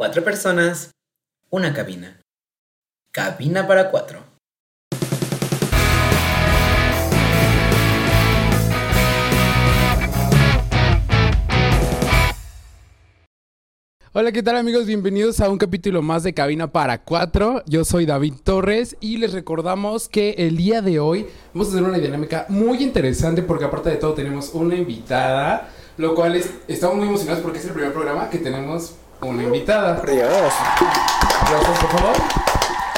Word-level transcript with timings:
Cuatro 0.00 0.24
personas, 0.24 0.92
una 1.50 1.74
cabina. 1.74 2.22
Cabina 3.12 3.68
para 3.68 3.90
cuatro. 3.90 4.20
Hola, 14.14 14.32
¿qué 14.32 14.42
tal 14.42 14.56
amigos? 14.56 14.86
Bienvenidos 14.86 15.38
a 15.40 15.50
un 15.50 15.58
capítulo 15.58 16.00
más 16.00 16.22
de 16.22 16.32
Cabina 16.32 16.72
para 16.72 17.04
Cuatro. 17.04 17.62
Yo 17.66 17.84
soy 17.84 18.06
David 18.06 18.36
Torres 18.42 18.96
y 19.00 19.18
les 19.18 19.34
recordamos 19.34 20.08
que 20.08 20.30
el 20.38 20.56
día 20.56 20.80
de 20.80 20.98
hoy 20.98 21.26
vamos 21.52 21.68
a 21.68 21.70
hacer 21.72 21.82
una 21.82 21.98
dinámica 21.98 22.46
muy 22.48 22.82
interesante 22.82 23.42
porque 23.42 23.66
aparte 23.66 23.90
de 23.90 23.96
todo 23.96 24.14
tenemos 24.14 24.54
una 24.54 24.76
invitada, 24.76 25.68
lo 25.98 26.14
cual 26.14 26.36
es, 26.36 26.50
estamos 26.68 26.96
muy 26.96 27.06
emocionados 27.06 27.42
porque 27.42 27.58
es 27.58 27.66
el 27.66 27.74
primer 27.74 27.92
programa 27.92 28.30
que 28.30 28.38
tenemos 28.38 28.94
una 29.22 29.42
invitada. 29.42 30.02
Dios. 30.06 30.52
Gracias, 31.50 31.78
por 31.78 31.90
favor. 31.90 32.16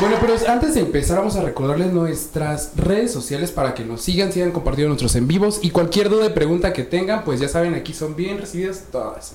Bueno, 0.01 0.16
pero 0.20 0.34
antes 0.48 0.74
de 0.74 0.80
empezar 0.80 1.19
vamos 1.19 1.37
a 1.37 1.42
recordarles 1.42 1.92
nuestras 1.92 2.73
redes 2.77 3.12
sociales 3.12 3.52
para 3.52 3.73
que 3.73 3.84
nos 3.84 4.02
sigan, 4.02 4.32
sigan 4.32 4.51
compartiendo 4.51 4.88
nuestros 4.88 5.15
en 5.15 5.29
vivos 5.29 5.60
y 5.62 5.70
cualquier 5.70 6.09
duda 6.09 6.27
y 6.27 6.30
pregunta 6.30 6.73
que 6.73 6.82
tengan, 6.82 7.23
pues 7.23 7.38
ya 7.38 7.46
saben, 7.46 7.74
aquí 7.74 7.95
son 7.95 8.16
bien 8.16 8.38
recibidas 8.38 8.87
todas. 8.91 9.34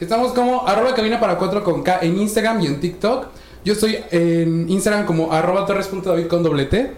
Estamos 0.00 0.32
como 0.32 0.66
arroba 0.66 0.94
cabina 0.94 1.20
para 1.20 1.38
cuatro 1.38 1.62
con 1.62 1.82
K 1.82 2.00
en 2.02 2.18
Instagram 2.18 2.60
y 2.60 2.66
en 2.66 2.80
TikTok. 2.80 3.28
Yo 3.64 3.74
estoy 3.74 3.98
en 4.10 4.68
Instagram 4.68 5.06
como 5.06 5.32
arroba 5.32 5.64
torres.david 5.64 6.26
con 6.26 6.42
doble 6.42 6.64
T. 6.64 6.92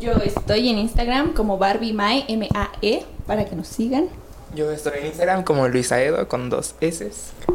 Yo 0.00 0.12
estoy 0.12 0.68
en 0.68 0.78
Instagram 0.78 1.32
como 1.34 1.58
Barbie 1.58 1.92
Mae, 1.92 2.24
M-A-E, 2.26 3.04
para 3.26 3.44
que 3.44 3.54
nos 3.54 3.68
sigan. 3.68 4.08
Yo 4.52 4.68
estoy 4.72 4.94
en 4.98 5.06
Instagram 5.06 5.44
como 5.44 5.68
Luis 5.68 5.92
Aedo 5.92 6.26
con 6.26 6.50
dos 6.50 6.74
S. 6.80 7.08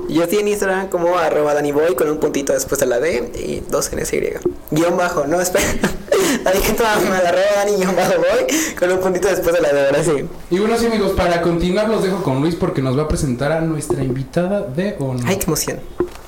Yo 0.08 0.24
estoy 0.24 0.40
en 0.40 0.48
Instagram 0.48 0.88
como 0.88 1.18
arroba 1.18 1.54
DaniBoy 1.54 1.94
con 1.96 2.10
un 2.10 2.20
puntito 2.20 2.54
después 2.54 2.80
de 2.80 2.86
la 2.86 3.02
D 3.02 3.32
y 3.36 3.60
dos 3.70 3.92
NSY. 3.94 4.34
Guión 4.72 4.96
bajo, 4.96 5.28
no, 5.28 5.42
espera. 5.42 5.66
Dani, 6.44 6.60
arroba 6.60 7.44
Dani 7.58 7.76
guion 7.76 7.96
bajo 7.98 8.14
boy 8.14 8.76
con 8.80 8.92
un 8.94 9.00
puntito 9.00 9.28
después 9.28 9.54
de 9.54 9.62
la 9.62 9.74
D, 9.74 9.86
ahora 9.88 10.04
sí. 10.04 10.26
Y 10.50 10.60
bueno, 10.60 10.78
sí 10.78 10.86
amigos, 10.86 11.12
para 11.12 11.42
continuar 11.42 11.90
los 11.90 12.02
dejo 12.02 12.24
con 12.24 12.40
Luis 12.40 12.56
porque 12.56 12.82
nos 12.82 12.98
va 12.98 13.04
a 13.04 13.08
presentar 13.10 13.52
a 13.52 13.60
nuestra 13.60 14.02
invitada 14.02 14.62
de 14.62 14.96
honor. 15.00 15.26
Ay, 15.28 15.36
qué 15.36 15.46
emoción. 15.46 15.80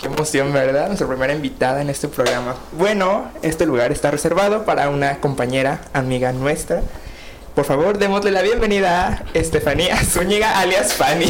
Qué 0.01 0.07
emoción, 0.07 0.51
¿verdad? 0.51 0.87
Nuestra 0.87 1.07
primera 1.07 1.33
invitada 1.33 1.81
en 1.81 1.89
este 1.89 2.09
programa. 2.09 2.55
Bueno, 2.77 3.31
este 3.41 3.65
lugar 3.65 3.93
está 3.93 4.11
reservado 4.11 4.65
para 4.65 4.89
una 4.89 5.21
compañera, 5.21 5.81
amiga 5.93 6.33
nuestra. 6.33 6.83
Por 7.57 7.65
favor, 7.65 7.97
démosle 7.97 8.29
la 8.29 8.43
bienvenida 8.43 9.07
a 9.07 9.23
Estefanía 9.33 9.97
Zúñiga, 9.97 10.59
alias 10.59 10.93
Fanny. 10.93 11.25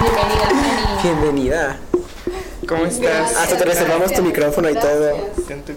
Bienvenida, 0.00 0.46
Fanny. 0.46 1.02
Bienvenida. 1.02 1.76
¿Cómo 2.68 2.86
estás? 2.86 3.34
Hasta 3.34 3.56
te 3.56 3.64
reservamos 3.64 4.12
tu 4.12 4.22
micrófono 4.22 4.70
y 4.70 4.74
todo. 4.74 5.32
Siento 5.44 5.72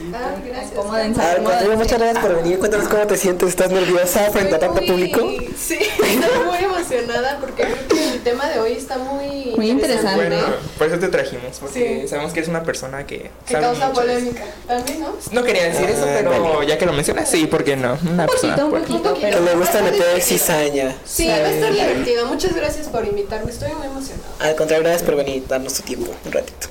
el 0.00 0.12
cojincito. 0.12 0.80
Acomódense, 0.80 1.20
A 1.20 1.24
ver, 1.24 1.34
acomódense. 1.34 1.42
Contreras, 1.44 1.78
muchas 1.78 1.98
gracias 1.98 2.24
por 2.24 2.36
venir. 2.42 2.58
Cuéntanos 2.58 2.88
cómo 2.88 3.06
te 3.06 3.16
sientes. 3.16 3.48
¿Estás 3.50 3.70
nerviosa 3.70 4.30
frente 4.30 4.54
a 4.54 4.58
tanto 4.58 4.80
Muy- 4.80 4.86
público? 4.90 5.20
Sí, 5.58 5.74
estoy 5.80 6.44
muy 6.46 6.58
emocionada 6.58 7.38
porque 7.40 7.62
creo 7.64 7.88
que 7.88 8.12
el 8.14 8.20
tema 8.22 8.48
de 8.48 8.60
hoy 8.60 8.72
está 8.72 8.98
muy, 8.98 9.52
Muy 9.56 9.70
interesante. 9.70 10.16
Bueno, 10.28 10.36
por 10.78 10.86
eso 10.88 10.98
te 10.98 11.08
trajimos, 11.08 11.58
porque 11.60 12.00
Sí. 12.02 12.08
sabemos 12.08 12.32
que 12.32 12.40
eres 12.40 12.48
una 12.48 12.62
persona 12.62 13.06
que... 13.06 13.30
que 13.46 13.52
sabe 13.52 13.64
causa 13.66 13.88
mucho 13.88 14.00
eso. 14.00 14.10
polémica. 14.10 14.42
También, 14.66 15.00
¿no? 15.00 15.14
No 15.32 15.42
quería 15.44 15.64
decir 15.64 15.88
eso, 15.88 16.04
Ah, 16.04 16.14
pero 16.18 16.30
vale. 16.54 16.66
ya 16.66 16.78
que 16.78 16.86
lo 16.86 16.92
mencionas, 16.92 17.30
sí, 17.30 17.46
¿por 17.46 17.62
qué 17.64 17.76
no? 17.76 17.98
Una 18.02 18.24
Un 18.24 18.30
persona 18.30 18.56
poquito, 18.56 18.66
un 18.66 18.72
poquito, 18.82 19.14
Que 19.14 19.20
pero... 19.28 19.40
me 19.42 19.54
gusta 19.54 19.82
meter 19.82 20.20
cizaña. 20.22 20.94
Sí, 21.04 21.28
va 21.28 21.34
a 21.34 21.50
estar 21.50 21.72
divertido. 21.72 22.26
Muchas 22.26 22.54
gracias 22.54 22.88
por 22.88 23.04
invitarme. 23.06 23.50
Estoy 23.50 23.72
muy 23.74 23.86
emocionada. 23.86 24.28
Al 24.40 24.56
contrario, 24.56 24.82
gracias 24.84 25.02
por 25.04 25.16
venir, 25.16 25.46
darnos 25.46 25.74
tu 25.74 25.82
tiempo 25.82 26.10
un 26.24 26.32
ratito. 26.32 26.68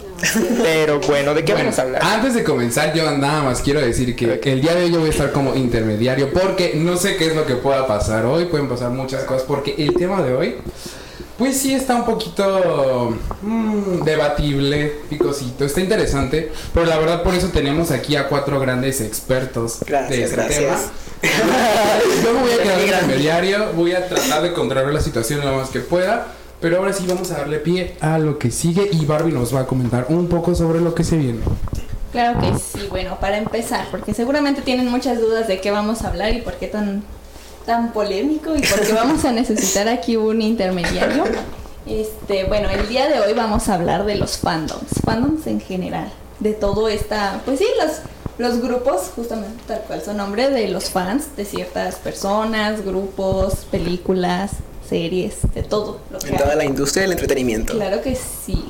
Pero 0.62 1.00
bueno, 1.02 1.34
¿de 1.34 1.44
qué 1.46 1.54
Bueno, 1.54 1.66
vamos 1.68 1.80
a 1.80 1.82
hablar? 1.84 2.04
Antes 2.04 2.34
de 2.34 2.44
comenzar, 2.44 2.94
yo 2.94 3.10
nada 3.18 3.44
más 3.44 3.62
quiero 3.62 3.82
decir 3.82 4.16
que 4.16 4.34
Ok. 4.34 4.46
el 4.48 4.62
día 4.62 4.76
de 4.76 4.86
hoy 4.86 4.92
yo 4.92 5.00
voy 5.00 5.10
a 5.10 5.12
estar 5.12 5.32
como 5.32 5.56
intermediario 5.56 6.32
porque 6.32 6.74
no 6.76 6.98
sé 6.98 7.16
qué 7.18 7.28
es 7.28 7.36
lo 7.36 7.46
que 7.46 7.56
pueda 7.56 7.88
pasar 7.88 8.26
hoy. 8.26 8.46
Pueden 8.46 8.68
pasar 8.68 8.90
muchas 8.92 9.24
cosas 9.24 9.44
porque 9.44 9.76
el 9.78 9.94
tema 9.96 10.22
de 10.22 10.34
hoy, 10.34 10.56
pues 11.38 11.58
sí 11.58 11.74
está 11.74 11.96
un 11.96 12.06
poquito 12.06 13.16
mm, 13.42 14.04
debatible, 14.04 14.94
picosito. 15.10 15.66
Está 15.66 15.80
interesante, 15.82 16.52
pero 16.74 16.86
la 16.86 16.98
verdad 16.98 17.24
por 17.24 17.34
eso 17.36 17.48
tenemos 17.48 17.92
aquí 17.92 18.16
a 18.16 18.28
cuatro 18.28 18.60
grandes 18.60 19.02
expertos 19.02 19.80
de 19.80 19.86
Gracias, 19.88 20.20
este 20.32 20.36
gracias. 20.36 20.60
tema. 20.60 20.92
Yo 22.24 22.34
me 22.34 22.40
voy 22.42 22.52
a 22.52 22.64
quedar 22.64 22.78
de 22.78 22.86
intermediario, 22.86 23.74
voy 23.74 23.92
a 23.94 24.08
tratar 24.08 24.42
de 24.42 24.54
controlar 24.54 24.94
la 24.94 25.02
situación 25.02 25.42
lo 25.46 25.54
más 25.58 25.70
que 25.70 25.80
pueda. 25.80 26.28
Pero 26.62 26.78
ahora 26.78 26.92
sí 26.92 27.06
vamos 27.08 27.32
a 27.32 27.38
darle 27.38 27.60
pie 27.60 27.96
a 28.02 28.20
lo 28.20 28.38
que 28.38 28.52
sigue 28.52 28.90
y 28.92 29.06
Barbie 29.06 29.32
nos 29.32 29.56
va 29.56 29.62
a 29.62 29.66
comentar 29.66 30.08
un 30.10 30.28
poco 30.28 30.54
sobre 30.56 30.82
lo 30.82 30.94
que 30.94 31.06
se 31.06 31.18
viene. 31.18 31.40
Claro 32.12 32.40
que 32.42 32.58
sí, 32.58 32.88
bueno, 32.90 33.18
para 33.20 33.38
empezar, 33.38 33.86
porque 33.92 34.14
seguramente 34.14 34.62
tienen 34.62 34.90
muchas 34.90 35.22
dudas 35.22 35.48
de 35.48 35.62
qué 35.62 35.72
vamos 35.72 36.02
a 36.02 36.10
hablar 36.10 36.34
y 36.34 36.42
por 36.42 36.56
qué 36.56 36.68
tan, 36.68 37.04
tan 37.66 37.94
polémico 37.94 38.56
y 38.56 38.62
por 38.62 38.82
qué 38.82 38.94
vamos 38.94 39.24
a 39.26 39.32
necesitar 39.32 39.88
aquí 39.88 40.18
un 40.18 40.42
intermediario. 40.42 41.24
Este, 41.86 42.44
bueno, 42.46 42.70
el 42.70 42.90
día 42.90 43.08
de 43.08 43.20
hoy 43.20 43.34
vamos 43.34 43.70
a 43.70 43.76
hablar 43.76 44.06
de 44.06 44.16
los 44.16 44.38
fandoms, 44.38 45.02
fandoms 45.06 45.48
en 45.48 45.62
general, 45.62 46.12
de 46.40 46.54
todo 46.54 46.90
esta, 46.90 47.42
pues 47.46 47.60
sí, 47.60 47.68
los, 47.80 48.02
los 48.38 48.62
grupos, 48.62 49.12
justamente 49.16 49.64
tal 49.66 49.82
cual 49.82 50.02
su 50.02 50.14
nombre, 50.14 50.50
de 50.50 50.68
los 50.68 50.90
fans 50.90 51.36
de 51.38 51.46
ciertas 51.46 51.96
personas, 51.96 52.84
grupos, 52.84 53.66
películas, 53.72 54.52
series, 54.90 55.36
de 55.54 55.64
todo. 55.64 56.00
Lo 56.12 56.20
que 56.20 56.30
En 56.30 56.38
toda 56.38 56.52
hay. 56.52 56.58
la 56.58 56.66
industria 56.66 57.04
del 57.04 57.14
entretenimiento. 57.14 57.74
Claro 57.74 58.02
que 58.02 58.16
sí. 58.16 58.66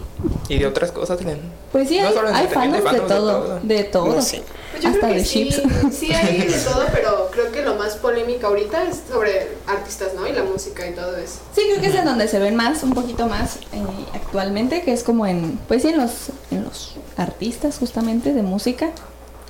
Y 0.48 0.58
de 0.60 0.68
otras 0.68 0.92
cosas 0.92 1.18
también. 1.18 1.40
Pues 1.72 1.88
sí, 1.90 2.00
No 2.00 2.08
hay, 2.08 2.14
hay 2.14 2.44
entretenimiento, 2.46 2.54
fandoms 2.54 2.84
de 2.84 2.90
fandoms 2.90 3.10
de 3.10 3.16
todo, 3.16 3.42
todo. 3.42 3.60
de 3.64 3.84
todo. 3.86 4.16
No 4.16 4.22
sé. 4.22 4.44
Pues 4.72 4.84
yo 4.84 4.90
Hasta 4.90 5.00
creo 5.02 5.14
de 5.14 5.20
que 5.20 5.26
sí, 5.26 5.50
chips. 5.50 5.96
sí 5.96 6.14
hay 6.14 6.38
de 6.48 6.54
todo, 6.60 6.84
pero 6.94 7.30
creo 7.32 7.52
que 7.52 7.62
lo 7.64 7.76
más 7.76 7.96
polémico 7.96 8.48
ahorita 8.48 8.84
es 8.84 9.02
sobre 9.10 9.48
artistas, 9.66 10.10
¿no? 10.16 10.28
Y 10.28 10.32
la 10.34 10.44
música 10.44 10.88
y 10.88 10.94
todo 10.94 11.16
eso. 11.18 11.40
Sí, 11.56 11.62
creo 11.70 11.82
que 11.82 11.88
es 11.88 11.96
en 11.96 12.06
donde 12.06 12.28
se 12.28 12.38
ven 12.40 12.56
más, 12.56 12.84
un 12.84 12.94
poquito 12.94 13.26
más 13.28 13.56
eh, 13.74 13.84
actualmente, 14.14 14.84
que 14.84 14.94
es 14.94 15.04
como 15.04 15.26
en, 15.26 15.58
pues 15.68 15.82
sí, 15.82 15.88
en 15.90 15.98
los, 15.98 16.12
en 16.52 16.64
los 16.66 16.96
artistas 17.18 17.78
justamente 17.80 18.34
de 18.34 18.44
música. 18.44 18.92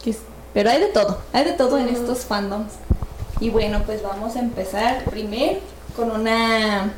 que 0.03 0.11
es- 0.11 0.19
pero 0.53 0.69
hay 0.71 0.79
de 0.79 0.87
todo, 0.87 1.19
hay 1.33 1.45
de 1.45 1.51
todo 1.53 1.77
en 1.77 1.89
estos 1.89 2.19
fandoms. 2.19 2.71
Y 3.41 3.49
bueno, 3.51 3.83
pues 3.85 4.01
vamos 4.01 4.35
a 4.35 4.39
empezar 4.39 5.03
primero 5.05 5.59
con 5.95 6.11
una, 6.11 6.91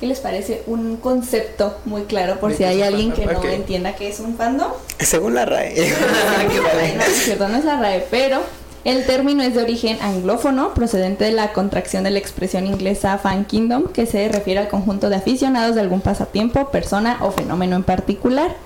¿qué 0.00 0.06
les 0.06 0.20
parece? 0.20 0.62
Un 0.66 0.96
concepto 0.96 1.76
muy 1.84 2.02
claro 2.02 2.38
por 2.40 2.50
¿De 2.50 2.56
si 2.56 2.64
hay 2.64 2.82
alguien 2.82 3.12
que 3.12 3.26
no 3.26 3.42
entienda 3.42 3.94
qué 3.94 4.08
es 4.08 4.20
un 4.20 4.36
fandom. 4.36 4.72
Según 4.98 5.34
la 5.34 5.44
RAE. 5.44 5.74
No 6.96 7.02
es 7.02 7.24
cierto, 7.24 7.48
no 7.48 7.56
es 7.56 7.64
la 7.64 7.78
RAE, 7.78 8.06
pero 8.10 8.40
el 8.84 9.06
término 9.06 9.44
es 9.44 9.54
de 9.54 9.62
origen 9.62 9.98
anglófono, 10.02 10.74
procedente 10.74 11.24
de 11.24 11.32
la 11.32 11.52
contracción 11.52 12.02
de 12.02 12.10
la 12.10 12.18
expresión 12.18 12.66
inglesa 12.66 13.16
fan 13.18 13.44
kingdom, 13.44 13.86
que 13.86 14.06
se 14.06 14.28
refiere 14.28 14.58
al 14.58 14.68
conjunto 14.68 15.08
de 15.08 15.16
aficionados 15.16 15.76
de 15.76 15.82
algún 15.82 16.00
pasatiempo, 16.00 16.70
persona 16.70 17.18
o 17.20 17.30
fenómeno 17.30 17.76
en 17.76 17.84
particular. 17.84 18.56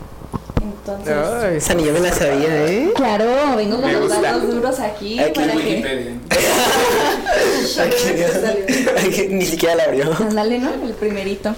Entonces, 0.86 1.14
Ay, 1.42 1.56
Esa 1.56 1.74
ni 1.74 1.84
yo 1.84 1.92
me 1.92 2.00
la 2.00 2.12
sabía, 2.12 2.66
¿eh? 2.66 2.92
claro, 2.94 3.26
vengo 3.56 3.80
con 3.80 3.92
los 3.92 4.08
datos 4.22 4.48
duros 4.48 4.78
aquí, 4.78 5.18
Aquí 5.18 5.32
para 5.34 5.52
que... 5.52 5.56
Wikipedia. 5.58 6.12
Aquí 9.06 9.26
Ni 9.30 9.44
siquiera 9.46 9.74
la 9.74 9.84
abrió. 9.84 10.12
Ándale, 10.14 10.58
¿no? 10.58 10.70
El 10.84 10.92
primerito. 10.94 11.54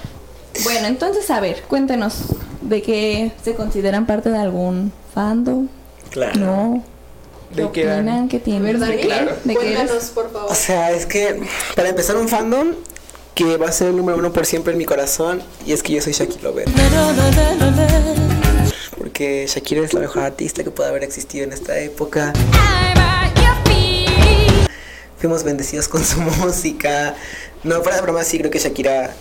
Bueno, 0.64 0.86
entonces, 0.86 1.30
a 1.30 1.40
ver, 1.40 1.62
cuéntenos 1.68 2.14
de 2.62 2.80
qué 2.82 3.32
se 3.44 3.54
consideran 3.54 4.06
parte 4.06 4.30
de 4.30 4.38
algún 4.38 4.92
fandom, 5.14 5.68
Claro. 6.10 6.38
¿no? 6.40 6.84
¿Qué 7.54 7.62
¿De 7.62 7.70
qué 7.70 7.92
opinan? 7.92 8.28
¿Qué 8.28 8.40
tienen? 8.40 8.62
¿Verdad? 8.64 8.88
¿De 8.88 8.96
qué? 8.96 9.06
claro. 9.06 9.32
¿De 9.44 9.54
qué 9.56 9.66
eres? 9.66 9.76
Cuéntanos, 9.76 10.04
por 10.10 10.32
favor. 10.32 10.50
O 10.50 10.54
sea, 10.54 10.90
es 10.90 11.06
que 11.06 11.40
para 11.76 11.90
empezar 11.90 12.16
un 12.16 12.28
fandom 12.28 12.72
que 13.34 13.56
va 13.56 13.68
a 13.68 13.72
ser 13.72 13.88
el 13.88 13.96
número 13.96 14.18
uno 14.18 14.32
por 14.32 14.46
siempre 14.46 14.72
en 14.72 14.78
mi 14.78 14.84
corazón 14.84 15.42
y 15.64 15.72
es 15.72 15.82
que 15.82 15.92
yo 15.94 16.02
soy 16.02 16.12
Shakira 16.12 16.42
Lover. 16.42 16.64
Porque 18.98 19.46
Shakira 19.48 19.82
es 19.82 19.94
la 19.94 20.00
mejor 20.00 20.24
artista 20.24 20.64
que 20.64 20.70
puede 20.70 20.90
haber 20.90 21.04
existido 21.04 21.44
en 21.44 21.52
esta 21.52 21.78
época. 21.78 22.32
Fuimos 25.18 25.44
bendecidos 25.44 25.88
con 25.88 26.04
su 26.04 26.20
música. 26.42 27.14
No, 27.64 27.80
fuera 27.82 27.96
de 27.96 28.02
broma, 28.02 28.24
sí 28.24 28.38
creo 28.38 28.50
que 28.50 28.58
Shakira 28.58 29.14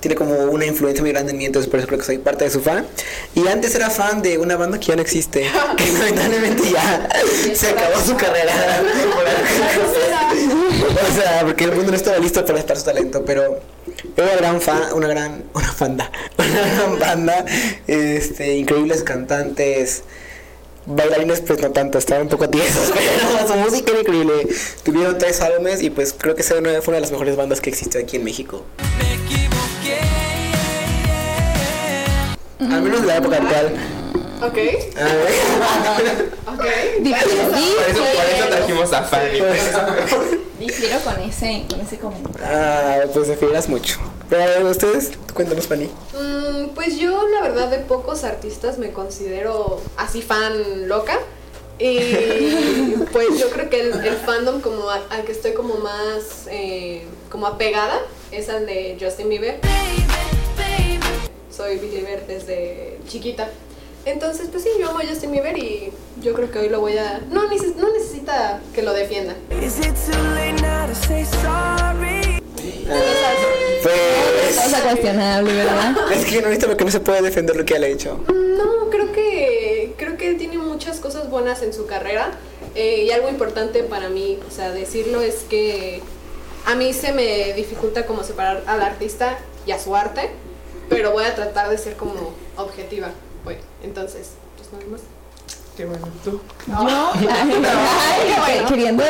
tiene 0.00 0.14
como 0.14 0.34
una 0.44 0.64
influencia 0.64 1.02
muy 1.02 1.10
grande 1.10 1.32
en 1.32 1.38
mí, 1.38 1.44
entonces 1.44 1.68
por 1.68 1.80
eso 1.80 1.88
creo 1.88 1.98
que 1.98 2.06
soy 2.06 2.18
parte 2.18 2.44
de 2.44 2.50
su 2.50 2.60
fan. 2.60 2.86
Y 3.34 3.46
antes 3.48 3.74
era 3.74 3.90
fan 3.90 4.22
de 4.22 4.38
una 4.38 4.56
banda 4.56 4.78
que 4.78 4.86
ya 4.86 4.96
no 4.96 5.02
existe, 5.02 5.44
que 5.76 5.92
lamentablemente 5.92 6.70
ya 6.70 7.08
se 7.54 7.70
acabó 7.70 8.00
su 8.04 8.16
carrera. 8.16 8.52
o 11.10 11.14
sea, 11.14 11.42
porque 11.44 11.64
el 11.64 11.72
mundo 11.72 11.90
no 11.90 11.96
estaba 11.96 12.18
listo 12.18 12.44
para 12.44 12.60
estar 12.60 12.76
su 12.76 12.84
talento, 12.84 13.24
pero 13.24 13.60
era 14.16 14.26
una 14.26 14.36
gran 14.36 14.60
fan, 14.60 14.82
una 14.94 15.08
gran, 15.08 15.44
una 15.54 15.74
banda, 15.78 16.10
una 16.38 16.48
gran 16.48 16.98
banda, 16.98 17.44
este, 17.86 18.56
increíbles 18.56 19.02
cantantes. 19.02 20.02
Bailarines 20.86 21.42
pues 21.42 21.60
no 21.60 21.70
tanto, 21.70 21.98
estaban 21.98 22.22
un 22.22 22.28
poco 22.30 22.48
tiesos, 22.48 22.92
pero 22.94 23.46
su 23.46 23.54
música 23.54 23.90
era 23.90 24.00
increíble. 24.00 24.48
Tuvieron 24.84 25.18
tres 25.18 25.40
álbumes 25.42 25.82
y 25.82 25.90
pues 25.90 26.14
creo 26.16 26.34
que 26.34 26.42
fue 26.42 26.58
una 26.58 26.70
de 26.70 27.00
las 27.00 27.10
mejores 27.10 27.36
bandas 27.36 27.60
que 27.60 27.70
existe 27.70 27.98
aquí 27.98 28.16
en 28.16 28.24
México. 28.24 28.64
Al 32.60 32.82
menos 32.82 33.02
de 33.02 33.06
la 33.06 33.16
época 33.18 33.36
actual. 33.36 33.74
Ok, 34.40 34.58
A 34.96 35.04
ver. 35.04 36.30
ok. 36.46 36.64
Difiero, 37.00 37.50
Por 37.50 37.58
eso, 37.58 37.74
por 37.74 37.88
eso 37.88 38.04
difiero, 38.04 38.48
trajimos 38.56 38.92
a 38.92 39.02
Fanny. 39.02 39.40
difiero 40.60 40.98
con 41.00 41.20
ese, 41.22 41.64
con 41.68 41.80
ese 41.80 41.98
comentario. 41.98 42.38
Ah, 42.44 43.00
pues 43.12 43.28
defieras 43.28 43.68
mucho. 43.68 43.98
Pero 44.30 44.42
a 44.42 44.46
ver, 44.46 44.64
ustedes, 44.64 45.10
cuéntanos, 45.34 45.66
Fanny. 45.66 45.86
Mm, 46.14 46.68
pues 46.74 46.98
yo, 46.98 47.26
la 47.28 47.40
verdad, 47.42 47.68
de 47.68 47.78
pocos 47.78 48.22
artistas 48.24 48.78
me 48.78 48.92
considero 48.92 49.80
así 49.96 50.22
fan 50.22 50.86
loca. 50.88 51.18
Y 51.80 52.94
pues 53.12 53.38
yo 53.40 53.50
creo 53.50 53.68
que 53.70 53.80
el, 53.80 54.04
el 54.04 54.16
fandom 54.16 54.60
como 54.60 54.88
a- 54.90 55.02
al 55.10 55.24
que 55.24 55.32
estoy 55.32 55.52
como 55.54 55.76
más 55.76 56.46
eh, 56.50 57.04
como 57.30 57.46
apegada 57.46 58.00
es 58.32 58.48
al 58.48 58.66
de 58.66 58.96
Justin 59.00 59.28
Bieber. 59.28 59.58
Soy 61.54 61.76
believer 61.78 62.24
desde 62.28 62.98
chiquita. 63.08 63.48
Entonces, 64.04 64.48
pues 64.50 64.62
sí, 64.64 64.70
yo 64.80 64.88
amo 64.90 65.00
a 65.00 65.06
Justin 65.06 65.32
Bieber 65.32 65.56
y 65.58 65.92
yo 66.22 66.32
creo 66.34 66.50
que 66.50 66.58
hoy 66.60 66.68
lo 66.68 66.80
voy 66.80 66.96
a... 66.96 67.20
No, 67.30 67.48
neces- 67.50 67.74
no 67.76 67.92
necesita 67.92 68.60
que 68.74 68.82
lo 68.82 68.92
defienda. 68.94 69.34
Pues. 73.82 74.56
Cosa 74.56 74.82
cuestionable, 74.82 75.52
¿verdad? 75.54 75.96
Es 76.12 76.24
que 76.24 76.40
no 76.42 76.48
lo 76.48 76.76
que 76.76 76.84
no 76.84 76.90
se 76.90 77.00
puede 77.00 77.22
defender 77.22 77.56
lo 77.56 77.64
que 77.64 77.74
él 77.76 77.84
ha 77.84 77.88
hecho. 77.88 78.18
No, 78.28 78.90
creo 78.90 79.12
que 79.12 79.94
creo 79.96 80.16
que 80.16 80.34
tiene 80.34 80.58
muchas 80.58 80.98
cosas 81.00 81.30
buenas 81.30 81.62
en 81.62 81.72
su 81.72 81.86
carrera 81.86 82.30
eh, 82.74 83.04
y 83.06 83.10
algo 83.10 83.28
importante 83.28 83.82
para 83.82 84.08
mí, 84.08 84.38
o 84.46 84.50
sea, 84.50 84.70
decirlo 84.70 85.20
es 85.20 85.44
que 85.48 86.00
a 86.66 86.74
mí 86.74 86.92
se 86.92 87.12
me 87.12 87.52
dificulta 87.54 88.06
como 88.06 88.24
separar 88.24 88.62
al 88.66 88.82
artista 88.82 89.38
y 89.66 89.72
a 89.72 89.78
su 89.78 89.94
arte, 89.94 90.30
pero 90.88 91.12
voy 91.12 91.24
a 91.24 91.34
tratar 91.34 91.68
de 91.70 91.78
ser 91.78 91.94
como 91.96 92.32
objetiva, 92.56 93.10
pues. 93.44 93.58
Entonces, 93.82 94.32
pues 94.56 94.72
nada 94.72 94.84
más. 94.90 95.00
Qué 95.76 95.86
bueno, 95.86 96.08
tú. 96.24 96.40
Yo, 96.66 96.74
ay, 96.74 98.34
ay, 98.36 98.64
queriendo 98.66 99.04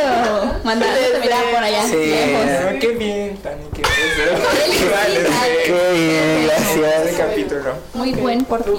mandarte 0.64 1.19
mirar 1.19 1.44
por 1.50 1.62
allá. 1.62 1.82
Sí. 1.86 1.96
lejos. 1.96 2.44
Ah, 2.46 2.72
qué 2.78 2.88
bien, 2.88 3.38
Fanny, 3.42 3.64
qué 3.72 3.82
bien. 3.82 3.88
Qué 5.64 5.92
bien, 5.92 6.46
gracias. 6.46 7.16
Capítulo. 7.16 7.72
Muy 7.94 8.12
buen 8.12 8.44
por 8.44 8.62
ti. 8.62 8.70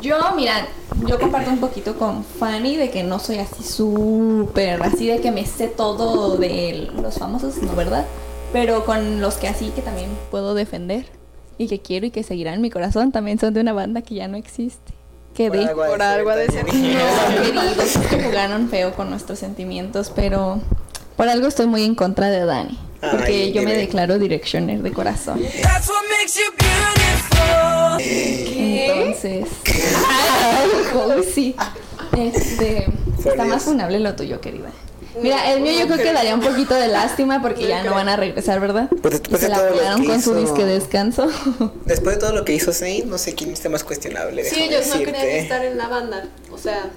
Yo, 0.00 0.16
mira, 0.36 0.68
yo 1.06 1.18
comparto 1.18 1.50
un 1.50 1.58
poquito 1.58 1.98
con 1.98 2.24
Fanny 2.24 2.76
de 2.76 2.90
que 2.90 3.02
no 3.02 3.18
soy 3.18 3.38
así 3.38 3.64
súper, 3.64 4.80
así 4.82 5.08
de 5.08 5.20
que 5.20 5.32
me 5.32 5.44
sé 5.44 5.66
todo 5.66 6.36
de 6.36 6.88
los 7.02 7.18
famosos, 7.18 7.56
¿no, 7.56 7.74
verdad? 7.74 8.06
Pero 8.52 8.84
con 8.84 9.20
los 9.20 9.34
que 9.34 9.48
así 9.48 9.70
que 9.70 9.82
también 9.82 10.08
puedo 10.30 10.54
defender 10.54 11.17
y 11.58 11.66
que 11.68 11.80
quiero 11.80 12.06
y 12.06 12.10
que 12.10 12.22
seguirán 12.22 12.54
en 12.54 12.60
mi 12.62 12.70
corazón, 12.70 13.12
también 13.12 13.38
son 13.38 13.52
de 13.52 13.60
una 13.60 13.72
banda 13.72 14.02
que 14.02 14.14
ya 14.14 14.28
no 14.28 14.36
existe. 14.36 14.92
Que 15.34 15.50
de 15.50 15.68
Por 15.68 16.00
algo 16.02 16.30
de 16.34 16.46
ser. 16.50 16.64
queridos, 16.64 17.78
es 17.78 17.98
que 18.06 18.22
jugaron 18.22 18.68
feo 18.68 18.94
con 18.94 19.10
nuestros 19.10 19.38
sentimientos, 19.38 20.10
pero 20.14 20.60
por 21.16 21.28
algo 21.28 21.48
estoy 21.48 21.66
muy 21.66 21.84
en 21.84 21.94
contra 21.94 22.30
de 22.30 22.44
Dani. 22.44 22.78
Porque 23.00 23.44
Ay, 23.44 23.52
yo 23.52 23.62
me 23.62 23.74
declaro 23.76 24.18
Directioner 24.18 24.82
de 24.82 24.92
corazón. 24.92 25.40
That's 25.62 25.88
what 25.88 26.02
makes 26.10 26.34
you 26.34 26.50
beautiful. 26.58 28.00
Entonces. 28.00 29.48
Ay, 30.08 31.22
sí. 31.32 31.54
Este. 32.16 32.86
Por 33.22 33.32
Está 33.32 33.44
más 33.44 33.62
funable 33.64 34.00
lo 34.00 34.14
tuyo, 34.16 34.40
querida. 34.40 34.70
Mira, 35.22 35.52
el 35.52 35.60
mío 35.60 35.72
yo 35.80 35.86
creo 35.86 35.98
que 35.98 36.12
daría 36.12 36.34
un 36.34 36.40
poquito 36.40 36.74
de 36.74 36.88
lástima 36.88 37.40
porque 37.42 37.66
ya 37.66 37.82
no 37.82 37.92
van 37.94 38.08
a 38.08 38.16
regresar, 38.16 38.60
¿verdad? 38.60 38.88
Pues 39.02 39.14
Y 39.14 39.18
después 39.18 39.40
se 39.40 39.46
de 39.46 39.50
la 39.50 39.58
todo 39.58 39.70
lo 39.70 39.76
pelaron 39.76 40.00
que 40.02 40.06
con 40.08 40.22
su 40.22 40.30
hizo- 40.32 40.40
disque 40.40 40.64
de 40.64 40.74
descanso. 40.74 41.28
Después 41.84 42.16
de 42.16 42.20
todo 42.20 42.32
lo 42.34 42.44
que 42.44 42.52
hizo 42.54 42.72
Zayn, 42.72 43.08
no 43.08 43.18
sé 43.18 43.34
quién 43.34 43.50
está 43.52 43.68
más 43.68 43.84
cuestionable. 43.84 44.44
Sí, 44.44 44.62
ellos 44.64 44.86
no 44.88 44.98
querían 44.98 45.26
estar 45.26 45.64
en 45.64 45.76
la 45.78 45.88
banda, 45.88 46.24
o 46.58 46.62
sea, 46.62 46.90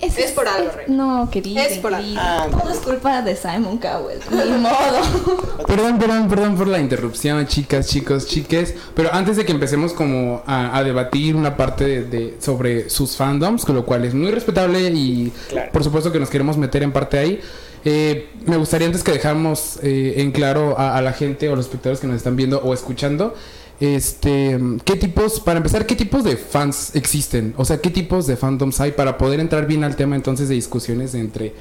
Es, 0.00 0.18
Es 0.18 0.32
por 0.32 0.46
algo, 0.48 0.70
Rey. 0.76 0.86
No, 0.88 1.28
querida. 1.30 1.64
Es 1.64 1.78
por 1.78 1.94
algo. 1.94 2.16
Ah, 2.18 2.46
Todo 2.50 2.70
es 2.70 2.78
culpa 2.78 3.22
de 3.22 3.36
Simon 3.36 3.78
Cowell. 3.78 4.18
Ni 4.30 4.58
modo. 4.60 5.64
Perdón, 5.66 5.98
perdón, 5.98 6.28
perdón 6.28 6.56
por 6.56 6.66
la 6.68 6.78
interrupción, 6.78 7.46
chicas, 7.46 7.86
chicos, 7.88 8.26
chiques. 8.26 8.74
Pero 8.94 9.12
antes 9.14 9.36
de 9.36 9.44
que 9.44 9.52
empecemos 9.52 9.92
como 9.92 10.42
a, 10.46 10.76
a 10.76 10.82
debatir 10.84 11.36
una 11.36 11.56
parte 11.56 11.84
de, 11.84 12.02
de- 12.04 12.36
sobre 12.40 12.90
sus 12.90 13.16
fandoms, 13.16 13.64
con 13.64 13.74
lo 13.74 13.84
cual 13.86 14.04
es 14.04 14.14
muy 14.14 14.30
respetable 14.30 14.80
y 14.90 15.32
Claro. 15.48 15.70
por 15.72 15.84
supuesto 15.84 16.10
que 16.12 16.20
nos 16.20 16.28
queremos 16.30 16.56
meter 16.58 16.82
en 16.82 16.92
parte 16.92 17.18
ahí. 17.18 17.40
eh, 17.86 18.28
me 18.46 18.56
gustaría 18.56 18.86
antes 18.86 19.02
que 19.02 19.12
dejáramos 19.12 19.78
eh, 19.82 20.14
en 20.18 20.32
claro 20.32 20.78
a, 20.78 20.96
a 20.96 21.02
la 21.02 21.12
gente 21.12 21.48
o 21.48 21.56
los 21.56 21.66
espectadores 21.66 22.00
que 22.00 22.06
nos 22.06 22.16
están 22.16 22.34
viendo 22.36 22.58
o 22.62 22.72
escuchando, 22.74 23.34
este, 23.80 24.58
qué 24.84 24.96
tipos, 24.96 25.40
para 25.40 25.58
empezar, 25.58 25.86
qué 25.86 25.96
tipos 25.96 26.24
de 26.24 26.36
fans 26.36 26.94
existen, 26.94 27.54
o 27.56 27.64
sea, 27.64 27.78
qué 27.78 27.90
tipos 27.90 28.26
de 28.26 28.36
fandoms 28.36 28.80
hay 28.80 28.92
para 28.92 29.18
poder 29.18 29.40
entrar 29.40 29.66
bien 29.66 29.84
al 29.84 29.96
tema 29.96 30.16
entonces 30.16 30.48
de 30.48 30.54
discusiones 30.54 31.14
entre 31.14 31.54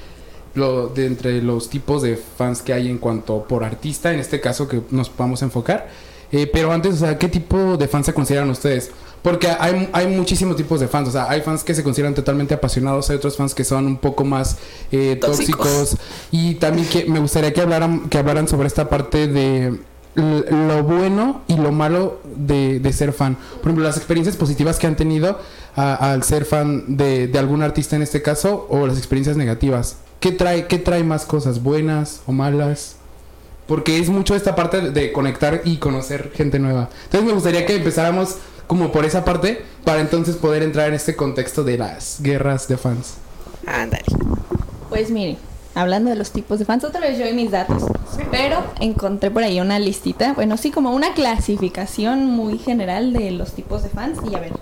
lo, 0.54 0.88
de 0.88 1.08
entre 1.08 1.42
los 1.42 1.70
tipos 1.70 2.02
de 2.02 2.16
fans 2.18 2.62
que 2.62 2.74
hay 2.74 2.90
en 2.90 2.98
cuanto 3.00 3.44
por 3.44 3.64
artista, 3.64 4.14
en 4.14 4.20
este 4.20 4.40
caso 4.40 4.68
que 4.68 4.82
nos 4.92 5.10
podamos 5.10 5.42
enfocar. 5.42 5.90
Eh, 6.32 6.50
pero 6.52 6.72
antes, 6.72 6.96
o 6.96 6.98
sea, 6.98 7.18
¿qué 7.18 7.28
tipo 7.28 7.78
de 7.78 7.88
fans 7.88 8.08
se 8.08 8.14
consideran 8.14 8.50
ustedes? 8.50 8.92
Porque 9.22 9.48
hay, 9.48 9.90
hay 9.94 10.08
muchísimos 10.08 10.56
tipos 10.56 10.80
de 10.80 10.88
fans, 10.88 11.10
o 11.10 11.12
sea, 11.12 11.30
hay 11.30 11.42
fans 11.42 11.64
que 11.64 11.74
se 11.74 11.84
consideran 11.84 12.14
totalmente 12.14 12.54
apasionados, 12.54 13.10
hay 13.10 13.18
otros 13.18 13.38
fans 13.38 13.54
que 13.54 13.64
son 13.64 13.86
un 13.86 13.98
poco 13.98 14.26
más 14.26 14.58
eh, 14.92 15.18
Tóxicos. 15.20 15.68
tóxicos. 15.68 15.98
Y 16.32 16.56
también 16.56 16.88
que 16.88 17.06
me 17.06 17.20
gustaría 17.20 17.54
que 17.54 17.62
hablaran, 17.62 18.10
que 18.10 18.18
hablaran 18.18 18.48
sobre 18.48 18.68
esta 18.68 18.90
parte 18.90 19.28
de 19.28 19.80
lo 20.16 20.84
bueno 20.84 21.42
y 21.48 21.56
lo 21.58 21.72
malo 21.72 22.20
de, 22.36 22.80
de 22.80 22.94
ser 22.94 23.14
fan. 23.14 23.36
Por 23.36 23.64
ejemplo, 23.72 23.84
las 23.84 23.98
experiencias 23.98 24.36
positivas 24.38 24.78
que 24.80 24.88
han 24.88 24.96
tenido 24.96 25.40
al 25.76 26.24
ser 26.24 26.46
fan 26.46 26.98
de, 26.98 27.28
de 27.28 27.40
algún 27.40 27.64
artista 27.64 27.96
en 27.96 28.02
este 28.04 28.22
caso 28.22 28.68
o 28.70 28.86
las 28.86 28.98
experiencias 28.98 29.38
negativas. 29.38 29.98
¿Qué 30.20 30.32
trae, 30.32 30.68
¿Qué 30.68 30.78
trae 30.78 31.04
más 31.04 31.26
cosas? 31.26 31.64
¿Buenas 31.64 32.22
o 32.28 32.32
malas? 32.32 32.96
Porque 33.68 33.98
es 33.98 34.10
mucho 34.10 34.36
esta 34.36 34.56
parte 34.56 34.80
de- 34.82 34.92
de 34.92 35.12
conectar 35.12 35.62
y 35.66 35.78
conocer 35.78 36.32
gente 36.36 36.60
nueva. 36.60 36.90
Entonces 37.06 37.28
me 37.28 37.34
gustaría 37.34 37.66
que 37.66 37.76
empezáramos 37.76 38.36
como 38.68 38.92
por 38.92 39.06
esa 39.06 39.26
parte 39.26 39.64
para 39.84 40.00
entonces 40.02 40.36
poder 40.36 40.64
entrar 40.64 40.88
en 40.90 40.94
este 40.94 41.16
contexto 41.16 41.64
de 41.64 41.78
las 41.78 42.22
guerras 42.22 42.68
de 42.68 42.78
fans. 42.78 43.16
Ándale. 43.66 44.04
Pues 44.90 45.10
mire, 45.10 45.38
hablando 45.76 46.10
de 46.10 46.16
los 46.16 46.32
tipos 46.32 46.60
de 46.60 46.66
fans, 46.66 46.84
otra 46.84 47.00
vez 47.00 47.18
yo 47.18 47.28
y 47.28 47.34
mis 47.34 47.52
datos. 47.52 47.84
Pero 48.32 48.64
encontré 48.80 49.32
por 49.32 49.44
ahí 49.44 49.60
una 49.60 49.80
listita, 49.80 50.34
bueno, 50.34 50.58
sí, 50.58 50.72
como 50.72 50.92
una 50.92 51.14
clasificación 51.14 52.26
muy 52.26 52.58
general 52.58 53.14
de 53.14 53.32
los 53.32 53.54
tipos 53.54 53.84
de 53.84 53.90
fans. 53.90 54.20
Y 54.30 54.36
a 54.36 54.40
ver, 54.40 54.54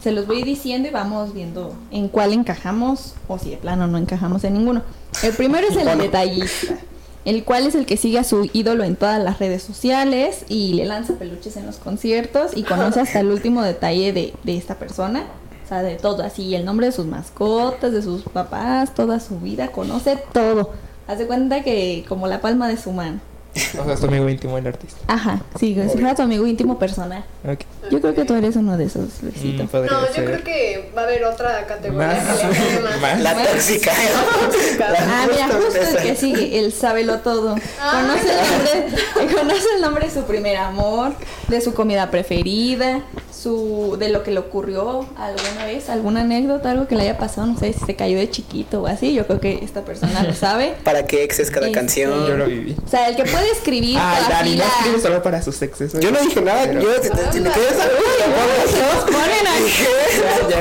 se 0.00 0.12
los 0.12 0.26
voy 0.26 0.42
diciendo 0.42 0.88
y 0.88 0.92
vamos 0.92 1.34
viendo 1.34 1.74
en 1.90 2.08
cuál 2.08 2.32
encajamos 2.32 3.14
o 3.28 3.38
si 3.38 3.50
de 3.50 3.56
plano 3.56 3.86
no 3.86 3.98
encajamos 3.98 4.44
en 4.44 4.54
ninguno. 4.54 4.82
El 5.22 5.32
primero 5.32 5.66
es 5.68 5.76
el 5.76 5.98
detallista, 5.98 6.76
el 7.24 7.44
cual 7.44 7.66
es 7.66 7.74
el 7.74 7.86
que 7.86 7.96
sigue 7.96 8.18
a 8.18 8.24
su 8.24 8.48
ídolo 8.52 8.84
en 8.84 8.96
todas 8.96 9.22
las 9.22 9.38
redes 9.38 9.62
sociales 9.62 10.44
y 10.48 10.74
le 10.74 10.84
lanza 10.84 11.14
peluches 11.14 11.56
en 11.56 11.66
los 11.66 11.76
conciertos 11.76 12.56
y 12.56 12.62
conoce 12.62 13.00
hasta 13.00 13.20
el 13.20 13.28
último 13.28 13.62
detalle 13.62 14.12
de, 14.12 14.34
de 14.42 14.56
esta 14.56 14.76
persona. 14.76 15.24
O 15.66 15.68
sea, 15.68 15.82
de 15.82 15.96
todo, 15.96 16.22
así, 16.22 16.54
el 16.54 16.64
nombre 16.64 16.86
de 16.86 16.92
sus 16.92 17.06
mascotas, 17.06 17.90
de 17.90 18.00
sus 18.00 18.22
papás, 18.22 18.94
toda 18.94 19.18
su 19.18 19.40
vida, 19.40 19.72
conoce 19.72 20.16
todo. 20.32 20.70
Haz 21.08 21.18
de 21.18 21.26
cuenta 21.26 21.64
que 21.64 22.04
como 22.08 22.28
la 22.28 22.40
palma 22.40 22.68
de 22.68 22.76
su 22.76 22.92
mano. 22.92 23.18
O 23.56 23.84
sea, 23.84 23.94
es 23.94 24.00
tu 24.00 24.06
amigo 24.06 24.28
íntimo 24.28 24.58
el 24.58 24.66
artista. 24.68 25.00
Ajá, 25.08 25.40
sí, 25.58 25.74
si 25.74 25.98
fuera 25.98 26.14
tu 26.14 26.22
amigo 26.22 26.46
íntimo 26.46 26.78
personal. 26.78 27.24
Yo 27.90 28.00
creo 28.00 28.14
que 28.14 28.24
tú 28.24 28.34
eres 28.34 28.54
uno 28.54 28.76
de 28.76 28.84
esos, 28.84 29.22
Luisito. 29.22 29.64
Mm, 29.64 29.66
podría 29.66 29.92
no, 29.92 30.06
yo 30.06 30.24
creo 30.24 30.44
que 30.44 30.92
va 30.96 31.02
a 31.02 31.04
haber 31.04 31.24
otra 31.24 31.66
categoría 31.66 32.06
Más. 32.06 32.38
que 32.38 32.80
más. 32.82 33.00
Más. 33.00 33.20
La 33.22 33.34
tóxica. 33.34 33.92
Ah, 35.00 35.26
mira, 35.28 35.48
justo 35.48 35.80
el 35.80 35.96
que 35.96 36.14
sigue, 36.14 36.60
el 36.60 36.72
sábelo 36.72 37.18
todo. 37.20 37.56
Ah. 37.80 38.02
Conoce 38.02 38.28
el, 38.30 38.84
nombre, 38.84 39.34
conoce 39.40 39.66
el 39.74 39.80
nombre 39.80 40.06
de 40.06 40.14
su 40.14 40.22
primer 40.24 40.58
amor, 40.58 41.14
de 41.48 41.60
su 41.60 41.74
comida 41.74 42.10
preferida, 42.10 43.02
su 43.40 43.96
de 43.98 44.08
lo 44.08 44.22
que 44.22 44.30
le 44.30 44.38
ocurrió 44.40 45.06
alguna 45.16 45.64
vez, 45.66 45.90
alguna 45.90 46.22
anécdota, 46.22 46.70
algo 46.70 46.86
que 46.88 46.94
le 46.94 47.02
haya 47.02 47.18
pasado, 47.18 47.46
no 47.46 47.58
sé, 47.58 47.72
si 47.72 47.84
se 47.84 47.94
cayó 47.96 48.16
de 48.18 48.30
chiquito 48.30 48.82
o 48.82 48.86
así. 48.86 49.12
Yo 49.14 49.26
creo 49.26 49.40
que 49.40 49.60
esta 49.62 49.82
persona 49.84 50.22
lo 50.22 50.34
sabe. 50.34 50.74
¿Para 50.84 51.06
qué 51.06 51.22
exes 51.24 51.50
cada 51.50 51.66
Este, 51.66 51.78
canción? 51.78 52.26
Yo 52.26 52.36
lo 52.36 52.46
viví. 52.46 52.76
O 52.84 52.88
sea, 52.88 53.08
el 53.08 53.16
que 53.16 53.24
puede 53.24 53.50
escribir 53.50 53.98
Ah, 54.00 54.26
Dani, 54.28 54.56
no 54.56 54.64
escribe 54.64 55.00
solo 55.00 55.22
para 55.22 55.42
sus 55.42 55.60
exes. 55.62 55.92
Yo 55.94 56.10
no 56.10 56.20
dije 56.20 56.40
nada, 56.40 56.72
yo 56.72 56.80
si 57.02 57.10
quieres 57.10 57.76
saber. 57.76 57.92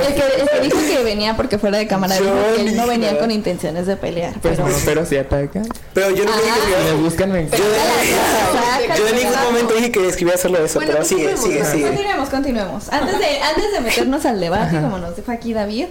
El 0.07 0.13
que, 0.13 0.21
que 0.51 0.59
dijo 0.61 0.77
que 0.87 1.03
venía 1.03 1.35
porque 1.35 1.57
fuera 1.57 1.77
de 1.77 1.87
cámara 1.87 2.15
dijo 2.15 2.33
que 2.55 2.61
él 2.61 2.75
no 2.75 2.87
venía 2.87 3.17
con 3.19 3.31
intenciones 3.31 3.85
de 3.87 3.95
pelear. 3.97 4.33
Pues 4.41 4.59
pero 4.85 5.05
si 5.05 5.17
atacan. 5.17 5.67
Pero 5.93 6.11
yo 6.11 6.25
no 6.25 6.31
Ah. 6.31 6.35
dije 6.35 6.77
Si 6.77 6.95
me 6.95 7.01
buscan, 7.01 7.31
me 7.31 7.47
Yo, 7.49 9.07
en 9.07 9.15
ningún 9.15 9.41
momento 9.43 9.73
dije 9.75 9.91
que 9.91 10.07
escribía 10.07 10.37
solo 10.37 10.63
eso, 10.63 10.79
pero 10.85 11.03
sigue, 11.03 11.37
sigue, 11.37 11.63
sigue. 11.65 11.87
Continuemos, 11.87 12.29
continuemos. 12.29 12.74
Antes 12.91 13.19
de, 13.19 13.41
antes 13.41 13.71
de 13.71 13.81
meternos 13.81 14.25
al 14.25 14.39
debate, 14.39 14.81
como 14.81 14.97
nos 14.97 15.15
dijo 15.15 15.31
aquí 15.31 15.53
David, 15.53 15.85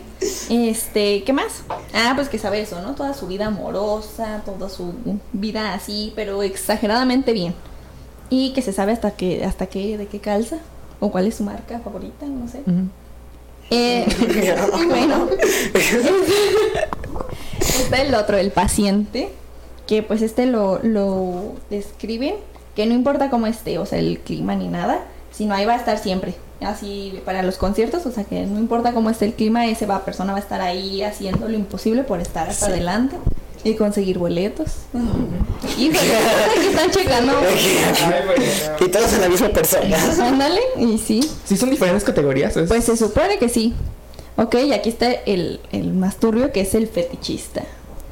este, 0.51 1.25
¿qué 1.25 1.33
más? 1.33 1.63
Ah, 1.95 2.13
pues 2.15 2.29
que 2.29 2.39
sabe 2.39 2.61
eso, 2.61 2.81
¿no? 2.83 2.95
Toda 2.95 3.15
su 3.15 3.27
vida 3.27 3.47
amorosa, 3.47 4.43
toda 4.45 4.69
su 4.69 4.95
vida 5.33 5.75
así, 5.75 6.13
pero 6.15 6.43
exageradamente 6.43 7.33
bien. 7.33 7.55
Y 8.31 8.53
que 8.53 8.63
se 8.63 8.73
sabe 8.73 8.93
hasta 8.93 9.13
qué, 9.13 9.45
hasta 9.45 9.67
qué, 9.67 9.97
de 9.97 10.07
qué 10.07 10.21
calza, 10.21 10.59
o 11.01 11.11
cuál 11.11 11.27
es 11.27 11.37
su 11.37 11.45
marca 11.45 11.81
favorita, 11.81 12.27
no 12.27 12.49
sé. 12.49 12.63
Eh, 13.71 14.07
bueno, 14.89 15.29
está 17.61 18.03
el 18.03 18.15
otro, 18.15 18.37
el 18.37 18.51
paciente, 18.51 19.31
que 19.87 20.03
pues 20.03 20.23
este 20.23 20.47
lo, 20.47 20.81
lo 20.83 21.55
describen, 21.71 22.37
que 22.75 22.87
no 22.87 22.95
importa 22.95 23.31
cómo 23.31 23.47
esté, 23.47 23.79
o 23.79 23.87
sea, 23.87 23.99
el 23.99 24.19
clima 24.21 24.55
ni 24.55 24.69
nada, 24.69 25.01
sino 25.31 25.55
ahí 25.55 25.65
va 25.65 25.75
a 25.75 25.77
estar 25.77 25.99
siempre. 25.99 26.35
Así 26.65 27.21
para 27.25 27.43
los 27.43 27.57
conciertos, 27.57 28.07
o 28.07 28.13
sea 28.13 28.25
que 28.25 28.47
no 28.47 28.59
importa 28.59 28.93
cómo 28.93 29.11
esté 29.11 29.27
el 29.27 29.35
clima, 29.35 29.67
ese 29.67 29.87
va, 29.87 30.05
persona 30.05 30.33
va 30.33 30.39
a 30.39 30.43
estar 30.43 30.61
ahí 30.61 31.03
haciendo 31.03 31.49
lo 31.49 31.55
imposible 31.57 32.03
por 32.05 32.21
estar 32.21 32.49
hasta 32.49 32.67
adelante 32.67 33.17
y 33.65 33.75
conseguir 33.75 34.19
boletos. 34.19 34.73
Híjole, 35.79 36.17
aquí 36.57 36.67
están 36.69 36.91
checando. 36.91 37.33
Y 38.81 38.89
todos 38.89 39.13
en 39.15 39.21
la 39.23 39.29
misma 39.29 39.49
persona. 39.49 39.97
Ándale, 40.23 40.61
y 40.79 40.99
sí. 40.99 41.29
Sí, 41.45 41.57
son 41.57 41.71
diferentes 41.71 42.05
categorías. 42.05 42.57
es- 42.57 42.69
Pues 42.69 42.85
se 42.85 42.97
supone 42.97 43.39
que 43.39 43.49
sí. 43.49 43.75
Ok, 44.37 44.57
y 44.67 44.73
aquí 44.73 44.89
está 44.89 45.11
el, 45.13 45.61
el 45.73 45.93
más 45.93 46.17
turbio 46.17 46.51
que 46.53 46.61
es 46.63 46.75
el 46.75 46.89
fetichista. 46.89 47.63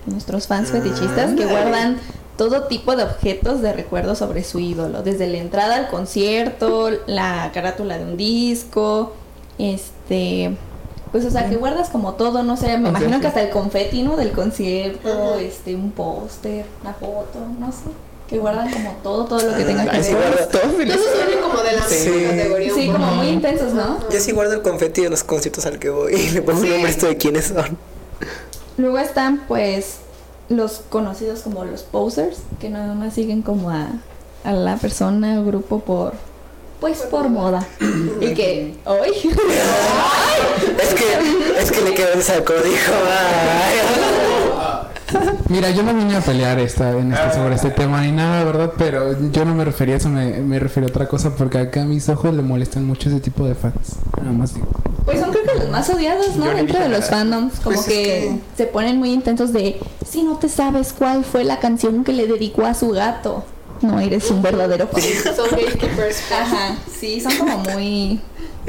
Nuestros 0.06 0.46
fans 0.46 0.70
fetichistas 0.70 1.34
que 1.34 1.46
guardan 1.46 1.98
todo 2.36 2.64
tipo 2.64 2.96
de 2.96 3.04
objetos 3.04 3.60
de 3.62 3.72
recuerdo 3.72 4.14
sobre 4.14 4.42
su 4.44 4.58
ídolo. 4.58 5.02
Desde 5.02 5.26
la 5.28 5.38
entrada 5.38 5.76
al 5.76 5.88
concierto, 5.88 6.90
la 7.06 7.50
carátula 7.52 7.98
de 7.98 8.04
un 8.04 8.16
disco, 8.16 9.12
este... 9.58 10.56
Pues 11.12 11.26
o 11.26 11.30
sea, 11.30 11.46
que 11.50 11.56
guardas 11.56 11.90
como 11.90 12.14
todo, 12.14 12.42
no 12.42 12.56
sé, 12.56 12.78
me 12.78 12.88
imagino 12.88 13.16
sí. 13.16 13.20
que 13.20 13.26
hasta 13.26 13.42
el 13.42 13.50
confeti, 13.50 14.02
¿no? 14.02 14.16
Del 14.16 14.32
concierto, 14.32 15.34
este, 15.38 15.74
un 15.74 15.90
póster, 15.90 16.64
una 16.80 16.94
foto, 16.94 17.38
no 17.60 17.70
sé. 17.70 17.80
Que 18.30 18.38
guardan 18.38 18.70
como 18.72 18.92
todo, 19.02 19.26
todo 19.26 19.42
lo 19.50 19.54
que 19.54 19.62
tenga 19.64 19.90
que 19.90 20.02
sí, 20.02 20.14
ver. 20.14 20.30
les- 20.30 20.40
Entonces 20.40 21.00
suelen 21.14 21.40
como 21.42 21.62
de 21.62 21.72
la 21.72 21.82
Sí. 21.82 22.08
misma 22.08 22.30
categoría. 22.30 22.74
Sí, 22.74 22.86
como 22.90 23.06
muy 23.14 23.26
intensos, 23.28 23.74
¿no? 23.74 23.98
Yo 24.08 24.20
sí 24.20 24.32
guardo 24.32 24.54
el 24.54 24.62
confeti 24.62 25.02
de 25.02 25.10
los 25.10 25.22
conciertos 25.22 25.66
al 25.66 25.78
que 25.78 25.90
voy 25.90 26.14
y 26.14 26.30
le 26.30 26.40
pongo 26.40 26.60
un 26.62 26.70
nombre 26.70 26.90
esto 26.90 27.06
de 27.06 27.18
quiénes 27.18 27.44
son. 27.48 27.76
Luego 28.78 28.98
están 28.98 29.44
pues 29.46 29.96
los 30.56 30.82
conocidos 30.88 31.40
como 31.40 31.64
los 31.64 31.82
posers, 31.82 32.38
que 32.60 32.70
nada 32.70 32.94
más 32.94 33.14
siguen 33.14 33.42
como 33.42 33.70
a, 33.70 33.88
a 34.44 34.52
la 34.52 34.76
persona 34.76 35.40
o 35.40 35.44
grupo 35.44 35.80
por 35.80 36.14
pues 36.82 36.98
por 37.02 37.28
moda. 37.28 37.64
Y 38.20 38.34
que 38.34 38.74
hoy 38.84 39.10
Es 40.80 40.94
que, 40.94 41.60
es 41.60 41.70
que 41.70 41.80
le 41.80 41.94
quedó 41.94 42.12
el 42.14 42.22
saco, 42.22 42.54
dijo. 42.54 42.92
Mira, 45.48 45.70
yo 45.70 45.84
no 45.84 45.94
vine 45.94 46.16
a 46.16 46.20
pelear 46.20 46.58
esta, 46.58 46.90
en 46.98 47.12
este, 47.12 47.34
sobre 47.34 47.54
este 47.54 47.70
tema 47.70 48.00
ni 48.00 48.10
nada, 48.10 48.42
¿verdad? 48.42 48.72
Pero 48.76 49.14
yo 49.30 49.44
no 49.44 49.54
me 49.54 49.64
refería 49.64 49.94
a 49.94 49.98
eso, 49.98 50.08
me, 50.08 50.40
me 50.40 50.58
refería 50.58 50.88
a 50.88 50.90
otra 50.90 51.06
cosa 51.06 51.36
porque 51.36 51.58
acá 51.58 51.82
a 51.82 51.84
mis 51.84 52.08
ojos 52.08 52.34
le 52.34 52.42
molestan 52.42 52.84
mucho 52.84 53.10
ese 53.10 53.20
tipo 53.20 53.46
de 53.46 53.54
fans. 53.54 53.96
Nada 54.18 54.32
más 54.32 54.54
digo. 54.54 54.66
pues 55.04 55.20
son 55.20 55.30
creo 55.30 55.41
que 55.41 55.41
los 55.62 55.70
más 55.70 55.88
odiados, 55.90 56.36
¿no? 56.36 56.46
Dentro 56.46 56.78
de 56.80 56.88
los 56.88 57.08
fandoms, 57.08 57.54
como 57.60 57.76
Pues 57.76 57.88
es 57.88 57.92
que, 57.92 58.02
que- 58.04 58.38
se 58.56 58.66
ponen 58.66 58.98
muy 58.98 59.12
intensos 59.12 59.52
de 59.52 59.78
si 60.08 60.22
no 60.22 60.36
te 60.38 60.48
sabes 60.48 60.92
cuál 60.92 61.24
fue 61.24 61.44
la 61.44 61.58
canción 61.60 62.04
que 62.04 62.12
le 62.12 62.26
dedicó 62.26 62.66
a 62.66 62.74
su 62.74 62.90
gato, 62.90 63.44
no 63.80 63.98
eres 63.98 64.30
un 64.30 64.42
verdadero 64.42 64.86
fan. 64.88 65.02
Son 65.36 65.50
gatekeepers. 65.50 66.22
Ajá, 66.32 66.76
sí, 67.00 67.20
son 67.20 67.36
como 67.36 67.58
muy 67.58 68.20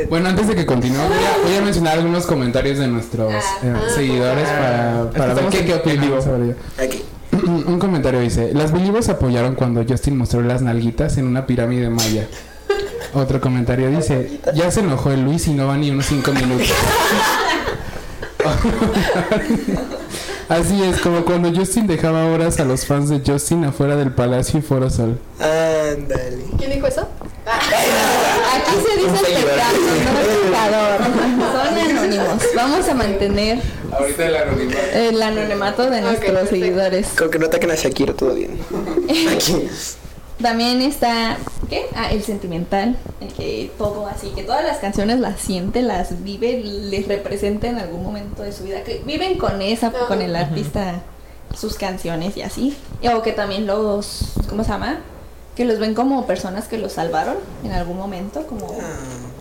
Bueno, 0.09 0.29
antes 0.29 0.47
de 0.47 0.55
que 0.55 0.65
continúe, 0.65 0.97
voy 0.97 1.17
a, 1.17 1.47
voy 1.47 1.55
a 1.57 1.61
mencionar 1.61 1.99
algunos 1.99 2.25
comentarios 2.25 2.79
de 2.79 2.87
nuestros 2.87 3.31
eh, 3.61 3.73
seguidores 3.93 4.49
para, 4.49 5.11
para 5.11 5.33
ver 5.35 5.45
qué, 5.49 5.65
qué 5.65 5.73
opinan 5.75 6.21
sobre 6.23 6.45
ello. 6.45 6.55
Aquí. 6.79 7.03
Un 7.43 7.77
comentario 7.79 8.19
dice, 8.21 8.53
las 8.53 8.71
Believers 8.71 9.09
apoyaron 9.09 9.55
cuando 9.55 9.83
Justin 9.87 10.17
mostró 10.17 10.41
las 10.41 10.61
nalguitas 10.61 11.17
en 11.17 11.27
una 11.27 11.45
pirámide 11.45 11.89
maya. 11.89 12.27
Otro 13.13 13.39
comentario 13.39 13.89
dice, 13.89 14.39
ya 14.55 14.71
se 14.71 14.79
enojó 14.79 15.11
el 15.11 15.23
Luis 15.23 15.47
y 15.47 15.53
no 15.53 15.67
va 15.67 15.77
ni 15.77 15.91
unos 15.91 16.05
5 16.07 16.31
minutos. 16.33 16.67
Así 20.49 20.83
es, 20.83 20.99
como 20.99 21.23
cuando 21.25 21.51
Justin 21.53 21.87
dejaba 21.87 22.25
horas 22.27 22.59
a 22.59 22.65
los 22.65 22.85
fans 22.85 23.09
de 23.09 23.21
Justin 23.25 23.63
afuera 23.65 23.95
del 23.95 24.11
Palacio 24.11 24.59
y 24.59 24.61
Foro 24.61 24.89
Sol. 24.89 25.17
Ándale. 25.39 26.43
¿Quién 26.57 26.71
dijo 26.73 26.87
eso? 26.87 27.07
Aquí 27.45 28.75
se 28.85 28.97
dice 28.97 29.15
espectáculo, 29.33 29.93
no 30.03 30.19
espectador. 30.19 30.99
Son 31.53 31.77
anónimos. 31.97 32.43
Vamos 32.55 32.87
a 32.89 32.93
mantener 32.93 33.59
Ahorita 33.91 34.25
el 34.27 34.35
anonimato. 34.35 34.77
el 34.95 35.21
anonimato 35.21 35.89
de 35.89 36.01
nuestros 36.01 36.31
perfecto. 36.31 36.49
seguidores. 36.55 37.07
Con 37.17 37.31
que 37.31 37.39
no 37.39 37.45
ataquen 37.47 37.71
a 37.71 37.75
Shakira, 37.75 38.13
todo 38.13 38.33
bien. 38.35 38.59
Aquí. 39.33 39.67
También 40.43 40.81
está, 40.81 41.37
¿qué? 41.69 41.85
Ah, 41.95 42.11
el 42.11 42.21
sentimental, 42.21 42.97
el 43.21 43.29
que 43.29 43.71
todo 43.77 44.05
así, 44.07 44.27
que 44.35 44.43
todas 44.43 44.63
las 44.65 44.79
canciones 44.79 45.21
las 45.21 45.39
siente, 45.39 45.81
las 45.81 46.21
vive, 46.21 46.61
les 46.61 47.07
representa 47.07 47.67
en 47.67 47.79
algún 47.79 48.03
momento 48.03 48.43
de 48.43 48.51
su 48.51 48.65
vida, 48.65 48.83
que 48.83 49.01
viven 49.05 49.37
con 49.37 49.61
esa, 49.61 49.87
Ajá. 49.87 50.07
con 50.07 50.21
el 50.21 50.35
artista, 50.35 51.01
sus 51.57 51.75
canciones 51.75 52.35
y 52.35 52.41
así. 52.41 52.77
O 53.15 53.21
que 53.21 53.31
también 53.31 53.65
los, 53.65 54.33
¿cómo 54.49 54.65
se 54.65 54.71
llama? 54.71 54.99
Que 55.55 55.65
los 55.65 55.79
ven 55.79 55.93
como 55.93 56.25
personas 56.25 56.67
que 56.67 56.77
los 56.77 56.93
salvaron 56.93 57.35
en 57.63 57.71
algún 57.71 57.97
momento, 57.97 58.47
como 58.47 58.75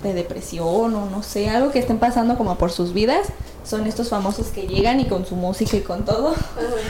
de 0.02 0.12
depresión 0.12 0.94
o 0.94 1.08
no 1.10 1.22
sé, 1.22 1.48
algo 1.48 1.70
que 1.70 1.78
estén 1.78 1.98
pasando 1.98 2.36
como 2.36 2.56
por 2.56 2.70
sus 2.70 2.92
vidas. 2.92 3.28
Son 3.64 3.86
estos 3.86 4.08
famosos 4.08 4.48
que 4.48 4.66
llegan 4.66 4.98
y 4.98 5.06
con 5.06 5.24
su 5.24 5.36
música 5.36 5.76
y 5.76 5.82
con 5.82 6.04
todo. 6.04 6.34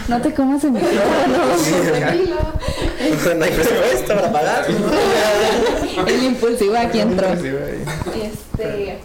No 0.08 0.20
te 0.22 0.32
comas 0.32 0.64
el 0.64 0.72
micrófono. 0.72 1.02
Tranquilo. 1.98 2.36
No 3.36 3.44
hay 3.44 3.50
presupuesto 3.50 4.14
para 4.14 4.32
pagar. 4.32 4.66
El 6.06 6.22
impulsivo 6.24 6.74
aquí 6.76 7.00
entró. 7.00 7.28
Este, 7.28 8.98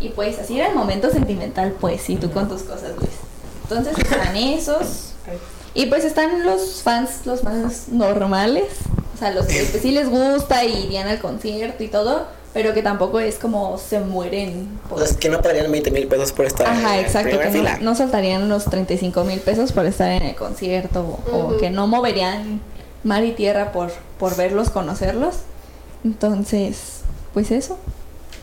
y 0.00 0.08
pues 0.10 0.38
así 0.38 0.58
era 0.58 0.68
el 0.68 0.74
momento 0.74 1.10
sentimental, 1.10 1.74
pues, 1.80 2.08
y 2.10 2.16
tú 2.16 2.30
con 2.30 2.48
tus 2.48 2.62
cosas, 2.62 2.90
Luis. 2.96 3.10
Entonces 3.62 3.98
están 3.98 4.36
esos. 4.36 5.12
Y 5.74 5.86
pues 5.86 6.04
están 6.04 6.44
los 6.44 6.82
fans, 6.82 7.24
los 7.24 7.42
más 7.44 7.88
normales. 7.88 8.64
O 9.16 9.18
sea, 9.18 9.30
los 9.30 9.46
que 9.46 9.62
pues, 9.70 9.82
sí 9.82 9.92
les 9.92 10.10
gusta 10.10 10.62
y 10.64 10.84
irían 10.84 11.08
al 11.08 11.18
concierto 11.18 11.82
y 11.82 11.88
todo. 11.88 12.26
Pero 12.52 12.72
que 12.72 12.82
tampoco 12.82 13.18
es 13.18 13.36
como 13.36 13.76
se 13.76 14.00
mueren 14.00 14.78
por... 14.88 14.98
Los 14.98 15.14
que 15.14 15.28
no 15.28 15.42
pagarían 15.42 15.70
20 15.70 15.90
mil 15.90 16.06
pesos 16.06 16.32
por 16.32 16.46
estar 16.46 16.66
Ajá, 16.66 16.98
en 16.98 17.04
exacto, 17.04 17.38
que 17.38 17.44
no, 17.44 17.52
fila. 17.52 17.78
no 17.82 17.94
soltarían 17.94 18.48
los 18.48 18.64
35 18.64 19.24
mil 19.24 19.40
pesos 19.40 19.72
por 19.72 19.84
estar 19.84 20.10
en 20.10 20.22
el 20.22 20.34
concierto 20.36 21.18
o, 21.30 21.58
que 21.58 21.68
no 21.68 21.86
moverían 21.86 22.62
mar 23.04 23.24
y 23.24 23.32
tierra 23.32 23.72
por, 23.72 23.90
por 24.18 24.36
verlos, 24.36 24.70
conocerlos. 24.70 25.36
Entonces, 26.02 27.00
pues 27.34 27.50
eso. 27.50 27.78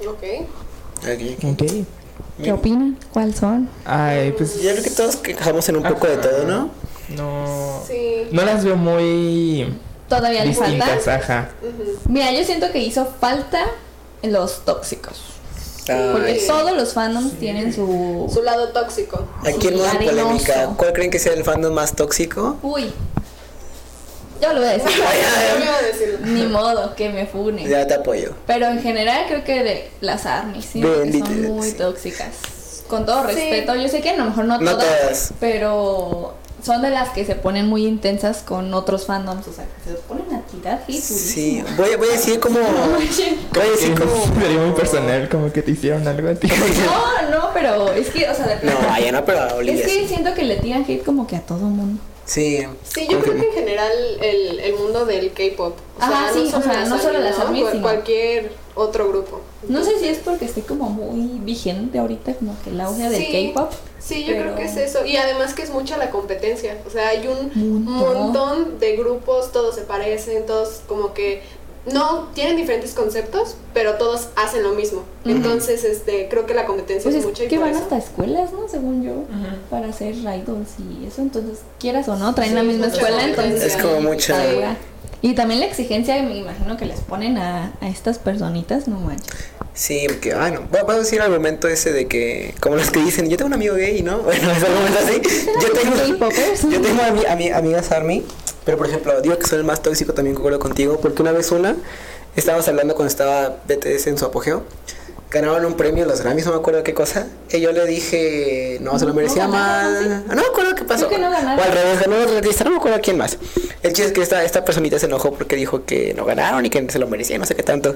Ok. 0.08 0.48
Aquí. 1.12 1.36
Ok. 1.44 1.64
¿Qué 2.44 2.52
opinan? 2.52 2.98
¿Cuáles 3.12 3.38
son? 3.38 3.68
Ay, 3.86 4.32
pues. 4.38 4.62
Yo 4.62 4.72
creo 4.72 4.84
que 4.84 4.92
todos 4.92 5.16
quejamos 5.18 5.68
en 5.70 5.78
un 5.78 5.84
poco 5.84 6.06
de 6.06 6.18
todo, 6.18 6.46
¿no? 6.46 6.70
No. 7.16 7.82
Sí. 7.88 8.28
No 8.32 8.44
las 8.44 8.64
veo 8.64 8.76
muy 8.76 9.74
¿Todavía 10.18 10.46
le 10.46 10.54
falta? 10.54 10.86
ajá. 11.16 11.50
Mira, 12.08 12.32
yo 12.32 12.44
siento 12.44 12.72
que 12.72 12.80
hizo 12.80 13.06
falta 13.20 13.66
los 14.24 14.64
tóxicos. 14.66 15.22
Porque 15.86 16.32
Ay. 16.32 16.44
todos 16.48 16.72
los 16.72 16.94
fandoms 16.94 17.34
tienen 17.40 17.74
su... 17.74 18.30
Su 18.34 18.42
lado 18.42 18.70
tóxico. 18.70 19.28
Aquí 19.42 19.68
en 19.68 19.76
modo 19.78 19.90
polémica, 19.92 20.70
¿cuál 20.78 20.94
creen 20.94 21.12
que 21.12 21.20
sea 21.20 21.34
el 21.34 21.44
fandom 21.44 21.74
más 21.74 21.94
tóxico? 21.94 22.58
Uy. 22.62 22.94
Yo 24.42 24.54
lo 24.54 24.60
voy 24.62 24.70
a 24.70 24.74
decir. 24.74 26.20
Ni 26.24 26.44
modo 26.46 26.96
que 26.96 27.10
me 27.10 27.26
fune. 27.26 27.68
Ya 27.68 27.86
te 27.88 27.94
apoyo. 27.96 28.34
Pero 28.48 28.68
en 28.68 28.82
general 28.82 29.26
creo 29.28 29.44
que 29.44 29.64
de 29.64 29.92
las 30.02 30.26
armies 30.26 30.66
sí, 30.66 30.82
que 30.82 31.20
son 31.20 31.42
muy 31.54 31.70
sí. 31.70 31.76
tóxicas. 31.78 32.28
Con 32.88 33.06
todo 33.06 33.22
Sí. 33.30 33.36
respeto, 33.36 33.76
yo 33.76 33.88
sé 33.88 34.02
que 34.02 34.10
a 34.12 34.18
lo 34.18 34.26
mejor 34.26 34.46
no, 34.46 34.60
No 34.60 34.72
todas, 34.72 34.88
todas. 35.02 35.34
pero 35.40 36.34
son 36.64 36.82
de 36.82 36.90
las 36.90 37.10
que 37.10 37.26
se 37.26 37.36
ponen 37.36 37.68
muy 37.68 37.86
intensas 37.86 38.38
con 38.42 38.74
otros 38.74 39.06
fandoms, 39.06 39.48
o 39.48 39.54
sea, 39.54 39.66
que 39.84 39.92
se 39.92 39.96
ponen 39.98 40.34
a 40.34 40.42
tirar. 40.44 40.84
Sí, 40.90 41.64
voy 41.78 41.92
a, 41.92 41.98
voy 41.98 42.08
a 42.08 42.12
decir 42.14 42.40
como... 42.40 42.60
Voy 43.54 43.64
a 43.64 43.72
decir 43.72 43.94
como... 44.00 44.24
Sería 44.42 44.60
muy 44.60 44.72
personal, 44.76 45.30
como 45.30 45.52
que 45.52 45.62
te 45.62 45.72
hicieron 45.72 46.08
algo 46.08 46.30
a 46.30 46.36
ti. 46.36 46.48
No, 46.48 47.30
no, 47.30 47.50
pero 47.54 47.92
es 47.94 48.10
que, 48.10 48.30
o 48.30 48.34
sea, 48.34 48.48
de 48.48 48.66
No, 48.66 48.74
vaya, 48.88 49.12
no, 49.12 49.26
pero 49.26 49.40
a 49.42 49.62
es 49.62 49.82
que 49.82 49.90
sí. 49.90 50.06
siento 50.08 50.34
que 50.34 50.44
le 50.44 50.56
tiran 50.58 50.84
hate 50.88 51.04
como 51.04 51.28
que 51.28 51.36
a 51.36 51.42
todo 51.42 51.60
mundo. 51.60 52.02
Sí. 52.26 52.66
Sí, 52.84 53.06
yo 53.10 53.20
creo 53.20 53.36
que 53.36 53.48
en 53.48 53.54
general 53.54 53.92
el, 54.22 54.60
el 54.62 54.76
mundo 54.76 55.06
del 55.06 55.34
K-pop. 55.34 55.76
Ajá, 56.00 56.32
sí, 56.34 56.50
o 56.54 56.62
sea, 56.62 56.86
no 56.86 56.98
solo 56.98 57.20
las 57.20 57.38
ARMY, 57.38 57.62
Cual- 57.62 57.72
sino- 57.74 57.84
Cualquier 57.84 58.54
otro 58.76 59.08
grupo. 59.10 59.42
No 59.68 59.84
sé 59.84 60.00
si 60.00 60.08
es 60.08 60.18
porque 60.20 60.46
estoy 60.46 60.64
como 60.64 60.90
muy 60.90 61.40
vigente 61.40 62.00
ahorita, 62.00 62.34
como 62.36 62.56
que 62.64 62.72
el 62.72 62.82
auge 62.82 63.10
del 63.10 63.24
Sí. 63.24 63.52
K-pop. 63.54 63.72
Sí, 64.00 64.22
yo 64.26 64.34
Pero- 64.34 64.42
creo 64.44 64.56
que 64.56 64.66
es 64.66 64.78
eso. 64.78 65.06
Y 65.06 65.16
además 65.18 65.54
que 65.54 65.62
es 65.64 65.70
mucha 65.70 65.98
la 65.98 66.10
competencia. 66.10 66.78
O 66.86 66.90
sea, 66.90 67.10
hay 67.10 67.28
un 67.28 67.84
Montón. 67.86 68.14
montón 68.18 68.80
de 68.80 68.96
grupos, 68.98 69.52
todos 69.52 69.76
se 69.76 69.82
parecen, 69.82 70.46
todos 70.46 70.82
como 70.88 71.14
que 71.14 71.42
no 71.92 72.30
tienen 72.34 72.56
diferentes 72.56 72.94
conceptos, 72.94 73.56
pero 73.74 73.96
todos 73.96 74.30
hacen 74.38 74.64
lo 74.64 74.72
mismo. 74.74 75.04
Entonces, 75.26 75.84
este, 75.84 76.28
creo 76.30 76.46
que 76.46 76.54
la 76.54 76.66
competencia 76.66 77.04
Pues 77.04 77.16
es 77.16 77.22
es 77.22 77.28
mucha 77.28 77.44
y 77.44 77.48
que 77.50 77.56
por 77.58 77.66
van 77.66 77.74
eso. 77.76 77.84
hasta 77.84 77.98
escuelas, 77.98 78.54
¿no? 78.54 78.68
Según 78.70 79.04
yo, 79.04 79.14
para 79.70 79.88
hacer 79.90 80.16
idols 80.16 80.70
y 80.80 81.06
eso. 81.06 81.22
Entonces, 81.22 81.60
quieras 81.80 82.08
o 82.08 82.16
no, 82.16 82.34
traen 82.34 82.56
la 82.56 82.64
misma 82.64 82.88
escuela, 82.88 83.24
entonces 83.26 83.76
Es 83.76 83.82
como 83.82 84.00
mucha-. 84.02 84.76
Y 85.24 85.36
también 85.36 85.62
la 85.62 85.68
exigencia, 85.68 86.22
me 86.22 86.36
imagino 86.38 86.76
que 86.76 86.86
les 86.86 87.00
ponen 87.00 87.38
a, 87.38 87.72
a 87.80 87.88
estas 87.88 88.20
personitas, 88.20 88.88
no 88.90 89.00
manches. 89.00 89.34
Sí, 89.74 90.06
porque, 90.10 90.34
ah, 90.34 90.52
no. 90.52 90.64
Voy 90.70 90.96
a 90.96 91.00
decir 91.00 91.20
el 91.20 91.26
argumento 91.26 91.68
ese 91.70 91.94
de 91.94 92.08
que, 92.08 92.54
como 92.60 92.76
los 92.76 92.92
que 92.92 93.00
dicen, 93.00 93.30
yo 93.30 93.38
tengo 93.38 93.48
un 93.48 93.54
amigo 93.54 93.74
gay, 93.76 94.04
¿no? 94.04 94.18
Bueno, 94.24 94.52
es 94.52 94.62
argumento 94.64 95.00
así. 95.00 95.22
Yo 95.62 95.72
tengo, 95.72 96.30
yo 96.70 96.82
tengo 96.82 97.02
ami- 97.02 97.26
ami- 97.26 97.54
amigas 97.54 97.92
Army, 97.94 98.24
pero 98.66 98.78
por 98.78 98.88
ejemplo, 98.88 99.20
digo 99.22 99.38
que 99.40 99.48
soy 99.48 99.60
el 99.60 99.64
más 99.64 99.82
tóxico 99.82 100.14
también, 100.14 100.36
concuerdo 100.36 100.60
contigo, 100.60 101.00
porque 101.02 101.22
una 101.22 101.32
vez 101.32 101.52
una, 101.52 101.78
estábamos 102.36 102.68
hablando 102.68 102.96
cuando 102.96 103.10
estaba 103.10 103.58
BTS 103.68 104.08
en 104.08 104.18
su 104.18 104.26
apogeo, 104.26 104.64
ganaron 105.34 105.66
un 105.66 105.74
premio 105.74 106.06
los 106.06 106.22
Grammys, 106.22 106.46
no 106.46 106.52
me 106.52 106.60
acuerdo 106.60 106.84
qué 106.84 106.94
cosa, 106.94 107.28
y 107.52 107.60
yo 107.60 107.72
le 107.72 107.86
dije, 107.88 108.78
no, 108.82 108.98
se 109.00 109.06
lo 109.06 109.14
merecía 109.16 109.48
no 109.48 109.54
más. 109.54 109.92
No 110.28 110.36
me 110.36 110.42
acuerdo 110.42 110.76
qué 110.76 110.84
pasó. 110.84 111.08
Creo 111.08 111.18
que 111.18 111.26
no 111.26 111.32
ganaron. 111.32 111.60
O 111.60 111.64
al 111.64 111.72
revés, 111.72 112.00
ganó 112.00 112.18
el 112.18 112.38
artista, 112.38 112.64
no 112.64 112.70
me 112.70 112.78
acuerdo 112.78 113.00
quién 113.02 113.18
más. 113.18 113.40
El 113.82 113.94
chiste 113.94 114.06
es 114.06 114.12
que 114.12 114.22
esta, 114.22 114.44
esta 114.44 114.64
personita 114.64 115.00
se 115.00 115.08
enojó 115.08 115.34
porque 115.34 115.56
dijo 115.56 115.86
que 115.86 116.14
no 116.14 116.24
ganaron 116.24 116.66
y 116.66 116.70
que 116.70 116.88
se 116.90 117.00
lo 117.00 117.08
merecía, 117.08 117.40
no 117.40 117.46
sé 117.46 117.56
qué 117.56 117.64
tanto. 117.64 117.96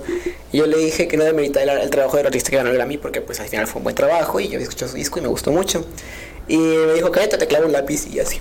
Y 0.51 0.57
yo 0.57 0.65
le 0.65 0.77
dije 0.77 1.07
que 1.07 1.15
no 1.15 1.23
demerita 1.23 1.61
el, 1.61 1.69
el 1.69 1.89
trabajo 1.91 2.17
del 2.17 2.25
artista 2.25 2.49
que 2.49 2.57
ganó 2.57 2.69
el 2.71 2.75
Grammy 2.75 2.97
porque 2.97 3.21
pues 3.21 3.39
al 3.39 3.47
final 3.47 3.67
fue 3.67 3.79
un 3.79 3.83
buen 3.83 3.95
trabajo 3.95 4.39
y 4.39 4.47
yo 4.47 4.59
escuchado 4.59 4.91
su 4.91 4.97
disco 4.97 5.19
y 5.19 5.21
me 5.21 5.27
gustó 5.27 5.51
mucho. 5.51 5.85
Y 6.49 6.57
me 6.57 6.93
dijo, 6.93 7.11
cállate, 7.11 7.37
te 7.37 7.47
clavo 7.47 7.65
un 7.65 7.73
lápiz 7.73 8.07
y 8.07 8.19
así. 8.19 8.39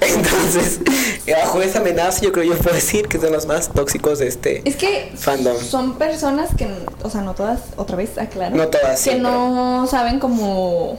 Entonces, 0.00 0.80
bajo 1.26 1.62
esa 1.62 1.78
amenaza 1.80 2.20
yo 2.20 2.32
creo 2.32 2.44
yo 2.44 2.58
puedo 2.58 2.74
decir 2.74 3.08
que 3.08 3.18
son 3.18 3.32
los 3.32 3.46
más 3.46 3.70
tóxicos 3.72 4.18
de 4.18 4.28
este 4.28 4.62
Es 4.68 4.76
que 4.76 5.12
fandom. 5.16 5.56
son 5.58 5.96
personas 5.98 6.50
que, 6.56 6.68
o 7.02 7.10
sea, 7.10 7.22
no 7.22 7.34
todas, 7.34 7.60
otra 7.76 7.96
vez 7.96 8.18
aclaro. 8.18 8.54
No 8.54 8.68
todas, 8.68 9.02
Que 9.02 9.12
sí, 9.12 9.18
no 9.18 9.86
saben 9.86 10.18
cómo 10.20 10.98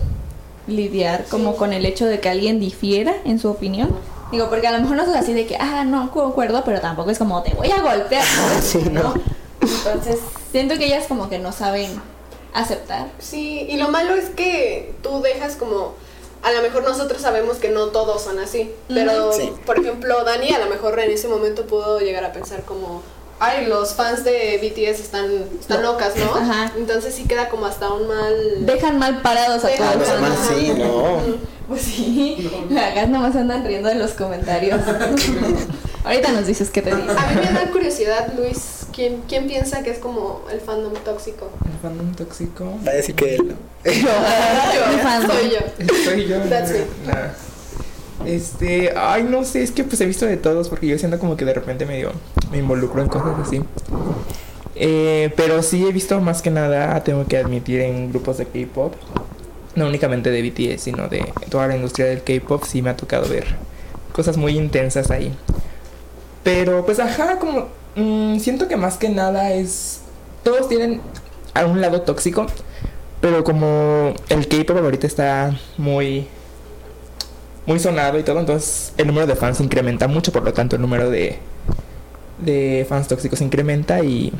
lidiar 0.68 1.26
como 1.30 1.56
con 1.56 1.74
el 1.74 1.86
hecho 1.86 2.06
de 2.06 2.20
que 2.20 2.30
alguien 2.30 2.60
difiera 2.60 3.14
en 3.26 3.40
su 3.40 3.50
opinión. 3.50 3.96
Digo, 4.32 4.50
porque 4.50 4.68
a 4.68 4.72
lo 4.72 4.80
mejor 4.80 4.96
no 4.98 5.04
es 5.04 5.10
así 5.10 5.34
de 5.34 5.48
que, 5.48 5.56
ah, 5.58 5.84
no 5.86 6.12
concuerdo, 6.12 6.64
pero 6.64 6.80
tampoco 6.82 7.10
es 7.10 7.18
como 7.18 7.42
te 7.42 7.54
voy 7.56 7.72
a 7.72 7.82
golpear. 7.82 8.24
¿no? 8.56 8.62
Sí, 8.62 8.78
no. 8.92 9.14
Entonces, 9.62 10.20
siento 10.52 10.78
que 10.78 10.86
ellas 10.86 11.06
como 11.08 11.30
que 11.30 11.40
no 11.40 11.52
saben 11.52 11.92
aceptar. 12.54 13.08
Sí, 13.20 13.66
y 13.70 13.78
lo 13.78 13.90
malo 13.90 14.16
es 14.16 14.30
que 14.30 14.94
tú 15.02 15.22
dejas 15.22 15.56
como. 15.56 15.94
A 16.42 16.52
lo 16.52 16.62
mejor 16.62 16.84
nosotros 16.84 17.22
sabemos 17.22 17.58
que 17.58 17.70
no 17.70 17.88
todos 17.88 18.22
son 18.22 18.40
así, 18.40 18.72
pero 18.88 19.34
Sí. 19.34 19.52
por 19.66 19.78
ejemplo 19.80 20.24
Dani 20.24 20.52
a 20.54 20.60
lo 20.60 20.68
mejor 20.68 20.98
en 21.00 21.12
ese 21.12 21.28
momento 21.28 21.66
pudo 21.66 22.00
llegar 22.00 22.24
a 22.24 22.32
pensar 22.32 22.64
como, 22.64 23.02
ay, 23.40 23.66
los 23.66 23.94
fans 23.94 24.24
de 24.24 24.58
BTS 24.62 25.02
están, 25.02 25.26
están 25.60 25.84
locas, 25.84 26.16
¿no? 26.16 26.34
Ajá. 26.36 26.72
Entonces 26.78 27.14
sí 27.14 27.26
queda 27.26 27.50
como 27.50 27.66
hasta 27.66 27.92
un 27.92 28.08
mal... 28.08 28.66
Dejan 28.66 28.98
mal 29.00 29.22
parados 29.22 29.64
a 29.66 29.68
Dejan 29.68 29.94
todos. 30.00 30.08
los 30.10 30.22
mal, 30.22 30.38
sí, 30.50 30.74
no. 30.78 31.20
Pues 31.68 31.82
sí, 31.82 32.50
acá 32.72 33.06
nomás 33.08 33.36
andan 33.36 33.66
riendo 33.66 33.90
en 33.90 34.00
los 34.00 34.12
comentarios. 34.12 34.80
Ahorita 36.04 36.32
nos 36.32 36.48
dices 36.48 36.70
qué 36.70 36.82
te 36.82 36.96
dice. 36.96 37.10
A 37.10 37.28
mí 37.28 37.36
me 37.36 37.52
da 37.52 37.70
curiosidad, 37.72 38.34
Luis, 38.38 38.88
¿quién, 38.94 39.22
quién 39.28 39.48
piensa 39.48 39.84
que 39.84 39.92
es 39.92 40.00
como 40.00 40.42
el 40.52 40.62
fandom 40.62 40.94
tóxico? 41.04 41.50
El 41.66 41.80
fandom 41.82 42.14
tóxico. 42.14 42.66
Va 42.88 42.92
a 42.92 42.96
decir 42.96 43.16
que 43.16 43.36
él 43.36 43.50
no. 43.50 43.56
Mi 43.92 44.98
fandom. 45.00 45.38
Soy 45.38 45.50
yo. 45.52 45.96
Soy 46.06 46.28
yo. 46.28 46.40
That's 46.50 46.72
me. 46.72 46.80
Nah. 47.06 47.30
Este, 48.26 48.94
ay, 48.98 49.24
no 49.24 49.46
sé, 49.46 49.64
es 49.64 49.72
que 49.72 49.84
pues 49.84 50.02
he 50.02 50.06
visto 50.06 50.26
de 50.26 50.38
todos 50.38 50.68
porque 50.70 50.88
yo 50.88 50.98
siento 50.98 51.20
como 51.20 51.38
que 51.38 51.46
de 51.46 51.54
repente 51.54 51.86
medio 51.86 52.12
me 52.52 52.58
involucro 52.58 53.02
en 53.02 53.08
cosas 53.08 53.40
así. 53.40 53.62
Eh, 54.76 55.32
pero 55.36 55.62
sí 55.64 55.86
he 55.86 55.92
visto 55.92 56.20
más 56.22 56.42
que 56.42 56.50
nada, 56.50 57.04
tengo 57.04 57.26
que 57.28 57.38
admitir, 57.38 57.82
en 57.82 58.10
grupos 58.10 58.38
de 58.38 58.46
K-pop. 58.46 58.94
No 59.76 59.88
únicamente 59.88 60.32
de 60.32 60.42
BTS, 60.42 60.82
sino 60.82 61.08
de 61.08 61.32
toda 61.50 61.68
la 61.68 61.76
industria 61.76 62.08
del 62.08 62.24
K-pop. 62.24 62.64
Sí 62.66 62.82
me 62.82 62.90
ha 62.90 62.98
tocado 62.98 63.28
ver 63.28 63.46
cosas 64.12 64.38
muy 64.38 64.58
intensas 64.58 65.12
ahí. 65.12 65.34
Pero 66.44 66.86
pues 66.86 67.00
ajá, 67.00 67.40
como 67.40 67.68
mm, 67.96 68.40
siento 68.40 68.68
que 68.68 68.78
más 68.78 68.98
que 68.98 69.10
nada 69.10 69.54
es... 69.54 70.02
Todos 70.44 70.70
tienen 70.70 71.02
a 71.54 71.66
un 71.66 71.82
lado 71.82 72.02
tóxico. 72.02 72.48
Pero 73.22 73.44
como 73.44 74.14
el 74.30 74.48
K-pop 74.48 74.78
ahorita 74.78 75.08
está 75.08 75.58
muy 75.78 76.28
muy 77.66 77.78
sonado 77.80 78.18
y 78.18 78.24
todo, 78.24 78.40
entonces 78.40 78.94
el 78.98 79.06
número 79.06 79.28
de 79.28 79.36
fans 79.36 79.60
incrementa 79.62 80.08
mucho, 80.08 80.32
por 80.32 80.44
lo 80.44 80.54
tanto 80.54 80.76
el 80.76 80.82
número 80.82 81.10
de 81.12 81.38
de 82.40 82.86
fans 82.88 83.08
tóxicos 83.08 83.42
incrementa 83.42 84.04
y 84.04 84.34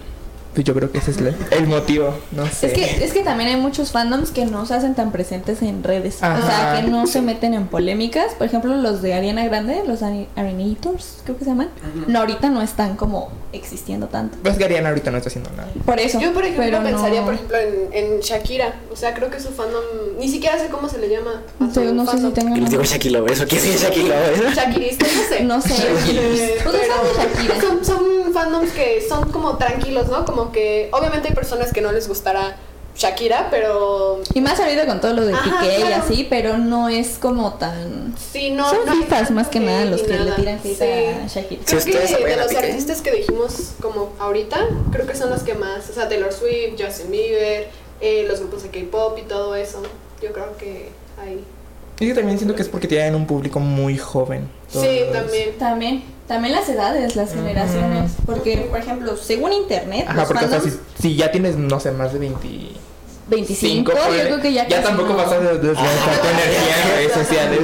pues 0.54 0.66
yo 0.66 0.74
creo 0.74 0.92
que 0.92 0.98
ese 0.98 1.12
es 1.12 1.22
la- 1.22 1.34
el 1.52 1.68
motivo, 1.68 2.14
no 2.32 2.46
sé. 2.48 2.68
Es 2.68 2.74
que, 2.74 3.04
es 3.06 3.14
que 3.14 3.24
también 3.24 3.50
hay 3.50 3.56
muchos 3.58 3.92
fandoms 3.92 4.32
que 4.32 4.46
no 4.46 4.66
se 4.66 4.74
hacen 4.74 4.96
tan 4.96 5.12
presentes 5.12 5.62
en 5.62 5.84
redes. 5.84 6.16
O 6.16 6.20
sea, 6.20 6.80
que 6.82 6.88
no 6.90 7.08
se 7.08 7.22
meten 7.22 7.54
en 7.54 7.68
polémicas. 7.68 8.34
Por 8.38 8.48
ejemplo, 8.48 8.76
los 8.76 9.02
de 9.02 9.14
Ariana 9.14 9.46
Grande, 9.46 9.84
los 9.88 10.02
Arenators, 10.04 11.18
creo 11.24 11.38
que 11.38 11.44
se 11.44 11.52
llaman. 11.52 11.70
No, 12.08 12.20
ahorita 12.20 12.50
no 12.50 12.62
están 12.62 12.96
como 12.96 13.30
existiendo 13.54 14.08
tanto. 14.08 14.38
Pues 14.44 14.58
que 14.58 14.66
Ariana 14.66 14.90
ahorita 14.90 15.12
no 15.12 15.18
está 15.18 15.30
haciendo 15.30 15.50
nada. 15.52 15.70
Por 15.86 16.00
eso. 16.00 16.20
Yo, 16.20 16.34
por 16.34 16.44
ejemplo, 16.44 16.66
pero 16.66 16.84
pensaría, 16.84 17.20
no- 17.22 17.26
por 17.26 17.34
ejemplo, 17.36 17.58
en, 17.58 17.94
en 18.14 18.20
Shakira. 18.20 18.80
O 18.92 18.96
sea, 18.96 19.14
creo 19.14 19.30
que 19.30 19.40
su 19.40 19.50
fandom... 19.50 19.82
Ni 20.20 20.30
siquiera 20.30 20.58
sé 20.60 20.68
cómo 20.70 20.90
se 20.90 20.98
le 21.00 21.10
llama. 21.10 21.42
Yo 21.74 21.94
no 21.94 22.06
sé 22.10 22.18
si 22.18 22.30
tengo. 22.32 22.56
Les 22.56 22.70
digo 22.70 22.84
Shaki 22.84 23.10
Lovers, 23.10 23.42
¿o 23.42 23.48
quién 23.48 23.62
es 23.64 23.82
Shaki 23.82 24.04
Lovers? 24.04 24.56
Shakirista, 24.56 25.06
no 25.06 25.22
sé. 25.30 25.44
No 25.44 25.62
sé. 25.62 25.70
Shakira. 25.70 27.62
Son, 27.62 27.86
son 27.86 28.34
fandoms 28.34 28.72
que 28.72 29.04
son 29.08 29.32
como 29.32 29.58
tranquilos, 29.58 30.08
¿no? 30.10 30.26
Como 30.26 30.39
que 30.52 30.90
obviamente 30.92 31.28
hay 31.30 31.34
personas 31.36 31.72
que 31.74 31.82
no 31.82 31.92
les 31.92 32.08
gustará 32.08 32.58
Shakira, 32.96 33.48
pero 33.50 34.20
Y 34.34 34.42
más 34.42 34.60
ahorita 34.60 34.86
con 34.86 35.00
todo 35.00 35.14
lo 35.14 35.26
de 35.26 35.34
Ajá, 35.34 35.62
Piqué 35.62 35.80
y 35.90 35.94
así, 35.94 36.28
pero 36.30 36.58
no 36.58 36.90
es 36.90 37.18
como 37.18 37.54
tan. 37.54 38.14
sí, 38.18 38.52
no. 38.52 38.70
Son 38.70 38.80
no 38.86 39.36
más 39.36 39.48
que 39.48 39.60
nada 39.62 39.86
los 39.86 40.02
que 40.02 40.18
le 40.20 40.32
tiran 40.32 40.60
Sí. 40.62 40.76
a 40.84 41.28
Shakira. 41.28 41.62
Creo 41.66 41.84
que 41.86 42.26
de 42.26 42.36
los 42.36 42.48
Piqué. 42.48 42.58
artistas 42.60 43.02
que 43.02 43.12
dijimos 43.12 43.72
como 43.82 44.10
ahorita, 44.20 44.60
creo 44.92 45.06
que 45.08 45.16
son 45.16 45.30
los 45.30 45.44
que 45.44 45.54
más, 45.56 45.90
o 45.90 45.94
sea, 45.94 46.10
Taylor 46.10 46.34
Swift, 46.34 46.82
Justin 46.82 47.12
Bieber, 47.12 47.68
eh, 48.02 48.26
los 48.28 48.40
grupos 48.40 48.64
de 48.64 48.70
K-pop 48.70 49.18
y 49.18 49.22
todo 49.24 49.56
eso. 49.56 49.82
Yo 50.22 50.34
creo 50.34 50.58
que 50.58 50.90
hay. 51.22 51.42
Y 52.02 52.08
yo 52.08 52.16
también 52.16 52.38
siento 52.38 52.56
que 52.56 52.62
es 52.64 52.68
porque 52.70 52.88
tienen 52.88 53.16
un 53.16 53.26
público 53.28 53.60
muy 53.62 53.98
joven. 53.98 54.50
Sí, 54.68 55.02
también. 55.14 55.58
También, 55.58 56.04
también 56.30 56.54
las 56.54 56.70
edades, 56.70 57.16
las 57.16 57.34
generaciones. 57.34 58.12
Porque, 58.24 58.68
por 58.70 58.78
ejemplo, 58.78 59.18
según 59.18 59.52
internet, 59.52 60.06
Ajá, 60.08 60.20
los 60.20 60.28
porque 60.28 60.46
o 60.46 60.48
sea, 60.48 60.60
si, 60.62 60.70
fandoms, 60.70 61.02
si 61.02 61.16
ya 61.16 61.32
tienes, 61.32 61.58
no 61.58 61.80
sé, 61.80 61.92
más 61.92 62.14
de 62.14 62.20
20... 62.20 62.48
25, 63.30 63.92
yo 63.92 63.98
creo 64.24 64.42
que 64.42 64.54
ya 64.54 64.68
casi 64.68 64.82
tampoco 64.84 65.10
no. 65.10 65.18
vas 65.18 65.32
a 65.32 65.40
desgastar 65.40 66.22
tu 66.22 66.28
energía 66.28 66.82
en 66.84 66.90
redes 66.96 67.14
sociales. 67.14 67.60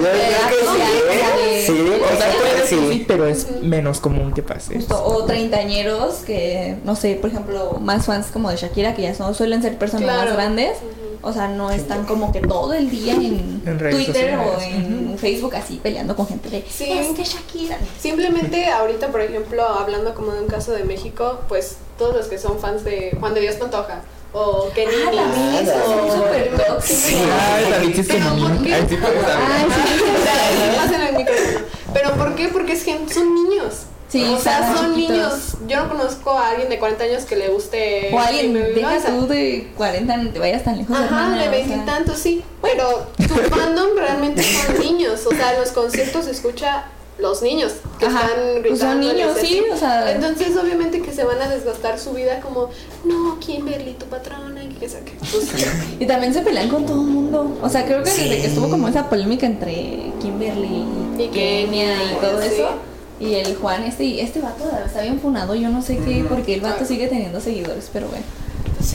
Sí, 1.65 1.71
O 1.73 2.17
sea, 2.17 2.31
puede 2.33 2.67
sí. 2.67 2.77
sí, 2.91 3.05
pero 3.07 3.25
es 3.25 3.47
menos 3.61 3.99
común 3.99 4.33
que 4.33 4.43
pase. 4.43 4.75
Justo, 4.75 5.03
o 5.03 5.25
treintañeros 5.25 6.15
que, 6.17 6.77
no 6.83 6.95
sé, 6.95 7.15
por 7.15 7.29
ejemplo, 7.31 7.79
más 7.81 8.05
fans 8.05 8.27
como 8.31 8.49
de 8.51 8.57
Shakira, 8.57 8.93
que 8.95 9.01
ya 9.01 9.15
son, 9.15 9.33
suelen 9.33 9.61
ser 9.61 9.77
personas 9.77 10.03
Claro. 10.05 10.25
más 10.29 10.33
grandes. 10.33 10.77
O 11.23 11.33
sea, 11.33 11.47
no 11.47 11.71
están 11.71 12.05
como 12.05 12.31
que 12.31 12.39
todo 12.39 12.73
el 12.73 12.91
día 12.91 13.13
en, 13.13 13.63
Twitter 13.89 14.37
o 14.37 14.61
en 14.61 15.17
Facebook 15.17 15.55
así 15.55 15.79
peleando 15.81 16.15
con 16.15 16.27
gente 16.27 16.51
de 16.51 16.63
Sí. 16.69 16.91
es 16.91 17.07
que 17.17 17.23
Shakira. 17.23 17.77
Simplemente 17.99 18.67
ahorita, 18.67 19.07
por 19.07 19.21
ejemplo, 19.21 19.63
hablando 19.67 20.13
como 20.13 20.33
de 20.33 20.41
un 20.41 20.47
caso 20.47 20.71
de 20.73 20.83
México, 20.83 21.39
pues 21.47 21.77
todos 21.97 22.13
los 22.15 22.27
que 22.27 22.37
son 22.37 22.59
fans 22.59 22.83
de 22.83 23.17
Juan 23.19 23.33
de 23.33 23.41
Dios 23.41 23.55
Pantoja 23.55 24.01
o 24.37 24.69
Kenny 24.73 24.91
Ah, 25.07 25.11
también, 25.15 25.65
son 25.65 26.11
súper 26.11 26.49
tóxicos. 26.57 27.01
Sí, 27.01 27.15
ah, 27.31 27.57
que 27.81 28.03
Pero 28.03 28.25
no. 28.25 28.47
¿por 28.49 28.63
qué? 28.63 28.73
Ay, 28.73 28.85
sí, 28.89 28.97
pues, 28.97 29.13
Ay, 29.37 30.89
sí. 30.89 30.95
El 31.09 31.15
micrófono. 31.17 31.59
Pero 31.93 32.11
¿por 32.15 32.35
qué? 32.35 32.47
Porque 32.49 32.73
es 32.73 32.83
gente, 32.83 33.13
son 33.13 33.33
niños. 33.33 33.73
Sí, 34.09 34.23
o 34.23 34.39
sea, 34.39 34.75
son 34.75 34.93
chiquitos. 34.95 35.11
niños. 35.15 35.57
Yo 35.67 35.83
no 35.83 35.89
conozco 35.89 36.37
a 36.37 36.49
alguien 36.49 36.69
de 36.69 36.77
40 36.79 37.03
años 37.05 37.23
que 37.23 37.35
le 37.35 37.47
guste. 37.49 38.09
O 38.13 38.19
alguien, 38.19 38.53
deja 38.53 38.99
tú 39.07 39.27
de 39.27 39.71
40, 39.75 40.17
no 40.17 40.29
te 40.31 40.39
vayas 40.39 40.63
tan 40.63 40.77
lejos, 40.77 40.95
Ajá, 40.95 41.05
hermana, 41.05 41.35
de 41.35 41.39
o 41.39 41.41
sea. 41.41 41.51
veintitantos, 41.51 42.17
sí. 42.19 42.43
Pero 42.61 43.07
tu 43.17 43.33
fandom 43.55 43.97
realmente 43.97 44.43
son 44.43 44.79
niños. 44.79 45.25
O 45.25 45.31
sea, 45.31 45.53
en 45.53 45.59
los 45.61 45.71
conciertos 45.71 46.25
se 46.25 46.31
escucha 46.31 46.85
los 47.17 47.41
niños 47.41 47.73
que 47.97 48.07
Ajá, 48.07 48.25
están 48.25 48.39
pues 48.45 48.63
gritando. 48.63 48.85
son 48.85 48.99
niños, 48.99 49.37
sí, 49.39 49.61
o 49.71 49.77
sea. 49.77 50.11
Entonces, 50.11 50.55
obviamente 50.57 51.01
que 51.01 51.13
se 51.13 51.23
van 51.23 51.41
a 51.41 51.47
desgastar 51.47 51.97
su 51.97 52.11
vida 52.11 52.41
como, 52.41 52.69
no, 53.05 53.39
Kimberly, 53.39 53.93
tu 53.93 54.05
patrona, 54.07 54.63
y 54.63 54.67
que 54.67 54.89
saque. 54.89 55.13
Pues, 55.19 55.49
Y 55.99 56.05
también 56.05 56.33
se 56.33 56.41
pelean 56.41 56.67
con 56.69 56.85
todo 56.85 57.01
el 57.01 57.07
mundo. 57.07 57.57
O 57.61 57.69
sea, 57.69 57.85
creo 57.85 58.03
que 58.03 58.09
desde 58.09 58.41
que 58.41 58.47
estuvo 58.47 58.69
como 58.69 58.87
esa 58.89 59.09
polémica 59.09 59.45
entre 59.45 60.11
Kimberly 60.21 60.83
y, 61.17 61.21
Y 61.23 61.27
Kenia 61.29 61.95
y 62.11 62.15
todo 62.19 62.41
sí. 62.41 62.47
eso. 62.53 62.69
Y 63.17 63.35
el 63.35 63.55
Juan, 63.55 63.83
este, 63.83 64.03
y 64.03 64.19
este 64.19 64.41
vato 64.41 64.65
está 64.85 65.01
bien 65.01 65.19
funado. 65.21 65.55
Yo 65.55 65.69
no 65.69 65.81
sé 65.81 65.97
qué, 65.99 66.25
porque 66.27 66.55
el 66.55 66.61
vato 66.61 66.83
sigue 66.85 67.07
teniendo 67.07 67.39
seguidores, 67.39 67.89
pero 67.93 68.07
bueno. 68.09 68.25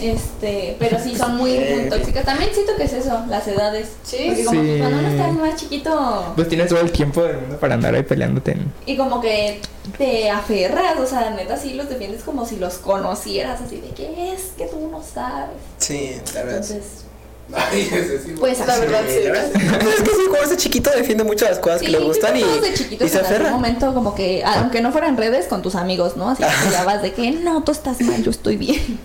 Este, 0.00 0.76
pero 0.78 0.98
sí, 0.98 1.16
son 1.16 1.36
muy, 1.36 1.58
muy 1.58 1.88
tóxicas. 1.88 2.24
También 2.24 2.50
siento 2.54 2.76
que 2.76 2.84
es 2.84 2.92
eso, 2.92 3.24
las 3.28 3.46
edades. 3.48 3.88
Sí. 4.02 4.24
Porque 4.28 4.44
como 4.44 4.62
Sí. 4.62 4.78
cuando 4.78 4.98
uno 4.98 5.08
está 5.08 5.28
más 5.32 5.56
chiquito 5.56 6.32
Pues 6.36 6.48
tienes 6.48 6.68
todo 6.68 6.80
el 6.80 6.90
tiempo 6.92 7.22
del 7.24 7.38
mundo 7.38 7.56
para 7.58 7.74
andar 7.74 7.94
ahí 7.94 8.02
peleándote. 8.02 8.52
en- 8.52 8.72
y 8.86 8.96
como 8.96 9.20
que 9.20 9.60
te 9.98 10.30
aferras, 10.30 10.98
o 10.98 11.06
sea, 11.06 11.30
neta 11.30 11.56
sí 11.56 11.74
los 11.74 11.88
defiendes 11.88 12.22
como 12.22 12.46
si 12.46 12.56
los 12.56 12.74
conocieras, 12.74 13.60
así 13.60 13.76
de 13.80 13.88
que 13.88 14.32
es 14.32 14.52
que 14.56 14.66
tú 14.66 14.88
no 14.90 15.02
sabes. 15.02 15.56
Sí, 15.78 16.16
la 16.34 16.42
verdad. 16.42 16.56
Entonces, 16.62 17.04
Ay, 17.52 17.82
ese 17.92 18.18
sí. 18.22 18.34
Pues 18.38 18.58
La 18.66 18.78
verdad, 18.78 19.00
sí. 19.08 19.24
La 19.24 19.78
pues 19.78 19.94
es 19.96 20.02
que 20.02 20.10
sí, 20.10 20.22
cuando 20.28 20.50
es 20.54 20.56
chiquito 20.56 20.90
defiende 20.90 21.24
mucho 21.24 21.44
las 21.46 21.58
cosas 21.58 21.80
Sí, 21.80 21.86
que 21.86 21.92
le 21.92 21.98
gustan 21.98 22.36
y, 22.36 22.42
de 22.42 22.68
y 22.68 22.74
chiquitos 22.74 23.10
se 23.10 23.18
en 23.18 23.24
algún 23.24 23.36
aferra. 23.36 23.50
momento 23.52 23.94
como 23.94 24.14
que, 24.14 24.42
aunque 24.44 24.80
no 24.80 24.92
fueran 24.92 25.16
redes, 25.16 25.46
con 25.46 25.62
tus 25.62 25.74
amigos, 25.74 26.16
¿no? 26.16 26.28
Así 26.30 26.42
que 26.42 26.48
peleabas 26.64 27.02
de 27.02 27.12
que 27.12 27.30
no, 27.32 27.62
tú 27.64 27.72
estás 27.72 28.00
mal, 28.02 28.22
yo 28.22 28.30
estoy 28.30 28.56
bien. 28.56 28.98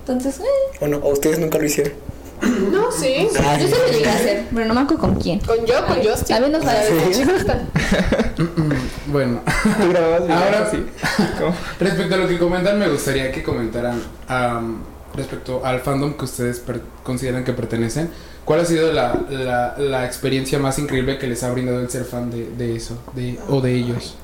Entonces, 0.00 0.40
eh, 0.40 0.76
O 0.80 0.88
no, 0.88 0.98
o 0.98 1.10
ustedes 1.12 1.38
nunca 1.38 1.58
lo 1.58 1.64
hicieron. 1.64 1.92
No, 2.70 2.92
sí. 2.92 3.28
Ay, 3.42 3.62
yo 3.62 3.68
se 3.68 3.78
lo 3.78 3.86
llegué 3.90 4.10
a 4.10 4.14
hacer, 4.14 4.44
pero 4.54 4.66
no 4.66 4.74
me 4.74 4.80
acuerdo 4.82 5.00
con 5.00 5.14
quién. 5.14 5.40
Con 5.40 5.64
yo, 5.64 5.86
con 5.86 5.96
Justin. 6.04 6.26
También 6.36 6.52
nos 6.52 6.66
va 6.66 6.70
a 6.70 6.74
dar 6.74 6.84
Bueno, 9.06 9.40
¿Tú 9.80 9.88
grababas 9.90 10.20
Ahora-? 10.20 10.70
¿Cómo? 11.38 11.54
respecto 11.80 12.14
a 12.14 12.18
lo 12.18 12.28
que 12.28 12.38
comentan, 12.38 12.78
me 12.78 12.88
gustaría 12.88 13.32
que 13.32 13.42
comentaran 13.42 14.02
respecto 15.16 15.64
al 15.64 15.80
fandom 15.80 16.14
que 16.14 16.24
ustedes 16.24 16.62
consideran 17.02 17.44
que 17.44 17.52
pertenecen. 17.52 18.10
¿Cuál 18.44 18.60
ha 18.60 18.64
sido 18.64 18.92
la, 18.92 19.18
la, 19.28 19.74
la 19.78 20.04
experiencia 20.06 20.58
más 20.58 20.78
increíble 20.78 21.18
que 21.18 21.26
les 21.26 21.42
ha 21.42 21.50
brindado 21.50 21.80
el 21.80 21.90
ser 21.90 22.04
fan 22.04 22.30
de, 22.30 22.48
de 22.56 22.76
eso 22.76 22.96
de, 23.14 23.38
o 23.48 23.60
de 23.60 23.74
ellos? 23.74 24.14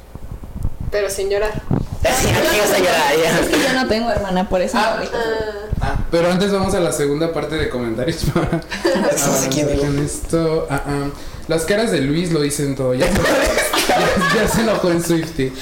Pero 0.90 1.08
sin 1.10 1.28
llorar. 1.30 1.50
Sí, 2.02 2.28
aquí 2.28 2.58
vas 2.60 2.70
a 2.72 2.78
llorar, 2.78 3.12
ya. 3.22 3.40
Es 3.40 3.46
que 3.48 3.62
yo 3.62 3.72
no 3.72 3.88
tengo 3.88 4.10
hermana, 4.10 4.48
por 4.48 4.60
eso. 4.60 4.76
Ah. 4.78 4.94
no 4.96 5.00
dije. 5.02 5.12
Ah, 5.80 5.96
Pero 6.10 6.30
antes 6.30 6.52
vamos 6.52 6.74
a 6.74 6.80
la 6.80 6.92
segunda 6.92 7.32
parte 7.32 7.56
de 7.56 7.68
comentarios 7.68 8.24
para 8.34 8.60
con 9.80 9.98
esto. 9.98 10.66
ah, 10.70 10.82
ah. 10.86 11.08
Las 11.48 11.64
caras 11.64 11.90
de 11.90 12.00
Luis 12.02 12.30
lo 12.32 12.40
dicen 12.40 12.76
todo. 12.76 12.94
Ya, 12.94 13.06
ya- 13.88 14.34
ya 14.42 14.48
se 14.48 14.60
enojó 14.60 14.90
en 14.90 15.02
Swifty. 15.02 15.52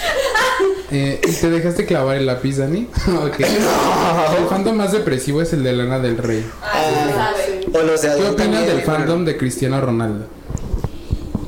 Eh, 0.92 1.20
¿Y 1.24 1.32
te 1.32 1.50
dejaste 1.50 1.86
clavar 1.86 2.16
el 2.16 2.26
lápiz, 2.26 2.56
Dani? 2.58 2.88
ok. 3.24 3.40
El 3.40 4.46
fandom 4.48 4.76
más 4.76 4.92
depresivo 4.92 5.40
es 5.40 5.52
el 5.52 5.62
de 5.62 5.72
Lana 5.72 5.98
del 6.00 6.18
Rey. 6.18 6.44
ah, 6.62 7.32
sí. 7.46 7.66
O 7.72 7.82
los 7.82 8.02
de 8.02 8.08
¿Qué 8.16 8.28
opinas 8.28 8.66
del 8.66 8.82
fandom 8.82 9.24
de 9.24 9.36
Cristiano 9.36 9.80
Ronaldo? 9.80 10.26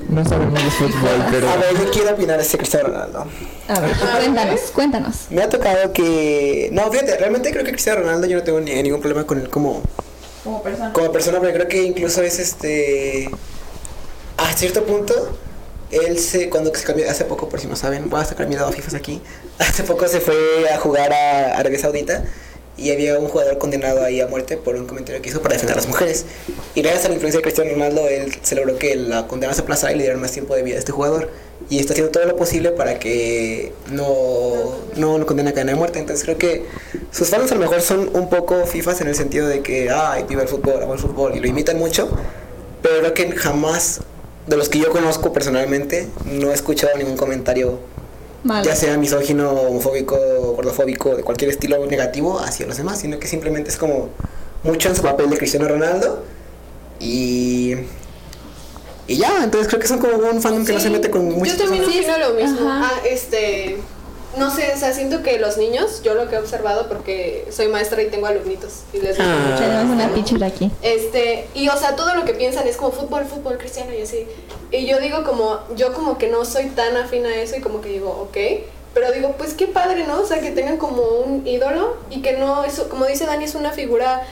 No 0.09 0.24
sabemos 0.24 0.62
de 0.62 0.70
fútbol, 0.70 1.11
pero... 1.31 1.48
A 1.48 1.57
ver, 1.57 1.74
yo 1.76 1.90
quiero 1.90 2.12
opinar 2.12 2.37
de 2.37 2.42
este 2.44 2.59
Cristiano 2.59 2.88
Ronaldo. 2.88 3.26
A 3.68 3.81
ver, 3.81 3.92
cuéntanos, 4.20 4.61
cuéntanos. 4.74 5.16
Me 5.31 5.42
ha 5.42 5.48
tocado 5.48 5.92
que. 5.92 6.68
No, 6.72 6.90
fíjate, 6.92 7.16
realmente 7.16 7.50
creo 7.50 7.64
que 7.64 7.70
Cristiano 7.72 8.00
Ronaldo 8.02 8.26
yo 8.26 8.37
no 8.37 8.42
tengo 8.44 8.61
ni- 8.61 8.81
ningún 8.83 9.00
problema 9.00 9.24
con 9.26 9.40
él 9.40 9.48
como, 9.48 9.83
Como 10.44 10.62
persona. 10.62 10.92
como 10.92 11.11
persona, 11.12 11.38
pero 11.40 11.55
creo 11.55 11.68
que 11.68 11.83
incluso 11.83 12.22
es 12.22 12.38
este. 12.38 13.31
A 14.37 14.52
cierto 14.52 14.85
punto, 14.85 15.14
él 15.92 16.18
se. 16.18 16.48
Cuando 16.50 16.74
se 16.74 16.85
cambió, 16.85 17.09
hace 17.11 17.24
poco, 17.24 17.48
por 17.48 17.61
si 17.61 17.66
no 17.66 17.76
saben, 17.76 18.11
voy 18.11 18.20
a 18.20 18.24
sacar 18.24 18.48
mi 18.48 18.57
lado 18.57 18.72
FIFAs 18.72 18.94
aquí. 18.94 19.20
Hace 19.59 19.85
poco 19.85 20.09
se 20.09 20.20
fue 20.20 20.68
a 20.72 20.78
jugar 20.78 21.12
a 21.12 21.59
Arabia 21.59 21.78
Saudita 21.78 22.24
y 22.76 22.90
había 22.90 23.18
un 23.18 23.28
jugador 23.28 23.59
condenado 23.59 24.02
ahí 24.02 24.20
a 24.20 24.26
muerte 24.26 24.57
por 24.57 24.76
un 24.76 24.87
comentario 24.87 25.20
que 25.20 25.28
hizo 25.28 25.42
para 25.42 25.55
defender 25.55 25.74
a 25.74 25.81
las 25.81 25.88
mujeres. 25.88 26.24
Y 26.74 26.83
gracias 26.83 27.05
a 27.05 27.09
la 27.09 27.14
influencia 27.14 27.38
de 27.38 27.42
Cristiano 27.42 27.70
Ronaldo, 27.70 28.09
él 28.09 28.35
se 28.42 28.55
logró 28.55 28.78
que 28.78 28.96
la 28.96 29.26
condena 29.26 29.52
se 29.52 29.61
aplazara 29.61 29.92
y 29.92 29.96
le 29.96 30.02
dieran 30.05 30.20
más 30.20 30.33
tiempo 30.33 30.55
de 30.55 30.62
vida 30.62 30.76
a 30.76 30.78
este 30.78 30.92
jugador. 30.92 31.31
Y 31.68 31.78
está 31.78 31.92
haciendo 31.92 32.11
todo 32.11 32.24
lo 32.24 32.37
posible 32.37 32.70
para 32.70 32.98
que 32.98 33.72
no, 33.90 34.78
no 34.96 35.18
lo 35.18 35.26
condene 35.26 35.50
a 35.50 35.52
cadena 35.52 35.72
de 35.72 35.78
muerte. 35.78 35.98
Entonces 35.98 36.24
creo 36.24 36.38
que 36.38 36.64
sus 37.11 37.28
fans 37.28 37.52
a 37.52 37.55
lo 37.55 37.61
mejor 37.61 37.83
son 37.83 38.11
un 38.14 38.31
poco 38.31 38.64
fifas 38.66 39.00
en 39.00 39.09
el 39.09 39.14
sentido 39.14 39.46
de 39.46 39.61
que, 39.62 39.90
ay, 39.90 40.24
viva 40.28 40.42
el 40.42 40.48
fútbol, 40.48 40.83
amo 40.83 40.94
el 40.94 40.98
fútbol, 40.98 41.37
y 41.37 41.40
lo 41.40 41.46
imitan 41.46 41.78
mucho. 41.78 42.11
Pero 42.81 42.98
creo 43.00 43.14
que 43.14 43.37
jamás, 43.37 44.00
de 44.46 44.57
los 44.57 44.68
que 44.68 44.78
yo 44.78 44.90
conozco 44.90 45.33
personalmente, 45.33 46.09
no 46.24 46.50
he 46.50 46.55
escuchado 46.55 46.96
ningún 46.96 47.16
comentario 47.16 47.78
ya 48.64 48.74
sea 48.74 48.98
misógino, 48.98 49.52
homofóbico, 49.52 50.16
gordofóbico, 50.57 51.14
de 51.14 51.22
cualquier 51.22 51.50
estilo 51.50 51.87
negativo 51.87 52.40
hacia 52.40 52.66
los 52.66 52.76
demás, 52.76 52.98
sino 52.98 53.18
que 53.18 53.28
simplemente 53.28 53.70
es 53.70 53.76
como 53.76 54.09
mucho 54.64 54.88
en 54.88 54.96
su 54.96 55.02
papel 55.02 55.31
de 55.31 55.37
Cristiano 55.37 55.68
Ronaldo 55.68 56.24
y 56.98 57.74
y 59.07 59.16
ya, 59.16 59.42
entonces 59.42 59.68
creo 59.68 59.81
que 59.81 59.88
son 59.88 59.98
como 59.98 60.16
un 60.16 60.40
fandom 60.40 60.64
que 60.64 60.72
no 60.72 60.81
se 60.81 60.90
mete 60.90 61.11
con 61.11 61.24
muchas 61.24 61.59
Yo 61.59 61.64
también 61.64 61.85
opino 61.85 62.18
lo 62.18 62.35
mismo. 62.35 62.70
Ajá. 62.70 62.92
Ah, 62.94 63.00
este. 63.09 63.78
No 64.37 64.55
sé, 64.55 64.73
o 64.75 64.79
sea, 64.79 64.92
siento 64.95 65.23
que 65.23 65.38
los 65.38 65.59
niños, 65.59 66.03
yo 66.03 66.14
lo 66.14 66.29
que 66.29 66.37
he 66.37 66.38
observado 66.38 66.88
porque 66.88 67.47
soy 67.51 67.68
maestra 67.68 68.01
y 68.03 68.07
tengo 68.07 68.27
alumnitos 68.27 68.81
y 68.92 68.99
les 68.99 69.16
gusta 69.18 69.25
Ah. 69.25 69.47
mucho. 69.51 69.62
Tenemos 69.62 69.95
una 69.95 70.09
teacher 70.14 70.42
aquí. 70.45 70.71
Este, 70.81 71.47
y 71.55 71.68
o 71.68 71.77
sea, 71.77 71.97
todo 71.97 72.14
lo 72.14 72.25
que 72.25 72.33
piensan 72.35 72.66
es 72.66 72.77
como 72.77 72.92
fútbol, 72.92 73.25
fútbol 73.27 73.59
cristiano 73.59 73.92
y 73.92 74.03
así. 74.03 74.27
Y 74.71 74.87
yo 74.87 75.01
digo 75.01 75.23
como, 75.25 75.59
yo 75.77 75.92
como 75.92 76.16
que 76.16 76.29
no 76.29 76.45
soy 76.47 76.66
tan 76.71 76.97
afín 76.97 77.27
a 77.27 77.35
eso 77.37 77.57
y 77.57 77.61
como 77.61 77.81
que 77.83 77.90
digo, 77.90 78.11
ok. 78.11 78.37
Pero 78.95 79.11
digo, 79.12 79.35
pues 79.38 79.55
qué 79.55 79.66
padre, 79.66 80.07
¿no? 80.07 80.21
O 80.21 80.27
sea, 80.27 80.40
que 80.40 80.51
tengan 80.51 80.77
como 80.79 81.03
un 81.03 81.47
ídolo 81.47 81.97
y 82.11 82.21
que 82.23 82.35
no, 82.35 82.64
eso, 82.64 82.88
como 82.88 83.07
dice 83.07 83.27
Dani, 83.27 83.45
es 83.45 83.55
una 83.55 83.71
figura 83.71 84.23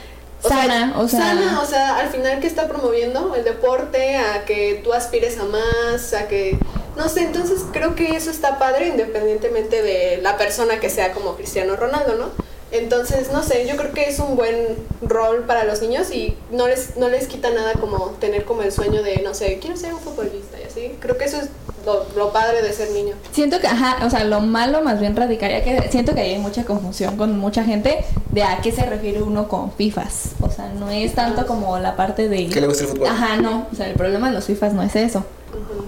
o 0.42 0.48
sea, 0.48 0.56
Sana, 0.62 0.94
o 0.98 1.06
sea- 1.08 1.20
sana, 1.20 1.60
o 1.62 1.66
sea, 1.66 1.98
al 1.98 2.08
final 2.08 2.40
que 2.40 2.46
está 2.46 2.66
promoviendo 2.66 3.34
el 3.34 3.44
deporte, 3.44 4.16
a 4.16 4.46
que 4.46 4.80
tú 4.82 4.94
aspires 4.94 5.38
a 5.38 5.44
más, 5.44 6.14
a 6.14 6.28
que, 6.28 6.58
no 7.00 7.08
sé, 7.08 7.22
entonces 7.22 7.62
creo 7.72 7.94
que 7.94 8.14
eso 8.14 8.30
está 8.30 8.58
padre 8.58 8.88
independientemente 8.88 9.82
de 9.82 10.18
la 10.22 10.36
persona 10.36 10.80
que 10.80 10.90
sea 10.90 11.12
como 11.12 11.34
Cristiano 11.34 11.74
Ronaldo, 11.74 12.16
¿no? 12.16 12.26
Entonces, 12.72 13.32
no 13.32 13.42
sé, 13.42 13.66
yo 13.66 13.76
creo 13.76 13.92
que 13.92 14.08
es 14.08 14.18
un 14.18 14.36
buen 14.36 14.76
rol 15.02 15.44
para 15.44 15.64
los 15.64 15.80
niños 15.80 16.12
y 16.12 16.36
no 16.52 16.68
les, 16.68 16.96
no 16.98 17.08
les 17.08 17.26
quita 17.26 17.50
nada 17.50 17.72
como 17.72 18.10
tener 18.20 18.44
como 18.44 18.62
el 18.62 18.70
sueño 18.70 19.02
de, 19.02 19.22
no 19.22 19.34
sé, 19.34 19.58
quiero 19.60 19.76
ser 19.76 19.94
un 19.94 19.98
futbolista 19.98 20.60
y 20.60 20.64
así. 20.64 20.96
Creo 21.00 21.16
que 21.16 21.24
eso 21.24 21.38
es 21.38 21.48
lo, 21.84 22.06
lo 22.14 22.32
padre 22.32 22.62
de 22.62 22.72
ser 22.72 22.90
niño. 22.90 23.14
Siento 23.32 23.58
que, 23.58 23.66
ajá, 23.66 24.06
o 24.06 24.10
sea, 24.10 24.22
lo 24.24 24.40
malo 24.40 24.82
más 24.82 25.00
bien 25.00 25.16
radicaría 25.16 25.64
que 25.64 25.88
siento 25.90 26.14
que 26.14 26.20
hay 26.20 26.38
mucha 26.38 26.64
confusión 26.64 27.16
con 27.16 27.38
mucha 27.38 27.64
gente 27.64 28.04
de 28.30 28.42
a 28.44 28.60
qué 28.60 28.70
se 28.70 28.84
refiere 28.84 29.20
uno 29.20 29.48
con 29.48 29.72
FIFAs. 29.72 30.32
O 30.40 30.50
sea, 30.50 30.68
no 30.68 30.90
es 30.90 31.14
tanto 31.14 31.46
como 31.46 31.78
la 31.78 31.96
parte 31.96 32.28
de... 32.28 32.46
Que 32.46 32.60
le 32.60 32.68
gusta 32.68 32.84
el 32.84 32.90
fútbol. 32.90 33.08
Ajá, 33.08 33.38
no. 33.38 33.66
O 33.72 33.74
sea, 33.74 33.88
el 33.88 33.94
problema 33.94 34.28
de 34.28 34.34
los 34.34 34.44
FIFAs 34.44 34.74
no 34.74 34.82
es 34.82 34.94
eso. 34.94 35.24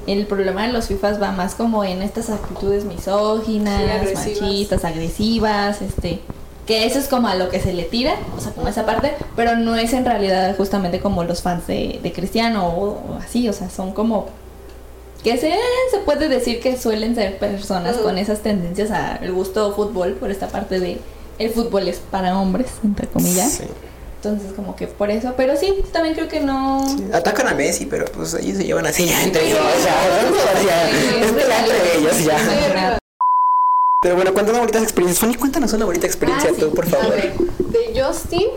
El 0.06 0.26
problema 0.26 0.66
de 0.66 0.72
los 0.72 0.86
FIFAs 0.88 1.20
va 1.22 1.32
más 1.32 1.54
como 1.54 1.84
en 1.84 2.02
estas 2.02 2.30
actitudes 2.30 2.84
misóginas, 2.84 3.80
Sí, 3.82 3.90
agresivas. 3.90 4.40
machistas, 4.42 4.84
agresivas, 4.84 5.82
este... 5.82 6.20
Que 6.66 6.86
eso 6.86 7.00
es 7.00 7.08
como 7.08 7.26
a 7.26 7.34
lo 7.34 7.48
que 7.48 7.58
se 7.58 7.72
le 7.72 7.82
tira, 7.82 8.14
o 8.36 8.40
sea, 8.40 8.52
como 8.52 8.68
esa 8.68 8.86
parte, 8.86 9.14
pero 9.34 9.56
no 9.56 9.74
es 9.74 9.92
en 9.94 10.04
realidad 10.04 10.56
justamente 10.56 11.00
como 11.00 11.24
los 11.24 11.42
fans 11.42 11.66
de, 11.66 11.98
de 12.00 12.12
Cristiano 12.12 12.68
o, 12.68 12.84
o 13.14 13.18
así, 13.20 13.48
o 13.48 13.52
sea, 13.52 13.68
son 13.68 13.92
como 13.92 14.26
que 15.24 15.36
se, 15.38 15.52
se 15.90 15.98
puede 16.04 16.28
decir 16.28 16.60
que 16.60 16.76
suelen 16.78 17.16
ser 17.16 17.38
personas 17.38 17.96
con 17.96 18.16
esas 18.16 18.40
tendencias 18.40 18.92
al 18.92 19.32
gusto 19.32 19.72
fútbol 19.74 20.12
por 20.14 20.30
esta 20.30 20.48
parte 20.48 20.78
de 20.78 20.98
el 21.38 21.50
fútbol 21.50 21.88
es 21.88 21.98
para 21.98 22.38
hombres 22.38 22.68
entre 22.84 23.06
comillas 23.08 23.52
Sí. 23.54 23.64
Entonces 24.24 24.52
como 24.54 24.76
que 24.76 24.86
por 24.86 25.10
eso 25.10 25.34
pero 25.36 25.56
sí 25.56 25.82
también 25.92 26.14
creo 26.14 26.28
que 26.28 26.38
no 26.40 26.84
Atacan 27.12 27.48
a 27.48 27.54
Messi, 27.54 27.86
pero 27.86 28.04
pues 28.06 28.34
ellos 28.34 28.56
se 28.58 28.64
llevan 28.64 28.86
así 28.86 29.06
ya 29.06 29.20
entre 29.22 29.48
ellos. 29.48 29.58
Entre 31.22 31.98
ellos 31.98 32.24
ya. 32.24 32.98
Pero 34.00 34.16
bueno, 34.16 34.32
cuéntanos 34.32 34.60
bonitas 34.60 34.82
experiencias. 34.82 35.20
Fanny, 35.20 35.34
cuéntanos 35.36 35.72
una 35.72 35.84
bonita 35.84 36.06
experiencia 36.06 36.50
Ah, 36.50 36.54
sí. 36.54 36.60
tú, 36.60 36.72
por 36.74 36.86
favor. 36.86 37.10
ver, 37.10 37.34
de 37.36 38.00
Justin, 38.02 38.48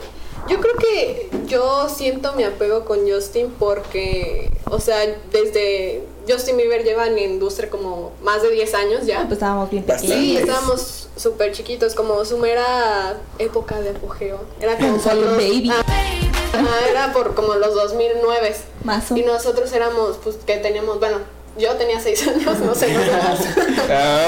yo 0.47 0.59
creo 0.59 0.73
que 0.75 1.29
yo 1.47 1.87
siento 1.89 2.33
mi 2.33 2.43
apego 2.43 2.85
con 2.85 2.99
Justin 3.09 3.51
porque, 3.59 4.49
o 4.69 4.79
sea, 4.79 4.97
desde 5.31 6.03
Justin 6.27 6.57
Bieber 6.57 6.83
lleva 6.83 7.05
en 7.07 7.15
la 7.15 7.21
industria 7.21 7.69
como 7.69 8.11
más 8.23 8.41
de 8.41 8.49
10 8.51 8.73
años 8.75 9.05
ya. 9.05 9.21
pues 9.21 9.33
estábamos 9.33 9.69
bien 9.69 9.85
Bastante. 9.85 10.15
Sí, 10.15 10.33
pequeños 10.35 10.41
estábamos 10.49 11.04
súper 11.15 11.51
chiquitos, 11.53 11.95
como 11.95 12.23
su 12.25 12.37
mera 12.37 13.17
época 13.39 13.79
de 13.81 13.89
apogeo. 13.91 14.39
Era 14.59 14.75
como 14.77 14.99
Solo 14.99 15.21
los- 15.21 15.37
baby. 15.37 15.71
Ah, 15.71 16.79
era 16.89 17.11
por 17.13 17.35
como 17.35 17.55
los 17.55 17.73
2009. 17.75 18.55
más 18.83 19.11
o 19.11 19.17
Y 19.17 19.23
nosotros 19.23 19.71
éramos, 19.73 20.17
pues, 20.23 20.37
que 20.45 20.57
teníamos, 20.57 20.99
bueno, 20.99 21.17
yo 21.57 21.71
tenía 21.75 21.99
6 21.99 22.27
años, 22.27 22.59
no 22.59 22.75
sé, 22.75 22.93
no 22.93 23.03
sé 23.03 23.11
más. 23.11 23.39
Ah, 23.89 24.25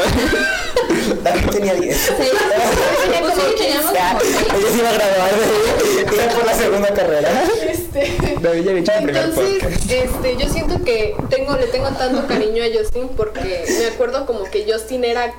David 1.24 1.50
tenía 1.52 1.74
10. 1.74 1.96
Sí, 1.98 2.12
pues 2.18 3.34
sí, 3.34 3.42
teníamos 3.58 3.94
Ya, 3.94 4.10
como 4.12 4.20
seis. 4.22 4.38
ella 4.54 4.70
se 4.72 4.78
iba 4.78 4.90
a 4.90 4.94
graduar 4.94 5.32
de 5.36 6.16
iba 6.16 6.34
por 6.34 6.46
la 6.46 6.54
segunda 6.54 6.94
carrera. 6.94 7.44
Este, 7.70 8.18
David 8.42 8.64
ya 8.64 8.70
había 8.72 8.82
hecho 8.82 8.92
el 8.94 9.04
primer 9.04 9.24
Entonces, 9.24 9.64
podcast. 9.64 9.92
este, 9.92 10.38
yo 10.38 10.50
siento 10.50 10.84
que 10.84 11.16
tengo, 11.30 11.54
le 11.56 11.68
tengo 11.68 11.88
tanto 11.90 12.28
cariño 12.28 12.64
a 12.64 12.68
Justin 12.78 13.10
porque 13.10 13.66
me 13.80 13.88
acuerdo 13.88 14.26
como 14.26 14.44
que 14.46 14.66
Justin 14.72 15.04
era 15.06 15.34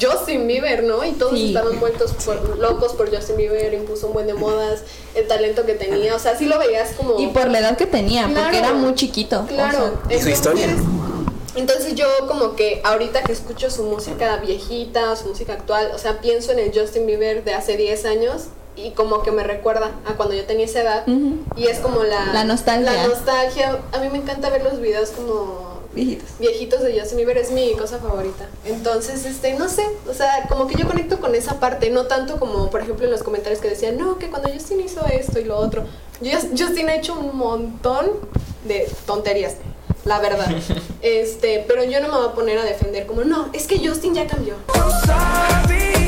Justin 0.00 0.46
Bieber, 0.46 0.82
¿no? 0.84 1.04
Y 1.04 1.12
todos 1.12 1.32
Sí. 1.34 1.48
estaban 1.48 1.78
vueltos 1.80 2.12
por, 2.24 2.58
locos 2.58 2.92
por 2.94 3.14
Justin 3.14 3.36
Bieber, 3.36 3.72
impuso 3.74 4.08
un 4.08 4.12
buen 4.12 4.26
de 4.26 4.34
modas, 4.34 4.82
el 5.14 5.26
talento 5.28 5.64
que 5.66 5.74
tenía, 5.74 6.14
o 6.14 6.18
sea, 6.18 6.36
sí 6.36 6.46
lo 6.46 6.58
veías 6.58 6.90
como... 6.96 7.18
y 7.18 7.28
por 7.28 7.48
la 7.48 7.60
edad 7.60 7.76
que 7.76 7.86
tenía 7.86 8.26
Claro. 8.26 8.42
porque 8.42 8.58
era 8.58 8.72
muy 8.72 8.94
chiquito 8.94 9.40
o 9.40 9.46
Claro. 9.46 9.98
Y 10.10 10.18
su 10.20 10.28
historia. 10.28 10.68
Entonces 11.54 11.94
yo 11.94 12.06
como 12.28 12.54
que 12.54 12.80
ahorita 12.84 13.22
que 13.24 13.32
escucho 13.32 13.70
su 13.70 13.82
música 13.84 14.36
viejita, 14.36 15.16
su 15.16 15.28
música 15.28 15.54
actual, 15.54 15.90
o 15.94 15.98
sea, 15.98 16.20
pienso 16.20 16.52
en 16.52 16.60
el 16.60 16.72
Justin 16.78 17.06
Bieber 17.06 17.42
de 17.44 17.54
hace 17.54 17.76
10 17.76 18.04
años 18.04 18.44
y 18.76 18.90
como 18.92 19.22
que 19.22 19.32
me 19.32 19.42
recuerda 19.42 19.90
a 20.06 20.12
cuando 20.14 20.34
yo 20.36 20.44
tenía 20.44 20.66
esa 20.66 20.82
edad. 20.82 21.04
Y 21.56 21.66
es 21.66 21.78
como 21.80 22.04
la... 22.04 22.26
La 22.32 22.44
nostalgia. 22.44 22.92
La 22.92 23.08
nostalgia. 23.08 23.78
A 23.92 23.98
mí 23.98 24.08
me 24.08 24.18
encanta 24.18 24.50
ver 24.50 24.62
los 24.62 24.80
videos 24.80 25.08
como 25.10 25.77
viejitos 26.04 26.28
viejitos 26.38 26.82
de 26.82 26.98
Justin 26.98 27.16
Bieber 27.18 27.38
es 27.38 27.50
mi 27.50 27.72
cosa 27.74 27.98
favorita. 27.98 28.46
Entonces, 28.64 29.24
este, 29.26 29.54
no 29.54 29.68
sé, 29.68 29.82
o 30.08 30.14
sea, 30.14 30.46
como 30.48 30.66
que 30.66 30.74
yo 30.76 30.86
conecto 30.86 31.20
con 31.20 31.34
esa 31.34 31.58
parte, 31.60 31.90
no 31.90 32.06
tanto 32.06 32.38
como, 32.38 32.70
por 32.70 32.80
ejemplo, 32.82 33.04
en 33.06 33.10
los 33.10 33.22
comentarios 33.22 33.60
que 33.60 33.68
decían, 33.68 33.96
no, 33.98 34.18
que 34.18 34.28
cuando 34.30 34.48
Justin 34.52 34.80
hizo 34.80 35.04
esto 35.06 35.38
y 35.40 35.44
lo 35.44 35.56
otro. 35.56 35.84
Just- 36.20 36.50
Justin 36.58 36.88
ha 36.88 36.94
hecho 36.96 37.14
un 37.18 37.36
montón 37.36 38.10
de 38.66 38.88
tonterías, 39.06 39.54
la 40.04 40.18
verdad. 40.20 40.48
Este, 41.00 41.64
pero 41.68 41.84
yo 41.84 42.00
no 42.00 42.08
me 42.08 42.16
voy 42.16 42.26
a 42.26 42.32
poner 42.32 42.58
a 42.58 42.64
defender 42.64 43.06
como, 43.06 43.22
no, 43.22 43.50
es 43.52 43.66
que 43.68 43.78
Justin 43.78 44.14
ya 44.14 44.26
cambió. 44.26 44.54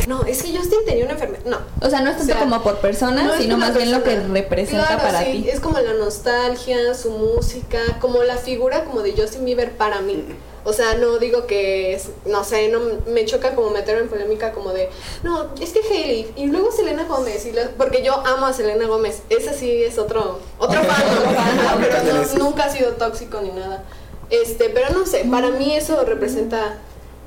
No, 0.08 0.24
es 0.24 0.42
que 0.42 0.56
Justin 0.56 0.78
tenía 0.86 1.04
una 1.04 1.14
enfermedad. 1.14 1.44
No. 1.44 1.58
O 1.80 1.90
sea, 1.90 2.00
no 2.00 2.10
es 2.10 2.16
tanto 2.18 2.32
O 2.32 2.36
sea, 2.36 2.44
como 2.44 2.62
por 2.62 2.78
persona, 2.78 3.22
no 3.22 3.36
sino 3.36 3.56
más 3.56 3.74
bien 3.74 3.92
lo 3.92 4.02
que 4.02 4.18
representa 4.20 4.86
Claro, 4.86 5.02
para 5.02 5.24
sí, 5.24 5.42
ti. 5.42 5.48
Es 5.50 5.60
como 5.60 5.78
la 5.80 5.94
nostalgia, 5.94 6.94
su 6.94 7.10
música, 7.10 7.78
como 8.00 8.22
la 8.22 8.36
figura 8.36 8.84
como 8.84 9.02
de 9.02 9.12
Justin 9.12 9.44
Bieber 9.44 9.72
para 9.72 10.00
mí. 10.00 10.24
O 10.62 10.74
sea, 10.74 10.94
no 10.94 11.18
digo 11.18 11.46
que, 11.46 11.94
es- 11.94 12.10
no 12.26 12.44
sé, 12.44 12.68
no 12.68 12.80
me 13.06 13.24
choca 13.24 13.54
como 13.54 13.70
meterme 13.70 14.02
en 14.02 14.08
polémica 14.08 14.52
como 14.52 14.72
de, 14.72 14.90
no, 15.22 15.48
es 15.58 15.70
que 15.70 15.80
Hailey 15.80 16.32
y 16.36 16.46
luego 16.48 16.70
Selena 16.70 17.04
Gómez, 17.04 17.46
y 17.46 17.52
la- 17.52 17.70
porque 17.78 18.02
yo 18.04 18.14
amo 18.26 18.44
a 18.46 18.52
Selena 18.52 18.86
Gómez, 18.86 19.22
esa 19.30 19.54
sí 19.54 19.82
es 19.82 19.96
otro, 19.96 20.38
otro 20.58 20.82
fan, 20.82 21.02
pero 21.80 22.02
no- 22.12 22.44
nunca 22.44 22.64
ha 22.64 22.70
sido 22.70 22.92
tóxico 22.92 23.40
ni 23.40 23.50
nada. 23.52 23.84
Este, 24.28 24.68
pero 24.68 24.90
no 24.90 25.06
sé, 25.06 25.24
para 25.30 25.48
mí 25.50 25.74
eso 25.74 26.04
representa 26.04 26.74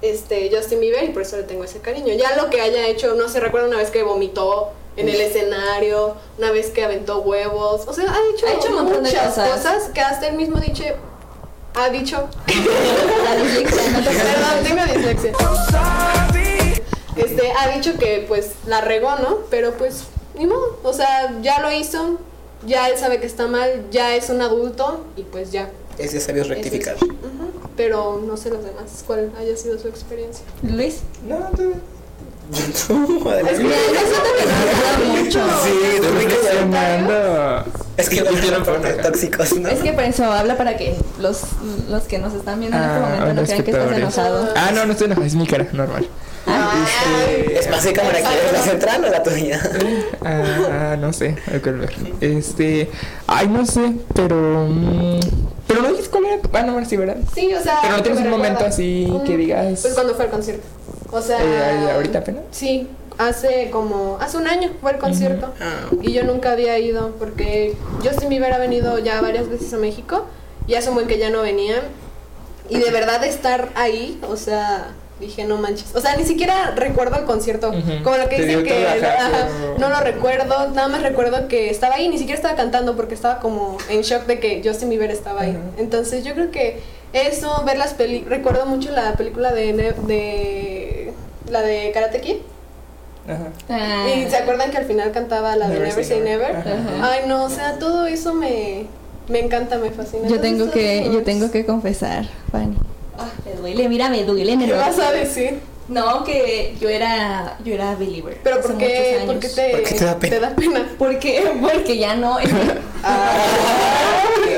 este 0.04 0.52
Justin 0.54 0.82
Bieber 0.82 1.06
y 1.06 1.10
por 1.10 1.22
eso 1.22 1.38
le 1.38 1.44
tengo 1.44 1.64
ese 1.64 1.80
cariño. 1.80 2.14
Ya 2.14 2.36
lo 2.36 2.50
que 2.50 2.62
haya 2.62 2.88
hecho, 2.88 3.16
no 3.16 3.30
sé, 3.30 3.40
recuerdo 3.40 3.68
una 3.68 3.78
vez 3.78 3.90
que 3.90 4.04
vomitó 4.04 4.72
en 4.98 5.10
el 5.10 5.20
escenario, 5.20 6.16
una 6.38 6.52
vez 6.52 6.70
que 6.70 6.84
aventó 6.84 7.22
huevos, 7.22 7.88
o 7.88 7.94
sea, 7.94 8.06
ha 8.12 8.18
hecho, 8.36 8.46
Ha 8.46 8.54
hecho 8.54 8.68
un 8.68 8.76
montón 8.76 9.04
de 9.04 9.10
muchas 9.10 9.30
cosas. 9.30 9.50
cosas 9.50 9.90
que 9.94 10.02
hasta 10.02 10.28
él 10.28 10.36
mismo 10.36 10.60
dicho, 10.60 10.84
ha 11.74 11.90
dicho, 11.90 12.28
La 13.24 13.36
dislexia, 13.36 13.92
no 13.92 14.04
te 14.04 14.10
perdón, 14.10 14.64
tengo 14.64 14.94
dislexia. 14.94 15.32
Este, 17.16 17.52
ha 17.52 17.70
dicho 17.76 17.98
que 17.98 18.26
pues 18.28 18.52
la 18.68 18.82
regó, 18.82 19.16
¿no? 19.18 19.40
Pero 19.50 19.74
pues, 19.74 20.04
ni 20.36 20.46
modo, 20.46 20.80
o 20.84 20.94
sea, 20.94 21.34
ya 21.42 21.60
lo 21.62 21.72
hizo, 21.72 22.20
ya 22.66 22.90
él 22.90 22.98
sabe 22.98 23.20
que 23.20 23.26
está 23.26 23.48
mal, 23.48 23.86
ya 23.90 24.16
es 24.16 24.30
un 24.30 24.42
adulto 24.42 25.06
y 25.16 25.24
pues 25.24 25.52
ya. 25.52 25.72
Es 25.98 26.12
de 26.12 26.20
sabios 26.20 26.48
rectificar. 26.50 26.96
Es. 26.96 27.02
Pero 27.76 28.22
no 28.26 28.38
sé 28.38 28.50
los 28.50 28.64
demás, 28.64 29.04
cuál 29.08 29.32
haya 29.38 29.56
sido 29.58 29.80
su 29.80 29.88
experiencia. 29.88 30.46
Luis. 30.62 31.00
No, 31.28 31.38
tú. 31.58 31.74
Que 32.52 32.54
mucho. 35.08 35.40
Sí, 35.64 35.74
me. 36.70 37.04
Es 37.98 38.10
que 38.10 38.16
Yo 38.18 38.24
no 38.26 38.32
quiero 38.40 38.64
por 38.64 38.82
tóxicos, 38.82 39.54
¿no? 39.58 39.70
Es 39.70 39.80
que 39.80 39.94
por 39.94 40.04
eso 40.04 40.26
habla 40.26 40.58
para 40.58 40.78
que 40.78 40.96
los, 41.20 41.42
los 41.90 42.04
que 42.04 42.20
nos 42.20 42.34
están 42.34 42.60
viendo 42.60 42.78
en 42.78 42.84
este 42.84 42.96
Ah, 42.96 43.00
momento 43.20 43.34
no 43.42 43.44
crean 43.44 43.64
que 43.64 43.72
estás 43.72 43.98
enojado. 43.98 44.50
Ah, 44.56 44.72
no, 44.74 44.86
no 44.86 44.92
estoy 44.92 45.06
enojado, 45.06 45.26
es 45.28 45.36
mi 45.36 45.48
cara, 45.48 45.68
normal. 45.74 46.08
Este, 46.46 47.60
Es 47.60 47.70
más, 47.70 47.86
¿qué 47.86 47.94
cámara 47.94 48.20
quieres? 48.20 48.52
¿La 48.52 48.60
central 48.60 49.06
o 49.06 49.10
la 49.10 49.24
tuya? 49.24 49.62
Ah, 50.26 50.96
no 51.00 51.14
sé, 51.14 51.36
hay 51.52 51.60
que 51.60 51.72
ver. 51.72 51.94
Este, 52.22 52.90
ay, 53.28 53.48
no 53.48 53.66
sé, 53.66 53.94
pero. 54.14 54.68
mm, 54.70 55.20
pero 55.68 55.82
no 55.82 55.90
dices 55.90 56.10
cuál 56.10 56.26
era. 56.26 56.42
tu- 56.42 56.50
Ah, 56.54 56.64
no, 56.64 56.84
sí, 56.86 56.98
¿verdad? 56.98 57.18
Sí, 57.34 57.54
o 57.54 57.62
sea. 57.62 57.80
Pero 57.82 57.92
no 57.92 57.98
que 57.98 58.04
tienes 58.04 58.20
me 58.22 58.26
un 58.28 58.32
momento 58.32 58.66
así 58.66 59.12
que 59.26 59.38
digas- 59.38 59.82
Pues 59.82 59.94
cuando 59.94 60.16
fue 60.16 60.26
al 60.26 60.32
concierto. 60.32 60.64
O 61.12 61.22
sea. 61.22 61.40
Eh, 61.42 61.92
¿ahorita 61.94 62.20
apenas? 62.20 62.44
Sí, 62.52 62.88
hace 63.18 63.70
como. 63.72 64.18
Hace 64.20 64.38
un 64.38 64.48
año 64.48 64.70
fue 64.82 64.92
el 64.92 64.98
concierto. 64.98 65.54
Ah. 65.62 65.88
Y 66.02 66.12
yo 66.14 66.24
nunca 66.24 66.52
había 66.52 66.78
ido 66.80 67.12
porque 67.20 67.76
Justin 68.04 68.30
Bieber 68.30 68.54
ha 68.54 68.58
venido 68.58 69.00
ya 69.00 69.22
varias 69.22 69.48
veces 69.50 69.74
a 69.74 69.78
México. 69.78 70.26
Y 70.68 70.76
hace 70.76 70.90
un 70.90 70.96
buen 70.96 71.08
que 71.08 71.18
ya 71.18 71.30
no 71.30 71.42
venía. 71.42 71.76
Y 72.70 72.78
de 72.80 72.92
verdad 72.92 73.24
estar 73.24 73.70
ahí, 73.76 74.20
o 74.30 74.36
sea. 74.38 74.92
Dije, 75.20 75.46
no 75.46 75.58
manches. 75.58 75.96
O 75.96 76.02
sea, 76.02 76.16
ni 76.18 76.24
siquiera 76.24 76.72
recuerdo 76.76 77.18
el 77.18 77.26
concierto. 77.26 77.72
Como 78.04 78.18
lo 78.18 78.28
que 78.30 78.42
dicen 78.42 78.64
que. 78.64 78.88
ajá, 78.88 79.48
no 79.78 79.90
lo 79.90 80.00
recuerdo. 80.02 80.70
Nada 80.72 80.88
más 80.88 81.02
recuerdo 81.04 81.48
que 81.48 81.70
estaba 81.70 81.96
ahí. 81.96 82.10
Ni 82.10 82.18
siquiera 82.18 82.36
estaba 82.38 82.56
cantando 82.56 82.96
porque 82.96 83.14
estaba 83.14 83.40
como 83.40 83.78
en 83.90 84.02
shock 84.02 84.26
de 84.26 84.40
que 84.40 84.62
Justin 84.66 84.90
Bieber 84.90 85.12
estaba 85.12 85.42
ahí. 85.42 85.58
Entonces 85.78 86.24
yo 86.26 86.34
creo 86.34 86.52
que 86.52 86.80
eso, 87.14 87.64
ver 87.66 87.78
las 87.78 87.94
películas. 87.94 88.38
Recuerdo 88.38 88.66
mucho 88.66 88.92
la 88.92 89.14
película 89.14 89.52
de. 89.54 89.74
Ne- 89.74 89.94
de 90.08 91.14
la 91.50 91.62
de 91.62 91.92
Karate 91.94 92.20
Kid. 92.20 92.38
Ajá. 93.28 93.48
Ah, 93.70 94.06
Y 94.10 94.30
se 94.30 94.36
acuerdan 94.36 94.72
que 94.72 94.78
al 94.78 94.86
final 94.86 95.12
cantaba 95.12 95.56
la 95.56 95.70
de 95.70 95.80
Never 95.80 96.04
Say 96.04 96.20
Never. 96.22 96.54
Never. 96.56 96.74
Ajá. 96.74 97.12
Ay, 97.14 97.22
no, 97.28 97.46
o 97.46 97.50
sea, 97.50 97.78
todo 97.80 98.06
eso 98.08 98.34
me, 98.34 98.86
me 99.30 99.40
encanta, 99.40 99.78
me 99.78 99.92
fascina. 99.92 100.28
yo 100.28 100.42
tengo 100.42 100.70
que, 100.72 101.10
yo 101.14 101.24
tengo 101.24 101.50
que 101.52 101.66
confesar, 101.66 102.26
Fanny. 102.52 102.76
Ah, 103.18 103.30
me 103.46 103.54
duele, 103.54 103.90
mira, 103.90 104.10
me 104.10 104.24
duele 104.24 104.54
el 104.54 104.60
¿Qué 104.66 104.74
vas 104.74 104.98
a 105.00 105.12
decir? 105.12 105.60
No, 105.90 106.24
que 106.24 106.76
yo 106.80 106.88
era, 106.88 107.58
yo 107.66 107.74
era 107.74 107.94
believer. 107.96 108.40
Pero 108.42 108.62
¿por 108.62 108.78
qué, 108.78 109.18
muchos 109.26 109.26
¿por 109.26 109.40
qué 109.40 109.48
años. 109.48 109.56
te, 109.56 109.72
¿Por 109.72 109.84
qué 109.84 109.96
te 109.96 110.06
da 110.06 110.18
pena? 110.18 110.56
pena? 110.56 110.86
Porque, 110.98 111.44
porque 111.62 111.98
ya 111.98 112.16
no. 112.16 112.40
Es 112.40 112.48
que, 112.50 112.62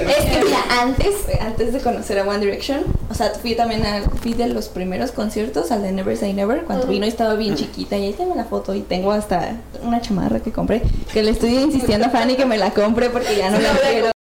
es 0.07 0.25
que 0.25 0.43
mira, 0.45 0.59
antes, 0.81 1.15
antes 1.41 1.73
de 1.73 1.79
conocer 1.79 2.19
a 2.19 2.23
One 2.29 2.39
Direction, 2.39 2.83
o 3.09 3.15
sea, 3.15 3.31
fui 3.31 3.55
también 3.55 3.83
a, 3.85 4.03
fui 4.21 4.33
de 4.33 4.47
los 4.47 4.67
primeros 4.69 5.11
conciertos 5.11 5.71
al 5.71 5.81
de 5.81 5.91
Never 5.91 6.15
Say 6.15 6.33
Never, 6.33 6.61
cuando 6.63 6.83
Ujú. 6.83 6.93
vino 6.93 7.05
y 7.07 7.09
estaba 7.09 7.33
bien 7.33 7.55
chiquita, 7.55 7.97
y 7.97 8.05
ahí 8.05 8.13
tengo 8.13 8.35
la 8.35 8.45
foto 8.45 8.75
y 8.75 8.81
tengo 8.81 9.11
hasta 9.11 9.57
una 9.81 10.01
chamarra 10.01 10.39
que 10.41 10.51
compré, 10.51 10.83
que 11.11 11.23
le 11.23 11.31
estoy 11.31 11.55
insistiendo 11.57 12.05
a 12.05 12.09
Fanny 12.11 12.35
que 12.35 12.45
me 12.45 12.57
la 12.57 12.69
compre 12.71 13.09
porque 13.09 13.35
ya 13.35 13.49
no 13.49 13.57
la 13.59 13.71
quiero. 13.71 14.14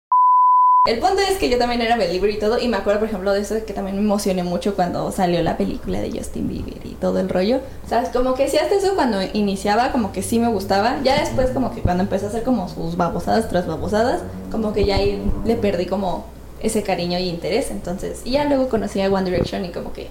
El 0.85 0.99
punto 0.99 1.19
es 1.21 1.37
que 1.37 1.47
yo 1.47 1.57
también 1.57 1.79
era 1.79 1.95
believer 1.95 2.29
y 2.29 2.37
todo, 2.37 2.59
y 2.59 2.67
me 2.67 2.75
acuerdo, 2.75 2.99
por 2.99 3.07
ejemplo, 3.07 3.31
de 3.31 3.39
eso 3.39 3.55
que 3.65 3.71
también 3.71 3.95
me 3.95 4.01
emocioné 4.01 4.43
mucho 4.43 4.75
cuando 4.75 5.13
salió 5.13 5.41
la 5.41 5.55
película 5.55 6.01
de 6.01 6.11
Justin 6.11 6.49
Bieber 6.49 6.85
y 6.85 6.95
todo 6.95 7.21
el 7.21 7.29
rollo. 7.29 7.61
O 7.85 7.87
sea, 7.87 8.11
como 8.11 8.33
que 8.33 8.49
sí, 8.49 8.57
hasta 8.57 8.75
eso 8.75 8.93
cuando 8.93 9.19
iniciaba, 9.31 9.93
como 9.93 10.11
que 10.11 10.21
sí 10.21 10.39
me 10.39 10.49
gustaba. 10.49 10.99
Ya 11.01 11.17
después, 11.21 11.51
como 11.51 11.73
que 11.73 11.79
cuando 11.79 12.03
empecé 12.03 12.25
a 12.25 12.27
hacer 12.27 12.43
como 12.43 12.67
sus 12.67 12.97
babosadas 12.97 13.47
tras 13.47 13.65
babosadas, 13.65 14.23
como 14.51 14.73
que 14.73 14.83
ya 14.83 14.97
ahí 14.97 15.23
le 15.45 15.55
perdí 15.55 15.85
como 15.85 16.25
ese 16.59 16.83
cariño 16.83 17.17
y 17.17 17.29
interés. 17.29 17.71
Entonces, 17.71 18.19
y 18.25 18.31
ya 18.31 18.43
luego 18.43 18.67
conocí 18.67 18.99
a 18.99 19.09
One 19.09 19.23
Direction 19.23 19.63
y 19.63 19.69
como 19.69 19.93
que. 19.93 20.09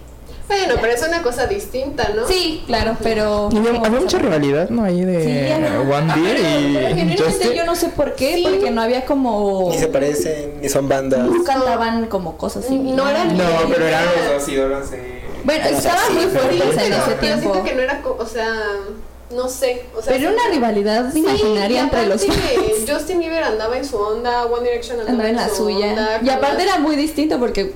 Bueno, 0.49 0.75
pero 0.81 0.93
es 0.93 1.03
una 1.07 1.23
cosa 1.23 1.47
distinta, 1.47 2.11
¿no? 2.15 2.27
Sí, 2.29 2.63
claro, 2.67 2.97
pero. 3.03 3.49
Y 3.53 3.57
había, 3.57 3.73
mucha 3.91 4.19
rivalidad, 4.19 4.69
¿no? 4.69 4.85
Ahí 4.85 5.05
de 5.05 5.25
Sí, 5.25 5.31
One 5.91 6.13
Ah, 6.13 6.15
pero- 6.15 6.25
pero 6.25 6.39
y 6.39 6.43
genuinamente 6.43 7.23
Justin. 7.23 7.53
yo 7.53 7.65
no 7.65 7.75
sé 7.75 7.89
por 7.89 8.15
qué, 8.15 8.35
Sí. 8.37 8.43
porque 8.49 8.71
no 8.71 8.83
había 8.83 9.05
como. 9.05 9.69
Ni 9.71 9.79
se 9.79 9.87
parecen, 9.89 10.61
ni 10.61 10.69
son 10.69 10.89
bandas. 10.89 11.21
No 11.21 11.43
cantaban 11.45 12.07
como 12.07 12.37
cosas 12.37 12.65
así. 12.67 12.77
No 12.79 13.09
eran- 13.09 13.37
No, 13.37 13.45
pero 13.71 13.87
eran 13.87 14.05
los 14.05 14.35
dos 14.35 14.49
ídolos 14.49 14.91
de. 14.91 15.23
Bueno, 15.45 15.65
estaban 15.65 15.99
sí, 16.09 16.13
muy 16.15 16.27
pero- 16.27 16.41
fuertes 16.41 16.61
en 16.63 16.69
pero, 16.77 16.97
ese 16.97 17.05
pero 17.07 17.19
tiempo. 17.21 17.41
siento 17.53 17.65
que 17.65 17.75
no 17.75 17.81
era, 17.83 18.03
o 18.19 18.27
sea, 18.27 18.55
no 19.31 19.49
sé. 19.49 19.87
O 19.97 20.03
sea, 20.03 20.13
Pero 20.13 20.29
era 20.31 20.39
una 20.41 20.55
rivalidad 20.55 21.13
Sí, 21.13 21.21
imaginaria 21.21 21.81
entre 21.81 22.07
los 22.07 22.25
fans. 22.27 22.39
Justin 22.89 23.19
Bieber 23.21 23.43
andaba 23.43 23.77
en 23.79 23.85
su 23.85 23.97
onda, 23.97 24.45
One 24.45 24.63
Direction 24.69 25.01
andaba, 25.01 25.11
Andaba 25.13 25.31
en 25.31 25.37
la 25.37 25.49
su 25.49 25.57
suya. 25.57 25.87
onda, 25.89 26.21
Y 26.23 26.29
aparte 26.29 26.63
era 26.63 26.79
muy 26.79 26.95
distinto 26.97 27.39
porque 27.39 27.73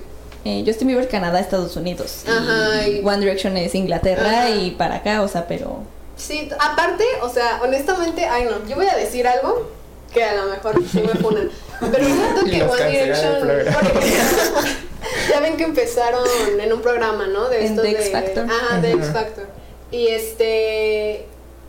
eh, 0.47 0.63
Justin 0.67 0.89
Bieber 0.89 1.09
Canadá, 1.09 1.41
Estados 1.41 1.77
Unidos. 1.77 2.23
Ajá, 2.27 2.87
y- 2.89 3.03
One 3.05 3.19
Direction 3.19 3.57
es 3.57 3.75
Inglaterra 3.75 4.43
Ajá. 4.45 4.51
y 4.51 4.71
para 4.73 4.97
acá, 4.97 5.23
o 5.23 5.29
sea, 5.29 5.47
pero. 5.47 5.81
Sí, 6.17 6.49
aparte, 6.59 7.05
o 7.23 7.29
sea, 7.29 7.61
honestamente, 7.63 8.25
ay 8.25 8.45
no, 8.45 8.67
yo 8.69 8.77
voy 8.77 8.87
a 8.87 8.97
decir 8.97 9.27
algo 9.29 9.71
que 10.15 10.25
a 10.25 10.35
lo 10.37 10.47
mejor 10.51 10.83
sí 10.91 11.01
me 11.03 11.15
ponen. 11.21 11.51
Pero 11.81 12.05
siento 12.05 12.45
que 12.51 12.63
One 12.63 12.91
Direction. 12.91 13.49
ya 15.31 15.41
ven 15.41 15.57
que 15.57 15.65
empezaron 15.65 16.25
en 16.59 16.73
un 16.73 16.81
programa, 16.81 17.27
¿no? 17.27 17.49
De 17.49 17.59
En 17.61 17.73
estos 17.73 17.85
The 17.85 17.91
de. 17.91 17.97
X 17.99 18.13
Factor. 18.13 18.47
Ajá, 18.51 18.81
de 18.81 18.93
X. 18.93 19.07
Factor. 19.13 19.47
Y 19.91 20.07
este. 20.09 21.27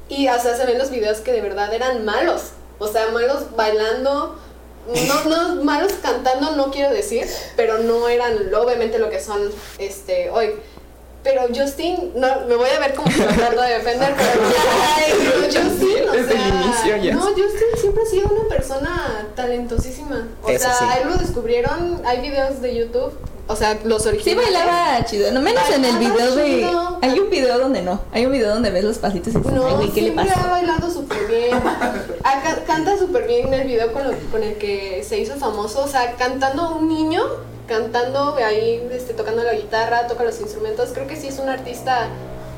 Y 0.09 0.27
o 0.29 0.39
sea, 0.39 0.55
se 0.55 0.65
ven 0.65 0.77
los 0.77 0.89
videos 0.89 1.17
que 1.17 1.33
de 1.33 1.41
verdad 1.41 1.73
eran 1.73 2.05
malos. 2.05 2.51
O 2.79 2.87
sea, 2.87 3.07
malos 3.09 3.55
bailando. 3.55 4.39
No, 5.07 5.23
no, 5.25 5.63
malos 5.63 5.93
cantando, 6.01 6.51
no 6.55 6.71
quiero 6.71 6.93
decir, 6.93 7.25
pero 7.55 7.79
no 7.79 8.07
eran 8.07 8.53
obviamente 8.53 8.99
lo 8.99 9.09
que 9.09 9.19
son 9.19 9.49
este 9.77 10.29
hoy. 10.29 10.55
Pero 11.23 11.41
Justin, 11.53 12.13
no, 12.15 12.45
me 12.47 12.55
voy 12.55 12.69
a 12.69 12.79
ver 12.79 12.93
como 12.93 13.09
tratando 13.11 13.61
de 13.63 13.69
defender, 13.79 14.13
pero, 14.15 14.43
ay, 14.95 15.13
pero 15.17 15.41
Justin, 15.43 16.09
o 16.09 16.11
Desde 16.13 16.33
el 16.35 16.39
sea, 16.39 16.61
inicio 16.63 16.97
ya. 16.97 17.13
no, 17.15 17.21
Justin 17.25 17.67
siempre 17.75 18.03
ha 18.03 18.05
sido 18.05 18.27
una 18.29 18.47
persona 18.47 19.27
talentosísima. 19.35 20.27
O 20.41 20.49
Eso 20.49 20.63
sea, 20.63 20.73
sí. 20.75 20.85
a 20.89 20.93
él 21.01 21.09
lo 21.09 21.17
descubrieron, 21.17 22.01
hay 22.05 22.21
videos 22.21 22.61
de 22.61 22.75
YouTube, 22.75 23.11
o 23.47 23.55
sea, 23.55 23.77
los 23.83 24.03
Sí 24.03 24.09
originales. 24.09 24.53
bailaba 24.53 25.05
chido, 25.05 25.31
no 25.31 25.41
menos 25.41 25.63
en 25.73 25.85
el 25.85 25.97
video 25.97 26.35
de. 26.35 26.45
chido. 26.45 26.99
Hay 27.01 27.19
un 27.19 27.29
video 27.29 27.59
donde 27.59 27.81
no. 27.81 28.01
Hay 28.11 28.25
un 28.25 28.31
video 28.31 28.49
donde 28.53 28.69
ves 28.71 28.83
los 28.83 28.97
pasitos 28.97 29.33
y 29.33 29.37
dices, 29.37 29.51
ay, 29.53 29.55
No, 29.57 29.75
güey, 29.77 29.89
¿qué 29.89 30.01
le 30.01 30.11
siempre 30.11 30.29
ha 30.31 30.35
pasa? 30.35 30.49
bailado 30.49 30.91
súper 30.91 31.27
bien. 31.27 31.59
Ah, 32.23 32.41
ca- 32.43 32.63
canta 32.65 32.97
súper 32.97 33.27
bien 33.27 33.53
el 33.53 33.67
video 33.67 33.91
con, 33.93 34.03
lo- 34.03 34.17
con 34.31 34.43
el 34.43 34.55
que 34.57 35.03
se 35.07 35.17
hizo 35.19 35.35
famoso. 35.35 35.83
O 35.83 35.87
sea, 35.87 36.13
cantando 36.17 36.75
un 36.75 36.87
niño, 36.89 37.23
cantando 37.67 38.35
ahí, 38.45 38.87
este, 38.91 39.13
tocando 39.13 39.43
la 39.43 39.53
guitarra, 39.53 40.07
toca 40.07 40.23
los 40.23 40.39
instrumentos. 40.41 40.89
Creo 40.93 41.07
que 41.07 41.15
sí 41.15 41.27
es 41.27 41.39
un 41.39 41.49
artista, 41.49 42.07